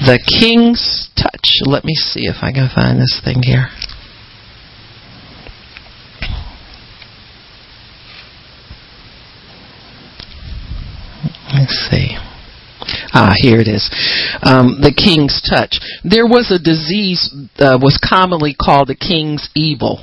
the 0.00 0.18
King's 0.40 1.10
Touch. 1.16 1.60
Let 1.66 1.84
me 1.84 1.94
see 1.94 2.26
if 2.26 2.36
I 2.42 2.52
can 2.52 2.68
find 2.74 3.00
this 3.00 3.20
thing 3.24 3.42
here. 3.42 3.68
Let's 11.52 11.88
see. 11.90 12.16
Ah, 13.12 13.34
here 13.36 13.60
it 13.60 13.68
is. 13.68 13.88
Um, 14.42 14.80
the 14.80 14.92
king's 14.92 15.40
touch. 15.48 15.78
There 16.02 16.26
was 16.26 16.50
a 16.50 16.58
disease 16.58 17.30
uh, 17.58 17.78
was 17.80 18.00
commonly 18.02 18.56
called 18.58 18.88
the 18.88 18.96
king's 18.96 19.50
evil, 19.54 20.00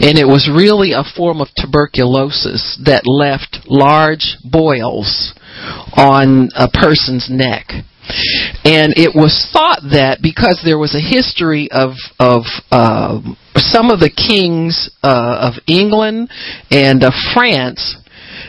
and 0.00 0.18
it 0.18 0.26
was 0.26 0.50
really 0.50 0.92
a 0.92 1.04
form 1.04 1.40
of 1.40 1.48
tuberculosis 1.54 2.80
that 2.84 3.06
left 3.06 3.68
large 3.68 4.36
boils 4.42 5.34
on 5.96 6.48
a 6.56 6.68
person's 6.68 7.28
neck 7.30 7.84
and 8.64 8.92
it 8.96 9.14
was 9.14 9.48
thought 9.52 9.80
that 9.92 10.18
because 10.22 10.60
there 10.64 10.78
was 10.78 10.94
a 10.94 11.00
history 11.00 11.68
of 11.70 11.92
of 12.18 12.44
uh, 12.70 13.20
some 13.56 13.90
of 13.90 14.00
the 14.00 14.12
kings 14.12 14.90
uh, 15.02 15.50
of 15.52 15.54
England 15.66 16.30
and 16.70 17.02
of 17.02 17.12
France 17.32 17.96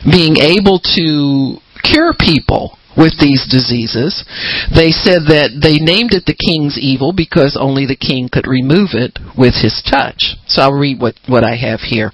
being 0.03 0.37
able 0.37 0.79
to 0.79 1.57
cure 1.83 2.13
people 2.17 2.77
with 2.97 3.19
these 3.19 3.45
diseases. 3.49 4.23
They 4.71 4.91
said 4.91 5.27
that 5.27 5.59
they 5.59 5.83
named 5.83 6.15
it 6.15 6.25
the 6.25 6.35
king's 6.35 6.79
evil 6.79 7.11
because 7.11 7.59
only 7.59 7.85
the 7.85 7.99
king 7.99 8.29
could 8.31 8.47
remove 8.47 8.95
it 8.95 9.19
with 9.37 9.55
his 9.59 9.83
touch. 9.83 10.39
So 10.47 10.63
I'll 10.63 10.79
read 10.79 10.99
what, 10.99 11.19
what 11.27 11.43
I 11.43 11.55
have 11.59 11.81
here. 11.83 12.11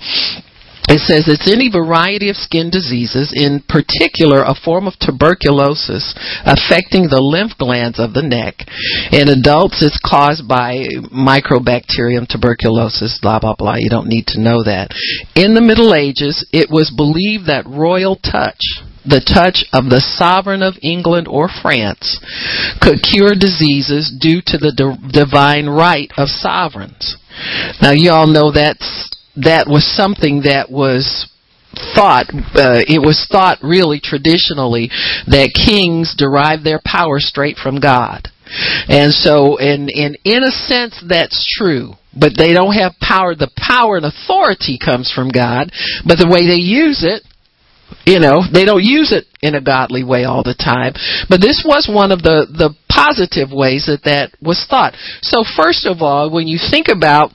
It 0.91 0.99
says 0.99 1.31
it's 1.31 1.47
any 1.47 1.71
variety 1.71 2.27
of 2.27 2.35
skin 2.35 2.69
diseases, 2.69 3.31
in 3.31 3.63
particular 3.63 4.43
a 4.43 4.59
form 4.59 4.91
of 4.91 4.99
tuberculosis 4.99 6.11
affecting 6.43 7.07
the 7.07 7.23
lymph 7.23 7.55
glands 7.55 7.95
of 7.95 8.11
the 8.11 8.21
neck. 8.27 8.67
In 9.15 9.31
adults, 9.31 9.79
it's 9.79 10.03
caused 10.03 10.51
by 10.51 10.83
Mycobacterium 11.07 12.27
tuberculosis, 12.27 13.19
blah, 13.23 13.39
blah, 13.39 13.55
blah. 13.55 13.79
You 13.79 13.87
don't 13.87 14.11
need 14.11 14.27
to 14.35 14.43
know 14.43 14.67
that. 14.67 14.91
In 15.31 15.55
the 15.55 15.63
Middle 15.63 15.95
Ages, 15.95 16.43
it 16.51 16.67
was 16.67 16.91
believed 16.91 17.47
that 17.47 17.63
royal 17.63 18.19
touch, 18.19 18.59
the 19.07 19.23
touch 19.23 19.63
of 19.71 19.87
the 19.87 20.03
sovereign 20.03 20.61
of 20.61 20.75
England 20.83 21.31
or 21.31 21.47
France, 21.47 22.19
could 22.83 22.99
cure 22.99 23.31
diseases 23.31 24.11
due 24.11 24.43
to 24.43 24.59
the 24.59 24.75
divine 25.07 25.71
right 25.71 26.11
of 26.17 26.27
sovereigns. 26.27 27.15
Now, 27.81 27.95
you 27.95 28.11
all 28.11 28.27
know 28.27 28.51
that's 28.51 29.07
that 29.37 29.67
was 29.67 29.85
something 29.95 30.43
that 30.43 30.69
was 30.69 31.27
thought 31.95 32.27
uh, 32.55 32.83
it 32.83 32.99
was 32.99 33.25
thought 33.31 33.57
really 33.63 33.99
traditionally 34.03 34.91
that 35.27 35.55
kings 35.55 36.15
derived 36.17 36.65
their 36.65 36.81
power 36.83 37.19
straight 37.19 37.57
from 37.57 37.79
God. 37.79 38.27
And 38.87 39.13
so 39.13 39.57
in 39.57 39.87
in 39.87 40.15
in 40.25 40.43
a 40.43 40.51
sense 40.51 41.01
that's 41.07 41.39
true. 41.57 41.93
But 42.11 42.33
they 42.35 42.51
don't 42.51 42.75
have 42.75 42.99
power. 42.99 43.35
The 43.35 43.51
power 43.55 43.95
and 43.95 44.05
authority 44.05 44.77
comes 44.77 45.09
from 45.15 45.29
God, 45.29 45.71
but 46.05 46.19
the 46.19 46.27
way 46.27 46.43
they 46.43 46.59
use 46.59 47.07
it 47.07 47.23
you 48.05 48.19
know 48.19 48.41
they 48.51 48.65
don't 48.65 48.83
use 48.83 49.11
it 49.11 49.25
in 49.41 49.53
a 49.53 49.61
godly 49.61 50.03
way 50.03 50.23
all 50.23 50.43
the 50.43 50.55
time 50.55 50.93
but 51.27 51.41
this 51.41 51.61
was 51.65 51.91
one 51.91 52.11
of 52.11 52.23
the 52.23 52.47
the 52.47 52.73
positive 52.87 53.51
ways 53.51 53.85
that 53.85 54.01
that 54.05 54.31
was 54.41 54.65
thought 54.69 54.95
so 55.21 55.43
first 55.43 55.85
of 55.85 56.01
all 56.01 56.31
when 56.31 56.47
you 56.47 56.57
think 56.57 56.87
about 56.87 57.31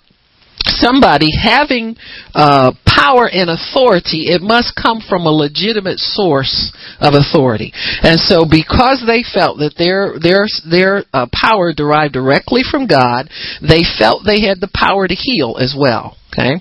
somebody 0.68 1.28
having 1.32 1.96
uh, 2.34 2.72
power 2.86 3.28
and 3.28 3.50
authority, 3.50 4.28
it 4.28 4.42
must 4.42 4.74
come 4.80 5.00
from 5.00 5.22
a 5.26 5.30
legitimate 5.30 5.98
source 5.98 6.72
of 7.00 7.14
authority. 7.14 7.72
And 8.02 8.20
so, 8.20 8.44
because 8.48 9.02
they 9.06 9.22
felt 9.22 9.58
that 9.58 9.74
their 9.78 10.18
their 10.18 10.46
their 10.68 11.04
uh, 11.12 11.26
power 11.32 11.72
derived 11.72 12.14
directly 12.14 12.62
from 12.68 12.86
God, 12.86 13.28
they 13.60 13.82
felt 13.98 14.24
they 14.24 14.42
had 14.42 14.60
the 14.60 14.72
power 14.74 15.06
to 15.08 15.14
heal 15.14 15.56
as 15.60 15.74
well. 15.76 16.16
Okay, 16.32 16.60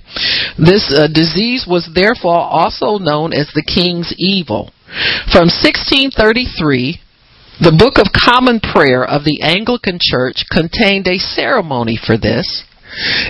this 0.57 0.87
uh, 0.95 1.07
disease 1.11 1.65
was 1.67 1.89
therefore 1.93 2.39
also 2.39 2.97
known 2.97 3.33
as 3.33 3.51
the 3.53 3.65
king's 3.65 4.13
evil. 4.17 4.71
From 5.31 5.51
1633 5.51 7.01
the 7.55 7.71
Book 7.71 7.95
of 7.95 8.11
Common 8.11 8.59
Prayer 8.59 9.05
of 9.05 9.23
the 9.23 9.39
Anglican 9.41 9.97
Church 10.01 10.43
contained 10.51 11.07
a 11.07 11.17
ceremony 11.17 11.95
for 11.95 12.17
this, 12.17 12.65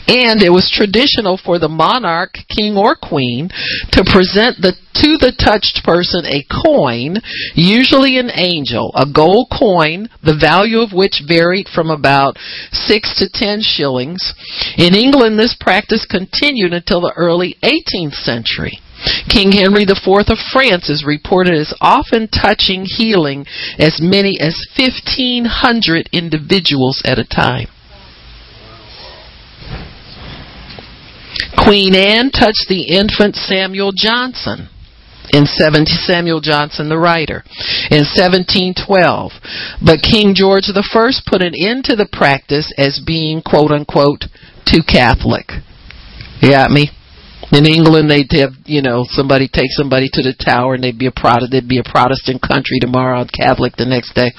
and 0.07 0.41
it 0.41 0.51
was 0.51 0.71
traditional 0.71 1.37
for 1.37 1.59
the 1.59 1.69
monarch, 1.69 2.37
king 2.49 2.77
or 2.77 2.95
queen, 2.95 3.49
to 3.91 4.03
present 4.03 4.61
the, 4.61 4.73
to 5.01 5.17
the 5.17 5.35
touched 5.35 5.83
person 5.83 6.25
a 6.25 6.45
coin, 6.47 7.17
usually 7.53 8.17
an 8.17 8.31
angel, 8.33 8.91
a 8.95 9.05
gold 9.05 9.51
coin, 9.51 10.09
the 10.23 10.37
value 10.37 10.79
of 10.79 10.93
which 10.93 11.23
varied 11.27 11.67
from 11.67 11.89
about 11.89 12.37
six 12.71 13.17
to 13.19 13.29
ten 13.31 13.59
shillings. 13.61 14.33
In 14.77 14.95
England, 14.95 15.37
this 15.39 15.55
practice 15.59 16.05
continued 16.05 16.73
until 16.73 17.01
the 17.01 17.13
early 17.15 17.57
18th 17.63 18.15
century. 18.15 18.79
King 19.29 19.51
Henry 19.51 19.83
IV 19.83 20.29
of 20.29 20.39
France 20.51 20.89
is 20.89 21.05
reported 21.05 21.53
as 21.53 21.73
often 21.81 22.27
touching, 22.27 22.85
healing 22.85 23.45
as 23.77 23.99
many 24.01 24.39
as 24.39 24.55
1,500 24.77 26.09
individuals 26.11 27.01
at 27.05 27.19
a 27.19 27.25
time. 27.25 27.67
Queen 31.57 31.95
Anne 31.95 32.31
touched 32.31 32.67
the 32.67 32.87
infant 32.89 33.35
Samuel 33.35 33.91
Johnson. 33.95 34.69
In 35.33 35.45
70 35.45 35.91
Samuel 36.05 36.39
Johnson 36.39 36.87
the 36.87 36.99
writer. 36.99 37.43
In 37.89 38.05
1712 38.05 39.31
but 39.81 40.05
King 40.05 40.35
George 40.35 40.69
I 40.69 41.11
put 41.25 41.41
an 41.41 41.53
end 41.57 41.85
to 41.85 41.95
the 41.95 42.07
practice 42.07 42.71
as 42.77 43.01
being 43.05 43.41
quote 43.41 43.71
unquote 43.71 44.25
too 44.65 44.81
catholic. 44.85 45.49
You 46.41 46.51
got 46.51 46.69
me? 46.69 46.91
In 47.51 47.65
England 47.65 48.09
they'd 48.09 48.31
have 48.39 48.53
you 48.65 48.81
know 48.81 49.03
somebody 49.09 49.49
take 49.49 49.71
somebody 49.71 50.09
to 50.13 50.21
the 50.21 50.33
tower 50.37 50.75
and 50.75 50.83
they'd 50.83 50.97
be 50.97 51.07
a 51.07 51.11
Protestant 51.11 51.51
they'd 51.51 51.67
be 51.67 51.81
a 51.81 51.83
Protestant 51.83 52.41
country 52.41 52.79
tomorrow 52.79 53.25
Catholic 53.25 53.75
the 53.75 53.85
next 53.85 54.13
day. 54.13 54.31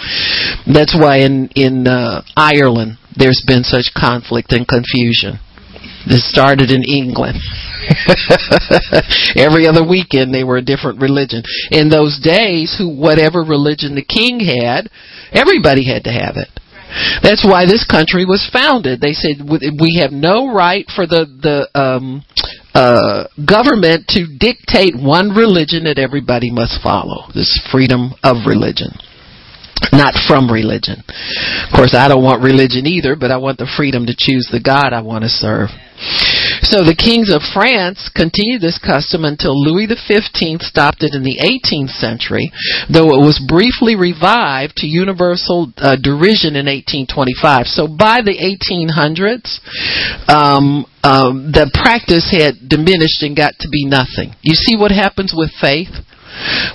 That's 0.71 0.95
why 0.95 1.19
in 1.27 1.51
in 1.57 1.87
uh, 1.89 2.23
Ireland 2.37 2.99
there's 3.17 3.43
been 3.45 3.65
such 3.65 3.91
conflict 3.97 4.53
and 4.53 4.67
confusion 4.67 5.41
this 6.07 6.29
started 6.31 6.71
in 6.71 6.83
England. 6.83 7.37
Every 9.37 9.67
other 9.67 9.87
weekend 9.87 10.33
they 10.33 10.45
were 10.45 10.57
a 10.57 10.65
different 10.65 11.01
religion. 11.01 11.43
In 11.71 11.91
those 11.91 12.19
days, 12.23 12.77
who 12.79 12.89
whatever 12.89 13.43
religion 13.43 13.95
the 13.95 14.07
king 14.07 14.41
had, 14.41 14.89
everybody 15.33 15.85
had 15.85 16.05
to 16.05 16.13
have 16.13 16.37
it. 16.37 16.49
That's 17.23 17.45
why 17.45 17.67
this 17.67 17.85
country 17.85 18.25
was 18.25 18.49
founded. 18.53 19.01
They 19.01 19.13
said 19.13 19.43
we 19.43 19.99
have 20.01 20.13
no 20.13 20.53
right 20.53 20.87
for 20.95 21.07
the 21.07 21.27
the 21.27 21.69
um, 21.75 22.25
uh, 22.73 23.27
government 23.45 24.07
to 24.15 24.27
dictate 24.39 24.95
one 24.95 25.31
religion 25.31 25.85
that 25.85 25.99
everybody 25.99 26.51
must 26.51 26.81
follow. 26.83 27.29
This 27.35 27.51
freedom 27.71 28.15
of 28.23 28.47
religion 28.47 28.95
not 29.93 30.15
from 30.27 30.51
religion. 30.51 31.03
Of 31.07 31.75
course, 31.75 31.95
I 31.95 32.09
don't 32.09 32.25
want 32.25 32.43
religion 32.43 32.87
either, 32.87 33.17
but 33.17 33.31
I 33.31 33.37
want 33.37 33.59
the 33.59 33.71
freedom 33.77 34.07
to 34.07 34.15
choose 34.17 34.49
the 34.51 34.63
God 34.63 34.93
I 34.93 35.03
want 35.03 35.25
to 35.25 35.31
serve. 35.31 35.71
So 36.61 36.85
the 36.85 36.97
kings 36.97 37.33
of 37.33 37.41
France 37.57 38.13
continued 38.13 38.61
this 38.61 38.77
custom 38.77 39.25
until 39.25 39.57
Louis 39.57 39.89
XV 39.89 40.61
stopped 40.61 41.01
it 41.01 41.17
in 41.17 41.25
the 41.25 41.41
18th 41.41 41.97
century, 41.97 42.53
though 42.93 43.17
it 43.17 43.23
was 43.25 43.41
briefly 43.41 43.97
revived 43.97 44.77
to 44.83 44.87
universal 44.87 45.73
uh, 45.81 45.97
derision 45.97 46.53
in 46.53 46.69
1825. 46.69 47.67
So 47.73 47.89
by 47.89 48.21
the 48.21 48.37
1800s, 48.37 49.57
um, 50.29 50.85
um, 51.01 51.55
the 51.55 51.71
practice 51.73 52.29
had 52.29 52.69
diminished 52.69 53.25
and 53.25 53.37
got 53.37 53.57
to 53.65 53.69
be 53.73 53.89
nothing. 53.89 54.37
You 54.43 54.55
see 54.55 54.77
what 54.77 54.93
happens 54.93 55.33
with 55.33 55.55
faith? 55.57 55.93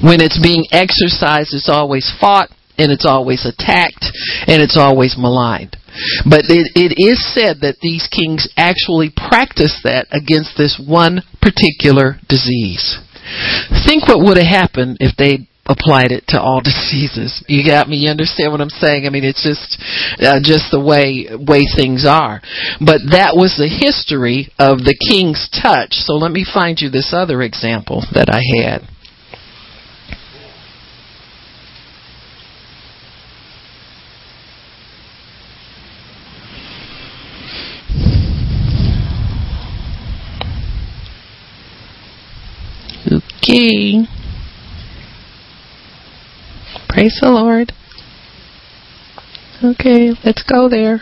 When 0.02 0.22
it's 0.22 0.42
being 0.42 0.66
exercised, 0.74 1.54
it's 1.54 1.70
always 1.70 2.10
fought 2.10 2.50
and 2.82 2.92
it's 2.92 3.06
always 3.06 3.46
attacked 3.46 4.10
and 4.48 4.62
it's 4.62 4.78
always 4.78 5.16
maligned. 5.18 5.78
But 6.26 6.48
it, 6.48 6.72
it 6.74 6.96
is 6.98 7.20
said 7.36 7.62
that 7.62 7.80
these 7.82 8.08
kings 8.08 8.48
actually 8.58 9.12
practiced 9.12 9.84
that 9.84 10.08
against 10.12 10.58
this 10.58 10.80
one 10.80 11.22
particular 11.42 12.18
disease. 12.28 12.98
Think 13.86 14.08
what 14.08 14.24
would 14.24 14.38
have 14.38 14.48
happened 14.48 14.98
if 15.00 15.16
they 15.16 15.48
applied 15.68 16.12
it 16.12 16.26
to 16.30 16.42
all 16.42 16.62
diseases. 16.64 17.44
You 17.48 17.68
got 17.68 17.88
me? 17.88 17.98
You 17.98 18.10
understand 18.10 18.52
what 18.52 18.62
I'm 18.62 18.70
saying? 18.70 19.06
I 19.06 19.10
mean, 19.10 19.24
it's 19.24 19.44
just 19.44 19.78
uh, 20.20 20.40
just 20.42 20.72
the 20.72 20.82
way 20.82 21.30
way 21.32 21.64
things 21.76 22.06
are. 22.08 22.42
But 22.80 23.06
that 23.14 23.38
was 23.38 23.56
the 23.58 23.70
history 23.70 24.50
of 24.58 24.84
the 24.84 24.98
king's 24.98 25.50
touch. 25.52 26.02
So 26.04 26.14
let 26.16 26.32
me 26.32 26.46
find 26.46 26.80
you 26.80 26.90
this 26.90 27.14
other 27.14 27.42
example 27.42 28.04
that 28.14 28.30
I 28.30 28.42
had. 28.64 28.88
Okay. 43.52 44.06
Praise 46.88 47.20
the 47.22 47.30
Lord. 47.30 47.74
Okay, 49.62 50.12
let's 50.24 50.42
go 50.44 50.70
there. 50.70 51.02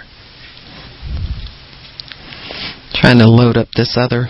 Trying 2.92 3.20
to 3.20 3.28
load 3.28 3.56
up 3.56 3.68
this 3.76 3.96
other 3.96 4.30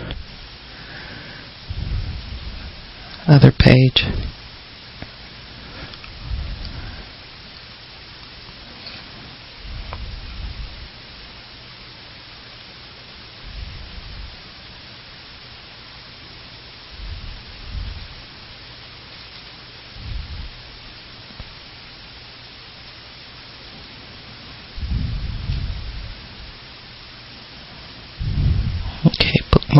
other 3.26 3.52
page. 3.58 4.04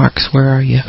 marks, 0.01 0.31
where 0.33 0.49
are 0.49 0.63
you? 0.63 0.81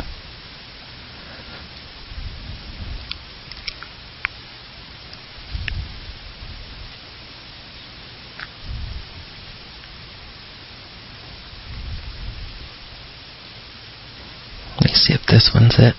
Let's 14.80 15.04
see 15.04 15.12
if 15.12 15.26
this 15.28 15.50
one's 15.54 15.76
it. 15.78 15.94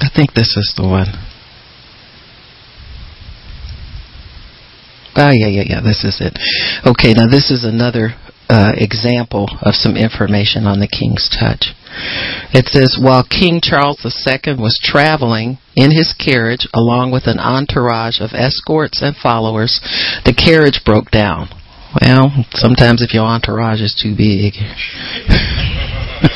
I 0.00 0.08
think 0.14 0.32
this 0.32 0.56
is 0.56 0.72
the 0.78 0.82
one. 0.82 1.35
Ah, 5.16 5.32
yeah, 5.32 5.48
yeah, 5.48 5.64
yeah. 5.66 5.80
This 5.80 6.04
is 6.04 6.20
it. 6.20 6.36
Okay, 6.84 7.14
now 7.14 7.26
this 7.26 7.50
is 7.50 7.64
another 7.64 8.12
uh, 8.48 8.72
example 8.76 9.48
of 9.62 9.74
some 9.74 9.96
information 9.96 10.66
on 10.66 10.78
the 10.78 10.86
king's 10.86 11.28
touch. 11.32 11.72
It 12.52 12.68
says, 12.68 13.00
while 13.00 13.24
King 13.24 13.60
Charles 13.62 14.04
II 14.04 14.60
was 14.60 14.78
traveling 14.82 15.58
in 15.74 15.90
his 15.90 16.12
carriage 16.12 16.68
along 16.74 17.12
with 17.12 17.26
an 17.26 17.40
entourage 17.40 18.20
of 18.20 18.36
escorts 18.36 19.00
and 19.00 19.16
followers, 19.16 19.80
the 20.24 20.36
carriage 20.36 20.84
broke 20.84 21.10
down. 21.10 21.48
Well, 21.96 22.28
sometimes 22.52 23.00
if 23.00 23.14
your 23.14 23.24
entourage 23.24 23.80
is 23.80 23.96
too 23.96 24.12
big, 24.12 24.52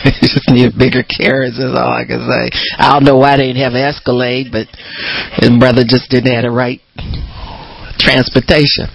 you 0.08 0.12
just 0.24 0.48
need 0.48 0.72
a 0.72 0.76
bigger 0.76 1.04
carriage. 1.04 1.60
Is 1.60 1.76
all 1.76 1.92
I 1.92 2.08
can 2.08 2.24
say. 2.24 2.48
I 2.78 2.94
don't 2.94 3.04
know 3.04 3.18
why 3.18 3.36
they 3.36 3.52
didn't 3.52 3.60
have 3.60 3.74
Escalade, 3.74 4.48
but 4.50 4.68
his 5.36 5.52
brother 5.58 5.84
just 5.84 6.08
didn't 6.08 6.32
have 6.32 6.44
the 6.44 6.50
right 6.50 6.80
transportation. 8.00 8.88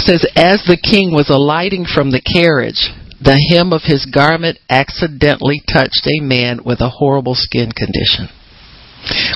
Says, 0.00 0.24
as 0.34 0.64
the 0.64 0.80
king 0.80 1.12
was 1.12 1.28
alighting 1.28 1.84
from 1.84 2.10
the 2.10 2.24
carriage, 2.24 2.90
the 3.20 3.38
hem 3.52 3.72
of 3.72 3.82
his 3.84 4.06
garment 4.06 4.58
accidentally 4.68 5.62
touched 5.70 6.08
a 6.08 6.20
man 6.20 6.64
with 6.64 6.80
a 6.80 6.98
horrible 6.98 7.36
skin 7.36 7.70
condition. 7.70 8.26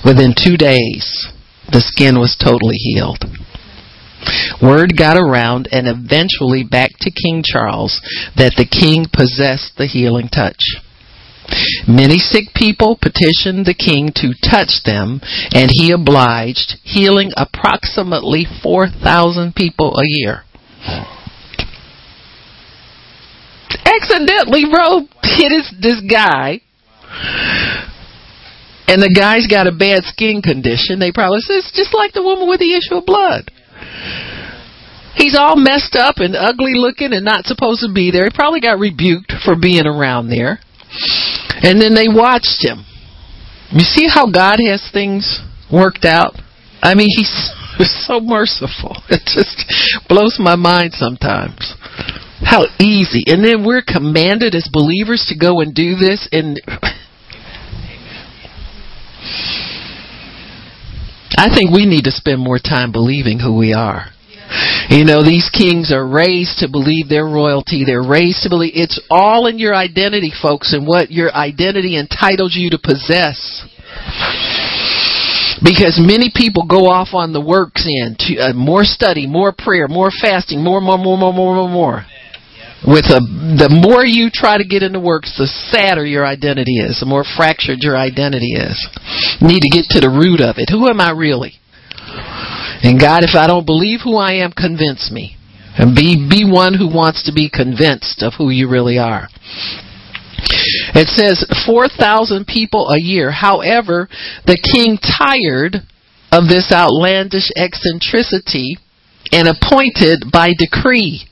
Within 0.04 0.34
two 0.34 0.56
days, 0.56 1.28
the 1.70 1.84
skin 1.84 2.18
was 2.18 2.36
totally 2.38 2.76
healed. 2.76 3.24
Word 4.62 4.96
got 4.96 5.16
around 5.16 5.68
and 5.70 5.86
eventually 5.86 6.64
back 6.64 6.92
to 7.00 7.10
King 7.10 7.42
Charles 7.44 8.00
that 8.36 8.54
the 8.56 8.66
king 8.66 9.06
possessed 9.12 9.76
the 9.76 9.86
healing 9.86 10.28
touch. 10.28 10.58
Many 11.86 12.18
sick 12.18 12.54
people 12.54 12.98
petitioned 13.00 13.66
the 13.66 13.74
king 13.74 14.10
to 14.16 14.34
touch 14.42 14.82
them, 14.84 15.20
and 15.54 15.70
he 15.70 15.92
obliged, 15.92 16.78
healing 16.82 17.30
approximately 17.36 18.46
4,000 18.62 19.54
people 19.54 19.94
a 19.96 20.04
year. 20.04 20.42
Accidentally, 23.86 24.64
bro, 24.70 25.06
hit 25.22 25.52
his, 25.52 25.72
this 25.80 26.00
guy, 26.10 26.60
and 28.88 29.02
the 29.02 29.10
guy's 29.10 29.46
got 29.46 29.66
a 29.66 29.72
bad 29.74 30.04
skin 30.04 30.42
condition. 30.42 30.98
They 30.98 31.12
probably 31.12 31.40
say 31.40 31.54
it's 31.54 31.74
just 31.74 31.94
like 31.94 32.12
the 32.12 32.22
woman 32.22 32.48
with 32.48 32.60
the 32.60 32.74
issue 32.74 32.98
of 32.98 33.06
blood. 33.06 33.50
He's 35.16 35.36
all 35.38 35.56
messed 35.56 35.96
up 35.96 36.16
and 36.18 36.36
ugly 36.36 36.74
looking 36.76 37.12
and 37.12 37.24
not 37.24 37.46
supposed 37.46 37.80
to 37.80 37.92
be 37.92 38.10
there. 38.10 38.24
He 38.24 38.30
probably 38.34 38.60
got 38.60 38.78
rebuked 38.78 39.32
for 39.44 39.56
being 39.56 39.86
around 39.86 40.28
there. 40.28 40.60
And 41.62 41.80
then 41.80 41.94
they 41.94 42.08
watched 42.08 42.64
him. 42.64 42.84
You 43.70 43.80
see 43.80 44.08
how 44.12 44.30
God 44.30 44.58
has 44.68 44.88
things 44.92 45.40
worked 45.72 46.04
out? 46.04 46.34
I 46.82 46.94
mean, 46.94 47.08
he's 47.10 47.52
so 48.06 48.20
merciful. 48.20 48.96
It 49.08 49.22
just 49.26 49.64
blows 50.08 50.38
my 50.38 50.56
mind 50.56 50.92
sometimes. 50.92 51.74
How 52.42 52.66
easy. 52.78 53.24
And 53.26 53.44
then 53.44 53.64
we're 53.64 53.82
commanded 53.82 54.54
as 54.54 54.68
believers 54.72 55.26
to 55.28 55.38
go 55.38 55.60
and 55.60 55.74
do 55.74 55.96
this 55.96 56.28
and 56.32 56.60
I 61.38 61.54
think 61.54 61.70
we 61.70 61.84
need 61.84 62.04
to 62.04 62.10
spend 62.10 62.40
more 62.40 62.58
time 62.58 62.92
believing 62.92 63.40
who 63.40 63.56
we 63.56 63.74
are. 63.74 64.10
You 64.88 65.04
know, 65.04 65.22
these 65.22 65.50
kings 65.50 65.92
are 65.92 66.06
raised 66.06 66.58
to 66.58 66.68
believe 66.70 67.08
their 67.08 67.24
royalty. 67.24 67.84
They're 67.84 68.06
raised 68.06 68.42
to 68.44 68.48
believe 68.48 68.72
it's 68.74 69.00
all 69.10 69.46
in 69.46 69.58
your 69.58 69.74
identity, 69.74 70.30
folks, 70.30 70.72
and 70.72 70.86
what 70.86 71.10
your 71.10 71.34
identity 71.34 71.98
entitles 71.98 72.54
you 72.54 72.70
to 72.70 72.78
possess. 72.78 73.66
Because 75.64 75.98
many 75.98 76.30
people 76.34 76.66
go 76.68 76.86
off 76.86 77.14
on 77.14 77.32
the 77.32 77.40
works 77.40 77.88
end, 77.88 78.18
to, 78.20 78.38
uh, 78.38 78.52
more 78.52 78.84
study, 78.84 79.26
more 79.26 79.52
prayer, 79.56 79.88
more 79.88 80.10
fasting, 80.10 80.62
more, 80.62 80.80
more, 80.80 80.98
more, 80.98 81.16
more, 81.16 81.32
more, 81.32 81.54
more, 81.54 81.68
more. 81.68 82.06
With 82.86 83.06
a, 83.06 83.18
the 83.56 83.72
more 83.72 84.04
you 84.04 84.28
try 84.30 84.58
to 84.58 84.64
get 84.64 84.82
into 84.84 85.00
works, 85.00 85.34
the 85.38 85.48
sadder 85.72 86.04
your 86.04 86.26
identity 86.26 86.76
is, 86.76 87.00
the 87.00 87.06
more 87.06 87.24
fractured 87.24 87.78
your 87.80 87.96
identity 87.96 88.52
is. 88.52 88.76
Need 89.40 89.60
to 89.64 89.72
get 89.72 89.86
to 89.96 90.00
the 90.00 90.12
root 90.12 90.40
of 90.40 90.58
it. 90.58 90.68
Who 90.70 90.86
am 90.88 91.00
I 91.00 91.10
really? 91.10 91.58
And 92.82 93.00
God, 93.00 93.24
if 93.24 93.34
I 93.34 93.46
don't 93.46 93.66
believe 93.66 94.00
who 94.04 94.16
I 94.16 94.44
am, 94.44 94.52
convince 94.52 95.10
me. 95.10 95.36
And 95.78 95.94
be, 95.94 96.26
be 96.28 96.50
one 96.50 96.74
who 96.74 96.88
wants 96.88 97.22
to 97.24 97.32
be 97.32 97.50
convinced 97.50 98.22
of 98.22 98.34
who 98.38 98.50
you 98.50 98.68
really 98.68 98.98
are. 98.98 99.28
It 100.94 101.08
says 101.08 101.44
4,000 101.66 102.46
people 102.46 102.88
a 102.88 103.00
year. 103.00 103.30
However, 103.30 104.08
the 104.46 104.56
king 104.56 104.98
tired 104.98 105.82
of 106.32 106.48
this 106.48 106.72
outlandish 106.72 107.50
eccentricity 107.56 108.78
and 109.32 109.48
appointed 109.48 110.24
by 110.32 110.50
decree 110.56 111.28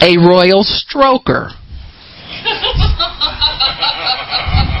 a 0.00 0.16
royal 0.18 0.64
stroker 0.64 1.50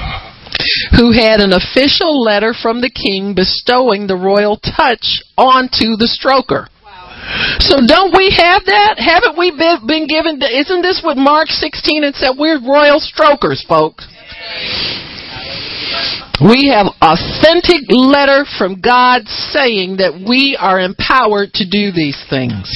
who 0.96 1.12
had 1.12 1.40
an 1.40 1.52
official 1.52 2.22
letter 2.22 2.54
from 2.54 2.80
the 2.80 2.90
king 2.90 3.34
bestowing 3.34 4.06
the 4.06 4.16
royal 4.16 4.56
touch 4.56 5.22
onto 5.36 5.96
the 5.96 6.08
stroker. 6.08 6.68
So 7.58 7.82
don't 7.82 8.14
we 8.16 8.30
have 8.30 8.62
that? 8.66 9.02
Haven't 9.02 9.36
we 9.36 9.50
been, 9.50 10.06
given? 10.06 10.40
Isn't 10.40 10.82
this 10.82 11.00
what 11.02 11.16
Mark 11.16 11.48
16 11.48 12.04
and 12.04 12.14
said? 12.14 12.38
We're 12.38 12.62
royal 12.62 13.00
strokers, 13.00 13.64
folks. 13.66 14.06
We 16.38 16.70
have 16.70 16.86
authentic 17.00 17.82
letter 17.88 18.44
from 18.58 18.80
God 18.80 19.26
saying 19.26 19.96
that 19.98 20.22
we 20.28 20.56
are 20.60 20.78
empowered 20.78 21.52
to 21.54 21.64
do 21.68 21.90
these 21.90 22.22
things. 22.30 22.70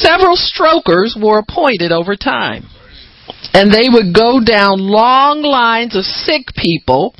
Several 0.00 0.36
strokers 0.36 1.16
were 1.20 1.40
appointed 1.40 1.92
over 1.92 2.16
time 2.16 2.64
and 3.54 3.70
they 3.70 3.88
would 3.88 4.12
go 4.12 4.42
down 4.42 4.82
long 4.82 5.42
lines 5.42 5.94
of 5.94 6.02
sick 6.02 6.50
people 6.58 7.14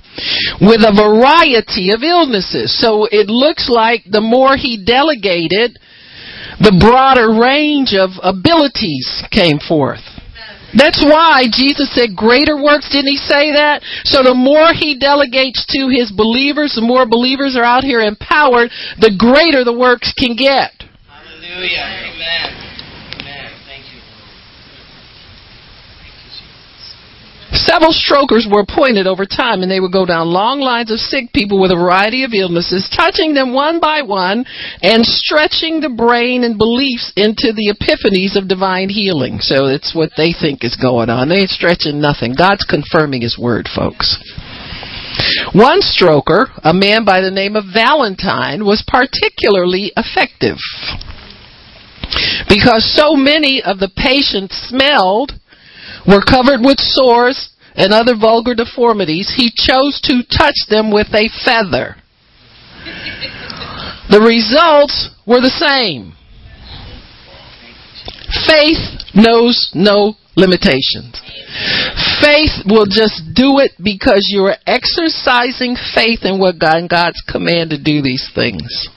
with 0.61 0.83
a 0.83 0.91
variety 0.91 1.95
of 1.95 2.03
illnesses. 2.03 2.75
So 2.75 3.07
it 3.07 3.31
looks 3.31 3.71
like 3.71 4.03
the 4.11 4.21
more 4.21 4.57
he 4.57 4.83
delegated, 4.83 5.79
the 6.59 6.75
broader 6.75 7.31
range 7.39 7.95
of 7.95 8.19
abilities 8.23 9.23
came 9.31 9.59
forth. 9.59 10.03
That's 10.75 10.99
why 11.07 11.47
Jesus 11.47 11.95
said 11.95 12.19
greater 12.19 12.59
works. 12.59 12.91
Didn't 12.91 13.15
he 13.15 13.23
say 13.23 13.55
that? 13.55 13.87
So 14.03 14.27
the 14.27 14.35
more 14.35 14.75
he 14.75 14.99
delegates 14.99 15.63
to 15.71 15.87
his 15.87 16.11
believers, 16.11 16.75
the 16.75 16.83
more 16.83 17.07
believers 17.07 17.55
are 17.55 17.63
out 17.63 17.87
here 17.87 18.03
empowered, 18.03 18.75
the 18.99 19.15
greater 19.15 19.63
the 19.63 19.77
works 19.77 20.11
can 20.19 20.35
get. 20.35 20.75
Hallelujah. 21.07 22.11
Amen. 22.11 22.74
Several 27.55 27.93
strokers 27.93 28.49
were 28.51 28.67
appointed 28.67 29.07
over 29.07 29.25
time, 29.25 29.63
and 29.63 29.71
they 29.71 29.79
would 29.79 29.93
go 29.93 30.05
down 30.05 30.27
long 30.29 30.61
lines 30.61 30.91
of 30.91 30.99
sick 30.99 31.33
people 31.33 31.61
with 31.61 31.71
a 31.71 31.77
variety 31.77 32.25
of 32.25 32.35
illnesses, 32.35 32.91
touching 32.91 33.35
them 33.35 33.55
one 33.55 33.79
by 33.79 34.03
one 34.03 34.45
and 34.83 35.07
stretching 35.07 35.81
the 35.81 35.95
brain 35.95 36.43
and 36.43 36.59
beliefs 36.59 37.13
into 37.17 37.53
the 37.55 37.71
epiphanies 37.71 38.35
of 38.37 38.49
divine 38.49 38.89
healing. 38.89 39.39
So 39.39 39.67
it's 39.67 39.95
what 39.95 40.11
they 40.17 40.33
think 40.33 40.65
is 40.65 40.77
going 40.77 41.11
on. 41.11 41.29
They 41.29 41.47
ain't 41.47 41.51
stretching 41.51 42.01
nothing. 42.01 42.35
God's 42.37 42.67
confirming 42.67 43.23
His 43.23 43.39
word, 43.39 43.69
folks. 43.71 44.19
One 45.53 45.81
stroker, 45.81 46.51
a 46.65 46.75
man 46.75 47.05
by 47.05 47.21
the 47.21 47.31
name 47.31 47.55
of 47.55 47.71
Valentine, 47.73 48.65
was 48.65 48.83
particularly 48.87 49.93
effective 49.97 50.59
because 52.49 52.85
so 52.95 53.15
many 53.15 53.63
of 53.63 53.79
the 53.79 53.91
patients 53.95 54.55
smelled 54.69 55.33
were 56.07 56.23
covered 56.23 56.61
with 56.61 56.79
sores 56.79 57.51
and 57.75 57.93
other 57.93 58.15
vulgar 58.17 58.55
deformities, 58.55 59.35
he 59.37 59.51
chose 59.51 60.01
to 60.05 60.23
touch 60.23 60.57
them 60.69 60.93
with 60.93 61.09
a 61.15 61.29
feather. 61.45 61.97
the 64.11 64.21
results 64.21 65.11
were 65.27 65.41
the 65.41 65.51
same. 65.51 66.13
Faith 68.47 69.03
knows 69.15 69.71
no 69.75 70.15
limitations. 70.37 71.21
Faith 72.21 72.67
will 72.67 72.87
just 72.87 73.23
do 73.35 73.59
it 73.59 73.73
because 73.83 74.27
you 74.31 74.43
are 74.45 74.57
exercising 74.67 75.77
faith 75.95 76.21
in 76.23 76.39
what 76.39 76.59
God 76.59 76.89
God's 76.89 77.23
command 77.27 77.71
to 77.71 77.83
do 77.83 78.03
these 78.03 78.29
things. 78.35 78.89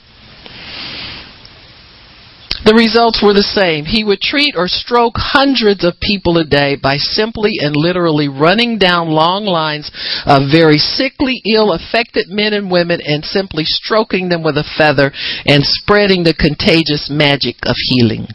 The 2.64 2.74
results 2.74 3.22
were 3.22 3.34
the 3.34 3.42
same. 3.42 3.84
He 3.84 4.02
would 4.02 4.20
treat 4.20 4.54
or 4.56 4.68
stroke 4.68 5.14
hundreds 5.16 5.84
of 5.84 6.00
people 6.00 6.38
a 6.38 6.44
day 6.44 6.76
by 6.76 6.96
simply 6.96 7.58
and 7.60 7.76
literally 7.76 8.28
running 8.28 8.78
down 8.78 9.08
long 9.08 9.44
lines 9.44 9.90
of 10.26 10.50
very 10.50 10.78
sickly, 10.78 11.40
ill, 11.46 11.72
affected 11.72 12.28
men 12.28 12.52
and 12.52 12.70
women 12.70 13.00
and 13.04 13.24
simply 13.24 13.64
stroking 13.64 14.28
them 14.28 14.42
with 14.42 14.56
a 14.56 14.66
feather 14.76 15.12
and 15.46 15.62
spreading 15.64 16.24
the 16.24 16.34
contagious 16.34 17.08
magic 17.10 17.56
of 17.62 17.76
healing. 17.76 18.26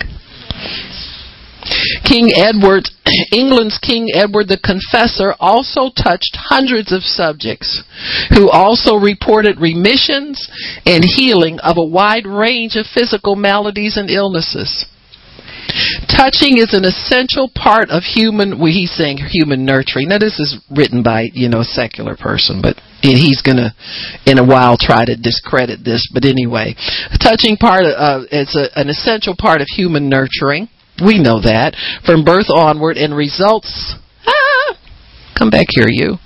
King 2.03 2.29
Edward, 2.35 2.89
England's 3.31 3.77
King 3.77 4.09
Edward 4.13 4.47
the 4.47 4.59
Confessor 4.59 5.35
also 5.39 5.89
touched 5.89 6.37
hundreds 6.49 6.91
of 6.91 7.03
subjects 7.03 7.83
who 8.35 8.49
also 8.49 8.95
reported 8.95 9.59
remissions 9.59 10.49
and 10.85 11.03
healing 11.03 11.59
of 11.59 11.77
a 11.77 11.85
wide 11.85 12.25
range 12.25 12.75
of 12.75 12.85
physical 12.85 13.35
maladies 13.35 13.97
and 13.97 14.09
illnesses. 14.09 14.85
Touching 16.07 16.57
is 16.57 16.73
an 16.73 16.85
essential 16.85 17.49
part 17.49 17.89
of 17.89 18.03
human, 18.03 18.59
well, 18.59 18.71
he's 18.71 18.91
saying 18.91 19.17
human 19.17 19.65
nurturing. 19.65 20.09
Now 20.09 20.19
this 20.19 20.39
is 20.39 20.61
written 20.69 21.01
by, 21.01 21.29
you 21.33 21.49
know, 21.49 21.61
a 21.61 21.65
secular 21.65 22.15
person, 22.15 22.61
but 22.61 22.77
he's 23.01 23.41
gonna, 23.41 23.73
in 24.25 24.37
a 24.37 24.45
while, 24.45 24.77
try 24.77 25.05
to 25.05 25.15
discredit 25.15 25.83
this. 25.83 26.09
But 26.13 26.25
anyway, 26.25 26.75
touching 27.21 27.57
part 27.57 27.85
uh, 27.85 28.23
it's 28.31 28.55
a, 28.55 28.69
an 28.77 28.89
essential 28.89 29.35
part 29.37 29.61
of 29.61 29.67
human 29.67 30.09
nurturing. 30.09 30.69
We 31.01 31.19
know 31.19 31.41
that 31.41 31.75
from 32.05 32.23
birth 32.23 32.49
onward 32.53 32.97
and 32.97 33.15
results, 33.15 33.95
ah, 34.27 34.77
come 35.37 35.49
back 35.49 35.67
here, 35.69 35.87
you. 35.87 36.17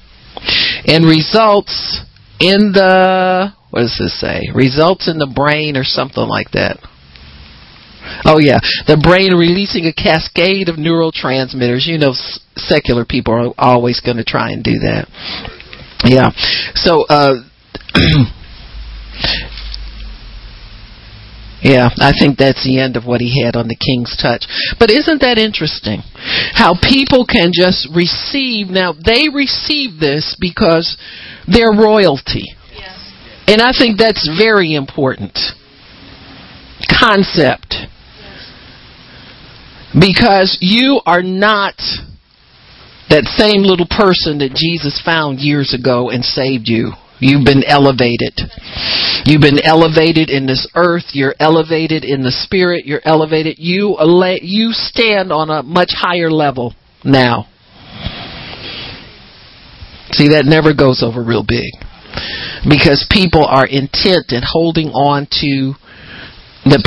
And 0.85 1.05
results 1.05 2.03
in 2.39 2.71
the, 2.73 3.53
what 3.69 3.81
does 3.81 3.97
this 3.97 4.19
say? 4.19 4.49
Results 4.53 5.07
in 5.07 5.17
the 5.17 5.31
brain 5.33 5.77
or 5.77 5.83
something 5.83 6.27
like 6.27 6.51
that. 6.51 6.79
Oh 8.23 8.39
yeah, 8.39 8.59
the 8.87 8.95
brain 8.95 9.35
releasing 9.35 9.85
a 9.85 9.93
cascade 9.93 10.69
of 10.69 10.77
neurotransmitters. 10.77 11.87
You 11.87 11.97
know, 11.97 12.13
secular 12.55 13.03
people 13.03 13.33
are 13.33 13.53
always 13.57 13.99
going 13.99 14.15
to 14.17 14.23
try 14.23 14.51
and 14.51 14.63
do 14.63 14.79
that. 14.79 15.07
Yeah. 16.05 16.31
So, 16.75 17.03
uh, 17.09 17.43
yeah, 21.67 21.89
I 21.99 22.13
think 22.17 22.37
that's 22.37 22.63
the 22.63 22.79
end 22.79 22.95
of 22.95 23.05
what 23.05 23.19
he 23.19 23.43
had 23.43 23.57
on 23.57 23.67
the 23.67 23.75
king's 23.75 24.15
touch. 24.15 24.47
But 24.79 24.89
isn't 24.89 25.19
that 25.19 25.37
interesting? 25.37 25.99
How 26.55 26.79
people 26.79 27.27
can 27.27 27.51
just 27.51 27.91
receive. 27.91 28.71
Now, 28.71 28.93
they 28.95 29.27
receive 29.27 29.99
this 29.99 30.37
because 30.39 30.95
they're 31.43 31.75
royalty. 31.75 32.55
Yes. 32.71 32.95
And 33.51 33.61
I 33.61 33.75
think 33.75 33.99
that's 33.99 34.23
very 34.39 34.75
important 34.75 35.35
concept 36.87 37.75
because 39.91 40.57
you 40.61 41.01
are 41.05 41.23
not 41.23 41.75
that 43.09 43.27
same 43.35 43.63
little 43.63 43.87
person 43.87 44.39
that 44.39 44.55
Jesus 44.55 45.01
found 45.03 45.39
years 45.39 45.73
ago 45.73 46.09
and 46.09 46.23
saved 46.23 46.67
you. 46.67 46.91
You've 47.19 47.45
been 47.45 47.63
elevated. 47.65 48.39
You've 49.25 49.41
been 49.41 49.59
elevated 49.63 50.29
in 50.29 50.45
this 50.45 50.67
earth. 50.75 51.13
You're 51.13 51.35
elevated 51.39 52.03
in 52.03 52.23
the 52.23 52.31
spirit. 52.31 52.85
You're 52.85 53.01
elevated. 53.03 53.55
You 53.57 53.97
you 54.41 54.71
stand 54.71 55.31
on 55.31 55.49
a 55.49 55.63
much 55.63 55.91
higher 55.93 56.29
level 56.29 56.75
now. 57.03 57.47
See, 60.11 60.29
that 60.29 60.45
never 60.45 60.73
goes 60.73 61.03
over 61.03 61.23
real 61.23 61.43
big 61.43 61.73
because 62.69 63.05
people 63.11 63.45
are 63.45 63.65
intent 63.65 64.31
in 64.31 64.41
holding 64.45 64.89
on 64.89 65.27
to 65.41 65.73
the 66.65 66.81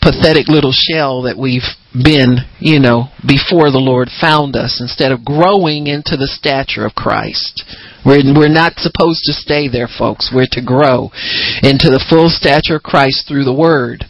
pathetic 0.00 0.48
little 0.48 0.72
shell 0.72 1.22
that 1.22 1.36
we've 1.38 1.68
been, 1.92 2.48
you 2.58 2.80
know, 2.80 3.12
before 3.20 3.68
the 3.68 3.82
Lord 3.82 4.08
found 4.08 4.56
us 4.56 4.80
instead 4.80 5.12
of 5.12 5.24
growing 5.24 5.86
into 5.86 6.16
the 6.16 6.26
stature 6.26 6.88
of 6.88 6.96
Christ. 6.96 7.64
We're, 8.04 8.24
we're 8.32 8.48
not 8.48 8.80
supposed 8.80 9.28
to 9.28 9.36
stay 9.36 9.68
there, 9.68 9.86
folks. 9.86 10.32
We're 10.32 10.50
to 10.56 10.64
grow 10.64 11.12
into 11.60 11.92
the 11.92 12.02
full 12.08 12.32
stature 12.32 12.80
of 12.80 12.82
Christ 12.82 13.28
through 13.28 13.44
the 13.44 13.54
Word, 13.54 14.08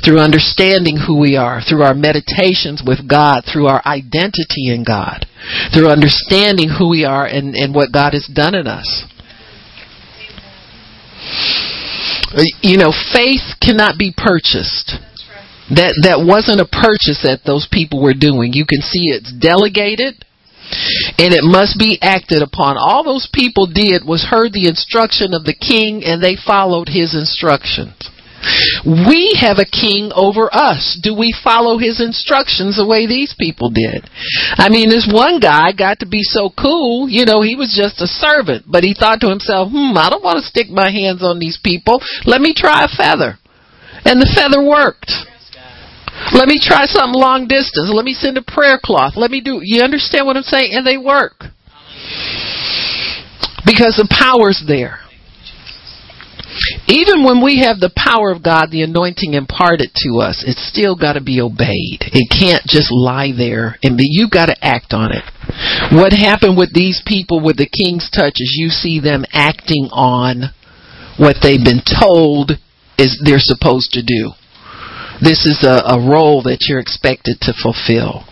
through 0.00 0.22
understanding 0.22 0.96
who 1.06 1.18
we 1.18 1.36
are, 1.36 1.60
through 1.60 1.82
our 1.82 1.94
meditations 1.94 2.86
with 2.86 3.10
God, 3.10 3.42
through 3.42 3.66
our 3.66 3.82
identity 3.84 4.70
in 4.70 4.86
God, 4.86 5.26
through 5.74 5.90
understanding 5.90 6.70
who 6.78 6.88
we 6.88 7.04
are 7.04 7.26
and, 7.26 7.54
and 7.58 7.74
what 7.74 7.92
God 7.92 8.14
has 8.14 8.30
done 8.30 8.54
in 8.54 8.66
us. 8.70 8.86
You 12.62 12.78
know, 12.78 12.92
faith 12.92 13.58
cannot 13.60 13.98
be 13.98 14.14
purchased. 14.14 15.07
That 15.68 15.92
that 16.08 16.24
wasn't 16.24 16.64
a 16.64 16.68
purchase 16.68 17.20
that 17.22 17.44
those 17.44 17.68
people 17.70 18.00
were 18.00 18.16
doing. 18.16 18.52
You 18.52 18.64
can 18.64 18.80
see 18.80 19.12
it's 19.12 19.32
delegated 19.32 20.24
and 21.18 21.32
it 21.32 21.44
must 21.44 21.78
be 21.78 21.98
acted 22.00 22.42
upon. 22.42 22.76
All 22.76 23.04
those 23.04 23.28
people 23.32 23.66
did 23.66 24.04
was 24.04 24.28
heard 24.28 24.52
the 24.52 24.68
instruction 24.68 25.32
of 25.32 25.44
the 25.44 25.56
king 25.56 26.04
and 26.04 26.22
they 26.22 26.36
followed 26.36 26.88
his 26.88 27.14
instructions. 27.14 27.96
We 28.86 29.34
have 29.40 29.58
a 29.58 29.66
king 29.66 30.12
over 30.14 30.48
us. 30.52 30.98
Do 31.02 31.10
we 31.10 31.34
follow 31.42 31.76
his 31.76 32.00
instructions 32.00 32.76
the 32.76 32.86
way 32.86 33.06
these 33.06 33.34
people 33.34 33.70
did? 33.70 34.06
I 34.54 34.68
mean, 34.68 34.88
this 34.88 35.10
one 35.10 35.40
guy 35.40 35.72
got 35.74 35.98
to 36.00 36.06
be 36.06 36.22
so 36.22 36.50
cool, 36.54 37.08
you 37.10 37.26
know, 37.26 37.42
he 37.42 37.56
was 37.56 37.74
just 37.74 38.00
a 38.00 38.06
servant, 38.06 38.64
but 38.70 38.84
he 38.84 38.94
thought 38.94 39.20
to 39.20 39.28
himself, 39.28 39.70
hmm, 39.74 39.98
I 39.98 40.08
don't 40.08 40.22
want 40.22 40.38
to 40.38 40.46
stick 40.46 40.70
my 40.70 40.90
hands 40.90 41.22
on 41.22 41.40
these 41.40 41.58
people. 41.58 42.00
Let 42.24 42.40
me 42.40 42.54
try 42.54 42.86
a 42.86 42.88
feather. 42.88 43.38
And 44.06 44.22
the 44.22 44.30
feather 44.30 44.62
worked. 44.62 45.10
Let 46.32 46.48
me 46.48 46.58
try 46.60 46.86
something 46.86 47.18
long 47.18 47.46
distance. 47.48 47.90
Let 47.92 48.04
me 48.04 48.14
send 48.14 48.36
a 48.36 48.42
prayer 48.42 48.78
cloth. 48.82 49.14
Let 49.16 49.30
me 49.30 49.40
do, 49.40 49.60
you 49.62 49.82
understand 49.82 50.26
what 50.26 50.36
I'm 50.36 50.42
saying? 50.42 50.70
And 50.72 50.86
they 50.86 50.98
work. 50.98 51.44
Because 53.64 53.96
the 53.96 54.08
power's 54.08 54.62
there. 54.66 55.00
Even 56.88 57.22
when 57.24 57.44
we 57.44 57.62
have 57.62 57.78
the 57.78 57.92
power 57.94 58.32
of 58.32 58.42
God, 58.42 58.70
the 58.70 58.82
anointing 58.82 59.34
imparted 59.34 59.90
to 60.04 60.18
us, 60.18 60.42
it's 60.46 60.66
still 60.66 60.96
got 60.96 61.14
to 61.14 61.22
be 61.22 61.40
obeyed. 61.40 62.02
It 62.10 62.28
can't 62.32 62.64
just 62.66 62.90
lie 62.90 63.30
there 63.36 63.76
and 63.82 63.96
be, 63.96 64.08
you've 64.08 64.32
got 64.32 64.46
to 64.46 64.64
act 64.64 64.92
on 64.92 65.12
it. 65.12 65.24
What 65.92 66.12
happened 66.12 66.56
with 66.56 66.74
these 66.74 67.02
people 67.06 67.40
with 67.40 67.56
the 67.56 67.68
king's 67.68 68.10
touch 68.10 68.40
is 68.40 68.56
you 68.58 68.68
see 68.68 69.00
them 69.00 69.24
acting 69.32 69.88
on 69.92 70.50
what 71.16 71.36
they've 71.42 71.62
been 71.62 71.84
told 71.84 72.52
is 72.98 73.20
they're 73.22 73.38
supposed 73.38 73.92
to 73.92 74.02
do. 74.02 74.32
This 75.20 75.46
is 75.46 75.64
a, 75.64 75.82
a 75.84 75.98
role 75.98 76.42
that 76.42 76.58
you're 76.68 76.80
expected 76.80 77.38
to 77.42 77.52
fulfill. 77.52 78.24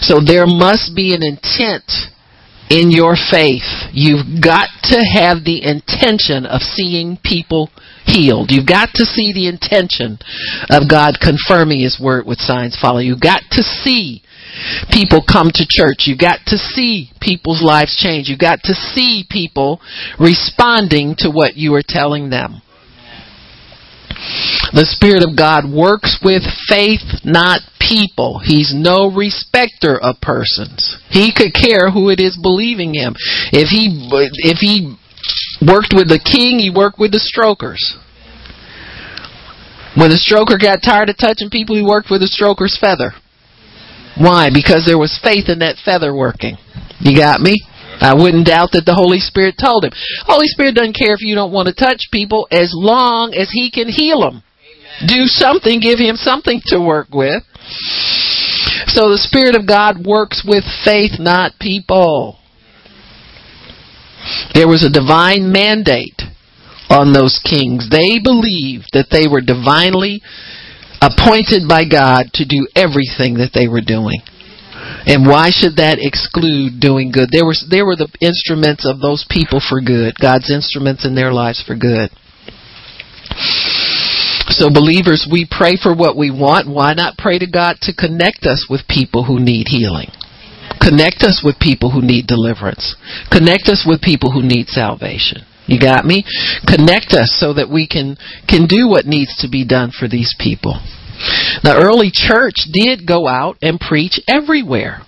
So 0.00 0.20
there 0.20 0.46
must 0.46 0.94
be 0.94 1.14
an 1.14 1.22
intent 1.22 1.84
in 2.70 2.92
your 2.92 3.16
faith, 3.18 3.66
you've 3.92 4.40
got 4.40 4.68
to 4.94 4.98
have 5.02 5.42
the 5.42 5.58
intention 5.66 6.46
of 6.46 6.62
seeing 6.62 7.18
people 7.22 7.68
healed. 8.06 8.50
You've 8.52 8.66
got 8.66 8.90
to 8.94 9.04
see 9.04 9.32
the 9.34 9.48
intention 9.48 10.18
of 10.70 10.88
God 10.88 11.18
confirming 11.20 11.80
His 11.80 11.98
word 12.00 12.26
with 12.26 12.38
signs 12.38 12.78
follow. 12.80 13.00
You've 13.00 13.20
got 13.20 13.42
to 13.50 13.62
see 13.62 14.22
people 14.90 15.20
come 15.26 15.50
to 15.52 15.66
church. 15.68 16.06
You've 16.06 16.22
got 16.22 16.38
to 16.46 16.56
see 16.56 17.10
people's 17.20 17.60
lives 17.60 17.98
change. 17.98 18.28
You've 18.28 18.38
got 18.38 18.60
to 18.62 18.74
see 18.74 19.26
people 19.28 19.80
responding 20.20 21.16
to 21.18 21.30
what 21.30 21.56
you 21.56 21.74
are 21.74 21.84
telling 21.84 22.30
them. 22.30 22.62
The 24.72 24.86
Spirit 24.86 25.26
of 25.26 25.36
God 25.36 25.66
works 25.66 26.18
with 26.22 26.42
faith, 26.68 27.02
not 27.24 27.60
people. 27.80 28.38
He's 28.38 28.72
no 28.74 29.10
respecter 29.10 29.98
of 29.98 30.20
persons. 30.22 30.98
He 31.10 31.34
could 31.34 31.52
care 31.52 31.90
who 31.90 32.10
it 32.10 32.20
is 32.20 32.38
believing 32.38 32.94
him. 32.94 33.14
If 33.50 33.68
he 33.74 33.90
if 34.46 34.62
he 34.62 34.94
worked 35.60 35.92
with 35.92 36.08
the 36.08 36.22
king, 36.22 36.58
he 36.58 36.70
worked 36.70 36.98
with 36.98 37.10
the 37.10 37.20
strokers. 37.20 37.82
When 39.98 40.10
the 40.10 40.22
stroker 40.22 40.54
got 40.54 40.86
tired 40.86 41.10
of 41.10 41.18
touching 41.18 41.50
people, 41.50 41.74
he 41.74 41.82
worked 41.82 42.10
with 42.10 42.22
the 42.22 42.30
stroker's 42.30 42.78
feather. 42.78 43.10
Why? 44.16 44.50
Because 44.54 44.86
there 44.86 44.98
was 44.98 45.18
faith 45.18 45.48
in 45.48 45.58
that 45.60 45.82
feather 45.84 46.14
working. 46.14 46.56
You 47.00 47.16
got 47.16 47.40
me? 47.40 47.58
I 48.00 48.14
wouldn't 48.14 48.46
doubt 48.46 48.72
that 48.72 48.86
the 48.86 48.96
Holy 48.96 49.20
Spirit 49.20 49.56
told 49.60 49.84
him. 49.84 49.92
Holy 50.24 50.48
Spirit 50.48 50.74
doesn't 50.74 50.96
care 50.96 51.12
if 51.12 51.20
you 51.20 51.34
don't 51.34 51.52
want 51.52 51.68
to 51.68 51.74
touch 51.74 52.08
people 52.10 52.48
as 52.50 52.72
long 52.74 53.34
as 53.34 53.50
He 53.52 53.70
can 53.70 53.88
heal 53.88 54.20
them. 54.20 54.42
Amen. 54.42 55.06
Do 55.06 55.26
something, 55.26 55.80
give 55.80 55.98
Him 55.98 56.16
something 56.16 56.60
to 56.72 56.80
work 56.80 57.12
with. 57.12 57.44
So 58.88 59.12
the 59.12 59.20
Spirit 59.20 59.54
of 59.54 59.68
God 59.68 60.04
works 60.04 60.42
with 60.46 60.64
faith, 60.84 61.20
not 61.20 61.60
people. 61.60 62.38
There 64.54 64.68
was 64.68 64.84
a 64.84 64.90
divine 64.90 65.52
mandate 65.52 66.20
on 66.88 67.12
those 67.12 67.40
kings. 67.44 67.88
They 67.88 68.18
believed 68.18 68.90
that 68.92 69.08
they 69.10 69.28
were 69.28 69.40
divinely 69.40 70.22
appointed 71.00 71.68
by 71.68 71.84
God 71.88 72.32
to 72.34 72.44
do 72.44 72.66
everything 72.74 73.38
that 73.38 73.52
they 73.54 73.68
were 73.68 73.80
doing. 73.80 74.20
And 75.06 75.26
why 75.26 75.50
should 75.50 75.76
that 75.76 75.98
exclude 76.00 76.80
doing 76.80 77.10
good? 77.10 77.30
There 77.32 77.46
was 77.46 77.64
there 77.68 77.86
were 77.86 77.96
the 77.96 78.10
instruments 78.20 78.84
of 78.86 79.00
those 79.00 79.24
people 79.28 79.60
for 79.60 79.80
good, 79.80 80.16
God's 80.20 80.50
instruments 80.50 81.06
in 81.06 81.14
their 81.14 81.32
lives 81.32 81.62
for 81.62 81.74
good. 81.74 82.10
So 84.50 84.68
believers, 84.68 85.28
we 85.30 85.46
pray 85.48 85.78
for 85.80 85.94
what 85.94 86.16
we 86.16 86.30
want. 86.30 86.68
Why 86.68 86.92
not 86.92 87.16
pray 87.16 87.38
to 87.38 87.46
God 87.46 87.76
to 87.82 87.94
connect 87.94 88.44
us 88.44 88.66
with 88.68 88.88
people 88.88 89.24
who 89.24 89.38
need 89.38 89.68
healing? 89.68 90.10
Connect 90.80 91.22
us 91.22 91.42
with 91.44 91.58
people 91.60 91.90
who 91.90 92.02
need 92.02 92.26
deliverance. 92.26 92.96
Connect 93.30 93.68
us 93.68 93.84
with 93.86 94.02
people 94.02 94.32
who 94.32 94.42
need 94.42 94.68
salvation. 94.68 95.46
You 95.66 95.78
got 95.78 96.04
me? 96.04 96.24
Connect 96.66 97.12
us 97.12 97.36
so 97.38 97.54
that 97.54 97.70
we 97.70 97.86
can 97.86 98.16
can 98.48 98.66
do 98.66 98.88
what 98.88 99.06
needs 99.06 99.36
to 99.38 99.48
be 99.48 99.64
done 99.64 99.92
for 99.92 100.08
these 100.08 100.34
people. 100.38 100.80
The 101.62 101.76
early 101.76 102.10
church 102.12 102.68
did 102.72 103.06
go 103.06 103.28
out 103.28 103.56
and 103.62 103.78
preach 103.78 104.20
everywhere. 104.26 105.02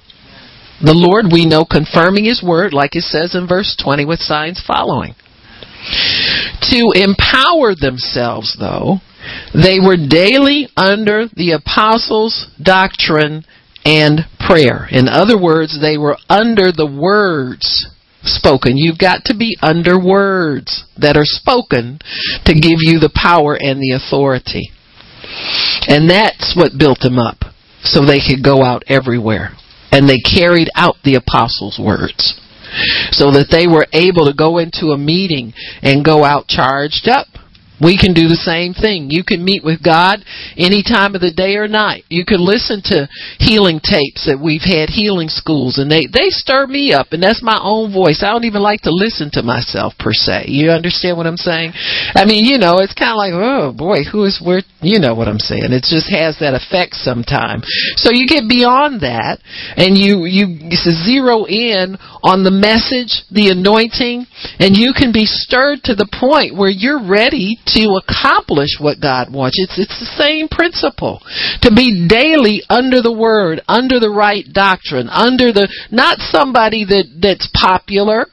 The 0.82 0.94
Lord, 0.94 1.26
we 1.32 1.46
know, 1.46 1.64
confirming 1.64 2.24
His 2.24 2.42
word, 2.42 2.72
like 2.72 2.96
it 2.96 3.04
says 3.04 3.34
in 3.34 3.46
verse 3.46 3.76
20, 3.82 4.04
with 4.04 4.20
signs 4.20 4.62
following. 4.66 5.14
To 6.70 6.92
empower 6.94 7.74
themselves, 7.74 8.56
though, 8.58 8.98
they 9.54 9.78
were 9.78 9.96
daily 9.96 10.68
under 10.76 11.26
the 11.28 11.52
apostles' 11.52 12.50
doctrine 12.60 13.44
and 13.84 14.26
prayer. 14.38 14.86
In 14.90 15.08
other 15.08 15.40
words, 15.40 15.78
they 15.80 15.96
were 15.96 16.18
under 16.28 16.72
the 16.72 16.86
words 16.86 17.86
spoken. 18.22 18.76
You've 18.76 18.98
got 18.98 19.24
to 19.26 19.36
be 19.36 19.56
under 19.60 19.98
words 19.98 20.84
that 20.96 21.16
are 21.16 21.26
spoken 21.26 21.98
to 22.44 22.54
give 22.54 22.78
you 22.80 22.98
the 22.98 23.12
power 23.14 23.54
and 23.54 23.80
the 23.80 23.92
authority. 23.96 24.70
And 25.88 26.08
that's 26.08 26.54
what 26.56 26.78
built 26.78 27.00
them 27.00 27.18
up 27.18 27.44
so 27.82 28.04
they 28.04 28.20
could 28.20 28.44
go 28.44 28.62
out 28.62 28.82
everywhere. 28.86 29.56
And 29.90 30.08
they 30.08 30.18
carried 30.18 30.68
out 30.74 30.96
the 31.04 31.16
apostles' 31.16 31.78
words 31.78 32.40
so 33.10 33.30
that 33.32 33.48
they 33.50 33.66
were 33.66 33.86
able 33.92 34.26
to 34.26 34.34
go 34.34 34.58
into 34.58 34.92
a 34.92 34.98
meeting 34.98 35.52
and 35.82 36.04
go 36.04 36.24
out 36.24 36.48
charged 36.48 37.08
up 37.08 37.26
we 37.82 37.98
can 37.98 38.14
do 38.14 38.30
the 38.30 38.38
same 38.38 38.72
thing. 38.72 39.10
You 39.10 39.26
can 39.26 39.44
meet 39.44 39.66
with 39.66 39.82
God 39.82 40.22
any 40.56 40.86
time 40.86 41.14
of 41.14 41.20
the 41.20 41.34
day 41.34 41.58
or 41.58 41.66
night. 41.66 42.06
You 42.08 42.24
can 42.24 42.38
listen 42.38 42.80
to 42.94 43.10
healing 43.42 43.82
tapes 43.82 44.30
that 44.30 44.38
we've 44.38 44.62
had 44.62 44.88
healing 44.88 45.26
schools 45.26 45.82
and 45.82 45.90
they, 45.90 46.06
they 46.06 46.30
stir 46.30 46.70
me 46.70 46.94
up 46.94 47.10
and 47.10 47.22
that's 47.22 47.42
my 47.42 47.58
own 47.58 47.90
voice. 47.92 48.22
I 48.22 48.30
don't 48.30 48.46
even 48.46 48.62
like 48.62 48.86
to 48.86 48.94
listen 48.94 49.34
to 49.34 49.42
myself 49.42 49.98
per 49.98 50.14
se. 50.14 50.46
You 50.46 50.70
understand 50.70 51.18
what 51.18 51.26
I'm 51.26 51.40
saying? 51.40 51.74
I 52.14 52.24
mean, 52.24 52.46
you 52.46 52.56
know, 52.56 52.78
it's 52.78 52.94
kind 52.94 53.10
of 53.10 53.18
like, 53.18 53.34
oh 53.34 53.74
boy, 53.74 54.06
who 54.06 54.24
is 54.24 54.38
where, 54.38 54.62
you 54.80 55.02
know 55.02 55.14
what 55.18 55.26
I'm 55.26 55.42
saying. 55.42 55.74
It 55.74 55.82
just 55.82 56.06
has 56.06 56.38
that 56.38 56.54
effect 56.54 56.94
sometimes. 56.94 57.66
So 57.98 58.14
you 58.14 58.30
get 58.30 58.46
beyond 58.46 59.02
that 59.02 59.42
and 59.74 59.98
you, 59.98 60.22
you 60.30 60.70
zero 61.02 61.44
in 61.50 61.98
on 62.22 62.46
the 62.46 62.54
message, 62.54 63.26
the 63.34 63.50
anointing, 63.50 64.26
and 64.62 64.78
you 64.78 64.94
can 64.94 65.10
be 65.10 65.26
stirred 65.26 65.82
to 65.84 65.94
the 65.94 66.06
point 66.06 66.54
where 66.54 66.70
you're 66.70 67.02
ready 67.02 67.58
to 67.74 68.00
accomplish 68.00 68.76
what 68.80 69.00
God 69.00 69.32
wants. 69.32 69.58
It's, 69.58 69.78
it's 69.78 69.98
the 70.00 70.14
same 70.16 70.48
principle. 70.48 71.20
To 71.62 71.70
be 71.74 72.06
daily 72.08 72.62
under 72.68 73.00
the 73.00 73.12
word, 73.12 73.60
under 73.68 74.00
the 74.00 74.10
right 74.10 74.44
doctrine, 74.44 75.08
under 75.08 75.52
the, 75.52 75.68
not 75.90 76.18
somebody 76.20 76.84
that, 76.84 77.08
that's 77.20 77.48
popular, 77.52 78.26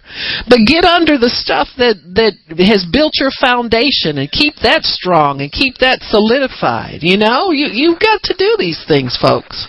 but 0.48 0.68
get 0.68 0.84
under 0.84 1.18
the 1.18 1.32
stuff 1.32 1.68
that, 1.78 2.00
that 2.16 2.36
has 2.60 2.86
built 2.90 3.14
your 3.20 3.32
foundation 3.40 4.18
and 4.20 4.32
keep 4.32 4.56
that 4.62 4.84
strong 4.84 5.42
and 5.42 5.52
keep 5.52 5.80
that 5.80 6.02
solidified. 6.04 7.02
You 7.02 7.18
know, 7.18 7.52
you, 7.52 7.70
you've 7.72 8.00
got 8.00 8.24
to 8.28 8.36
do 8.38 8.56
these 8.58 8.84
things, 8.88 9.18
folks. 9.20 9.68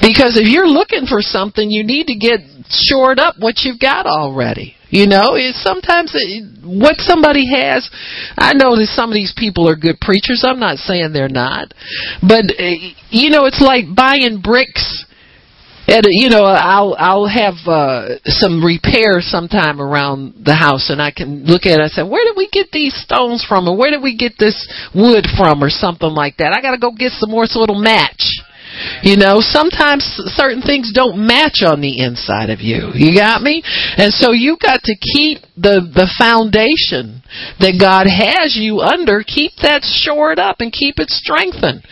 Because 0.00 0.38
if 0.38 0.48
you're 0.48 0.68
looking 0.68 1.06
for 1.06 1.20
something, 1.20 1.70
you 1.70 1.84
need 1.84 2.06
to 2.08 2.16
get 2.16 2.40
shored 2.68 3.18
up 3.18 3.36
what 3.38 3.60
you've 3.62 3.80
got 3.80 4.06
already. 4.06 4.76
You 4.92 5.06
know, 5.06 5.40
it's 5.40 5.62
sometimes 5.62 6.12
it, 6.12 6.60
what 6.60 7.00
somebody 7.00 7.48
has. 7.48 7.88
I 8.36 8.52
know 8.52 8.76
that 8.76 8.92
some 8.92 9.08
of 9.08 9.14
these 9.14 9.32
people 9.34 9.66
are 9.66 9.74
good 9.74 9.96
preachers. 10.00 10.44
I'm 10.44 10.60
not 10.60 10.76
saying 10.76 11.12
they're 11.12 11.32
not, 11.32 11.72
but 12.20 12.52
uh, 12.52 12.76
you 13.08 13.30
know, 13.30 13.46
it's 13.46 13.60
like 13.60 13.88
buying 13.96 14.42
bricks. 14.44 15.08
And 15.88 16.04
you 16.10 16.28
know, 16.28 16.44
I'll 16.44 16.94
I'll 16.98 17.26
have 17.26 17.56
uh, 17.66 18.20
some 18.26 18.62
repair 18.62 19.24
sometime 19.24 19.80
around 19.80 20.44
the 20.44 20.54
house, 20.54 20.90
and 20.90 21.00
I 21.00 21.10
can 21.10 21.44
look 21.44 21.64
at 21.64 21.80
it 21.80 21.88
and 21.88 21.90
say, 21.90 22.04
"Where 22.04 22.22
did 22.28 22.36
we 22.36 22.52
get 22.52 22.70
these 22.70 22.94
stones 22.94 23.44
from, 23.48 23.66
or 23.66 23.76
where 23.76 23.90
did 23.90 24.02
we 24.02 24.14
get 24.14 24.34
this 24.38 24.54
wood 24.94 25.24
from, 25.36 25.64
or 25.64 25.70
something 25.70 26.12
like 26.12 26.36
that?" 26.36 26.52
I 26.52 26.60
got 26.60 26.72
to 26.72 26.78
go 26.78 26.92
get 26.92 27.12
some 27.12 27.30
more 27.30 27.46
so 27.46 27.64
it'll 27.64 27.80
match 27.80 28.44
you 29.02 29.16
know, 29.16 29.38
sometimes 29.40 30.04
certain 30.34 30.62
things 30.62 30.92
don't 30.94 31.26
match 31.26 31.62
on 31.66 31.80
the 31.80 32.00
inside 32.00 32.50
of 32.50 32.60
you. 32.60 32.90
You 32.94 33.16
got 33.16 33.42
me? 33.42 33.62
And 33.96 34.12
so 34.12 34.32
you 34.32 34.56
got 34.60 34.82
to 34.84 34.94
keep 34.94 35.42
the 35.56 35.82
the 35.82 36.08
foundation 36.18 37.22
that 37.60 37.80
God 37.80 38.06
has 38.08 38.56
you 38.56 38.80
under, 38.80 39.24
keep 39.24 39.52
that 39.62 39.82
shored 39.84 40.38
up 40.38 40.60
and 40.60 40.72
keep 40.72 40.98
it 40.98 41.08
strengthened. 41.08 41.84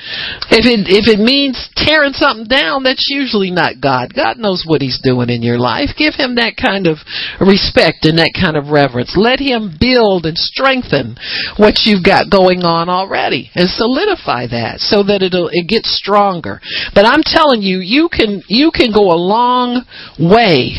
If 0.52 0.64
it 0.64 0.88
if 0.88 1.08
it 1.08 1.20
means 1.20 1.56
tearing 1.76 2.12
something 2.12 2.46
down, 2.46 2.82
that's 2.84 3.08
usually 3.08 3.50
not 3.50 3.80
God. 3.80 4.12
God 4.14 4.36
knows 4.38 4.64
what 4.66 4.82
he's 4.82 5.00
doing 5.00 5.30
in 5.30 5.42
your 5.42 5.58
life. 5.58 5.96
Give 5.96 6.14
him 6.14 6.36
that 6.36 6.56
kind 6.56 6.86
of 6.86 6.98
respect 7.40 8.04
and 8.04 8.18
that 8.18 8.36
kind 8.36 8.56
of 8.56 8.68
reverence. 8.68 9.16
Let 9.16 9.40
him 9.40 9.76
build 9.78 10.26
and 10.26 10.36
strengthen 10.36 11.16
what 11.56 11.84
you've 11.84 12.04
got 12.04 12.30
going 12.30 12.62
on 12.62 12.88
already 12.88 13.50
and 13.54 13.68
solidify 13.68 14.48
that 14.52 14.80
so 14.80 15.02
that 15.04 15.22
it'll 15.22 15.48
it 15.52 15.68
gets 15.68 15.90
stronger. 15.92 16.60
But 17.00 17.08
I'm 17.08 17.22
telling 17.24 17.62
you, 17.62 17.78
you 17.78 18.10
can 18.12 18.42
you 18.46 18.70
can 18.70 18.92
go 18.92 19.08
a 19.10 19.16
long 19.16 19.86
way 20.18 20.76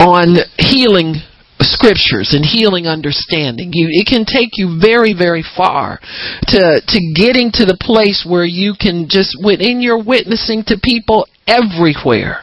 on 0.00 0.34
healing 0.58 1.22
scriptures 1.60 2.34
and 2.34 2.44
healing 2.44 2.88
understanding. 2.88 3.70
You, 3.72 3.86
it 3.88 4.08
can 4.08 4.24
take 4.26 4.58
you 4.58 4.80
very, 4.82 5.14
very 5.14 5.44
far 5.56 6.00
to 6.48 6.82
to 6.82 6.98
getting 7.14 7.52
to 7.62 7.64
the 7.64 7.78
place 7.78 8.26
where 8.28 8.44
you 8.44 8.74
can 8.74 9.06
just 9.08 9.38
within 9.40 9.80
your 9.80 10.02
witnessing 10.02 10.64
to 10.66 10.80
people 10.82 11.28
everywhere 11.46 12.42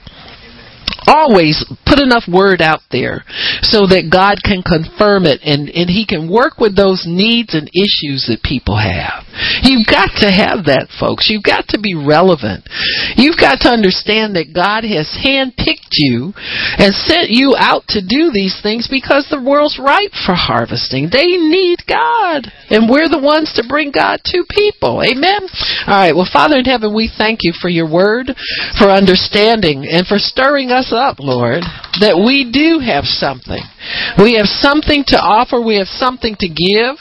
always 1.07 1.65
put 1.85 1.99
enough 1.99 2.23
word 2.27 2.61
out 2.61 2.81
there 2.91 3.25
so 3.61 3.85
that 3.87 4.09
God 4.11 4.39
can 4.43 4.63
confirm 4.63 5.25
it 5.25 5.41
and, 5.43 5.69
and 5.69 5.89
He 5.89 6.05
can 6.05 6.31
work 6.31 6.59
with 6.59 6.75
those 6.75 7.05
needs 7.07 7.53
and 7.53 7.67
issues 7.73 8.29
that 8.29 8.45
people 8.45 8.77
have. 8.79 9.25
You've 9.65 9.89
got 9.89 10.13
to 10.21 10.29
have 10.29 10.69
that, 10.69 10.93
folks. 10.99 11.27
You've 11.29 11.45
got 11.45 11.67
to 11.73 11.79
be 11.81 11.97
relevant. 11.97 12.69
You've 13.17 13.39
got 13.39 13.65
to 13.65 13.73
understand 13.73 14.37
that 14.37 14.53
God 14.53 14.85
has 14.85 15.09
handpicked 15.19 15.97
you 15.97 16.33
and 16.77 16.93
sent 16.93 17.33
you 17.33 17.57
out 17.57 17.89
to 17.97 18.01
do 18.01 18.29
these 18.29 18.57
things 18.61 18.87
because 18.87 19.27
the 19.27 19.41
world's 19.41 19.81
ripe 19.81 20.13
for 20.13 20.37
harvesting. 20.37 21.09
They 21.09 21.35
need 21.35 21.81
God. 21.89 22.47
And 22.69 22.85
we're 22.85 23.09
the 23.09 23.21
ones 23.21 23.53
to 23.57 23.67
bring 23.67 23.91
God 23.91 24.21
to 24.31 24.45
people. 24.49 25.01
Amen? 25.01 25.49
All 25.89 25.97
right. 25.97 26.15
Well, 26.15 26.29
Father 26.29 26.61
in 26.61 26.65
heaven, 26.65 26.93
we 26.93 27.09
thank 27.09 27.41
you 27.41 27.53
for 27.57 27.69
your 27.69 27.89
word, 27.89 28.31
for 28.77 28.93
understanding, 28.93 29.85
and 29.89 30.05
for 30.05 30.21
stirring 30.21 30.69
us 30.69 30.92
up, 30.93 31.17
Lord, 31.19 31.63
that 31.99 32.15
we 32.15 32.49
do 32.49 32.79
have 32.79 33.05
something. 33.05 33.61
We 34.17 34.37
have 34.37 34.47
something 34.47 35.03
to 35.07 35.17
offer. 35.17 35.61
We 35.61 35.77
have 35.77 35.89
something 35.89 36.35
to 36.39 36.47
give. 36.47 36.97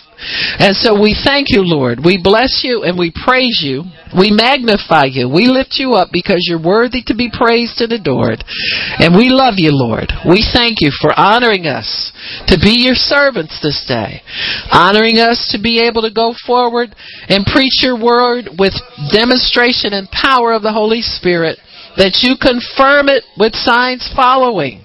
And 0.59 0.76
so 0.76 0.95
we 0.95 1.18
thank 1.18 1.51
you, 1.51 1.62
Lord. 1.66 1.99
We 2.05 2.20
bless 2.22 2.62
you 2.62 2.84
and 2.84 2.99
we 2.99 3.11
praise 3.11 3.61
you. 3.62 3.84
We 4.14 4.30
magnify 4.30 5.11
you. 5.11 5.26
We 5.28 5.49
lift 5.49 5.80
you 5.80 5.95
up 5.95 6.11
because 6.12 6.47
you're 6.47 6.62
worthy 6.62 7.03
to 7.07 7.14
be 7.16 7.32
praised 7.32 7.80
and 7.80 7.90
adored. 7.93 8.45
And 9.01 9.16
we 9.16 9.30
love 9.30 9.55
you, 9.57 9.70
Lord. 9.72 10.12
We 10.28 10.47
thank 10.47 10.78
you 10.80 10.90
for 11.01 11.11
honoring 11.18 11.66
us 11.66 12.12
to 12.47 12.59
be 12.61 12.86
your 12.86 12.95
servants 12.95 13.59
this 13.62 13.82
day. 13.88 14.22
Honoring 14.70 15.18
us 15.18 15.51
to 15.53 15.61
be 15.61 15.80
able 15.80 16.03
to 16.03 16.12
go 16.12 16.34
forward 16.47 16.95
and 17.28 17.47
preach 17.47 17.82
your 17.82 17.99
word 17.99 18.51
with 18.59 18.74
demonstration 19.11 19.93
and 19.93 20.09
power 20.11 20.53
of 20.53 20.62
the 20.62 20.72
Holy 20.72 21.03
Spirit 21.03 21.59
that 21.97 22.20
you 22.24 22.36
confirm 22.40 23.09
it 23.09 23.24
with 23.38 23.55
signs 23.55 24.09
following. 24.16 24.84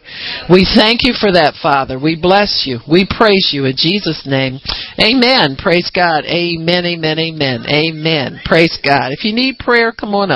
We 0.49 0.68
thank 0.68 1.03
you 1.03 1.14
for 1.18 1.32
that, 1.32 1.55
Father. 1.62 1.99
We 1.99 2.20
bless 2.20 2.64
you. 2.66 2.80
We 2.88 3.08
praise 3.08 3.51
you 3.51 3.66
in 3.66 3.76
Jesus' 3.76 4.24
name. 4.26 4.60
Amen. 4.99 5.55
Praise 5.58 5.91
God. 5.93 6.26
Amen, 6.26 6.86
amen, 6.86 7.20
amen. 7.20 7.66
Amen. 7.68 8.39
Praise 8.45 8.78
God. 8.84 9.12
If 9.12 9.24
you 9.24 9.34
need 9.34 9.60
prayer, 9.60 9.91
come 9.91 10.16
on 10.16 10.32
up. 10.32 10.36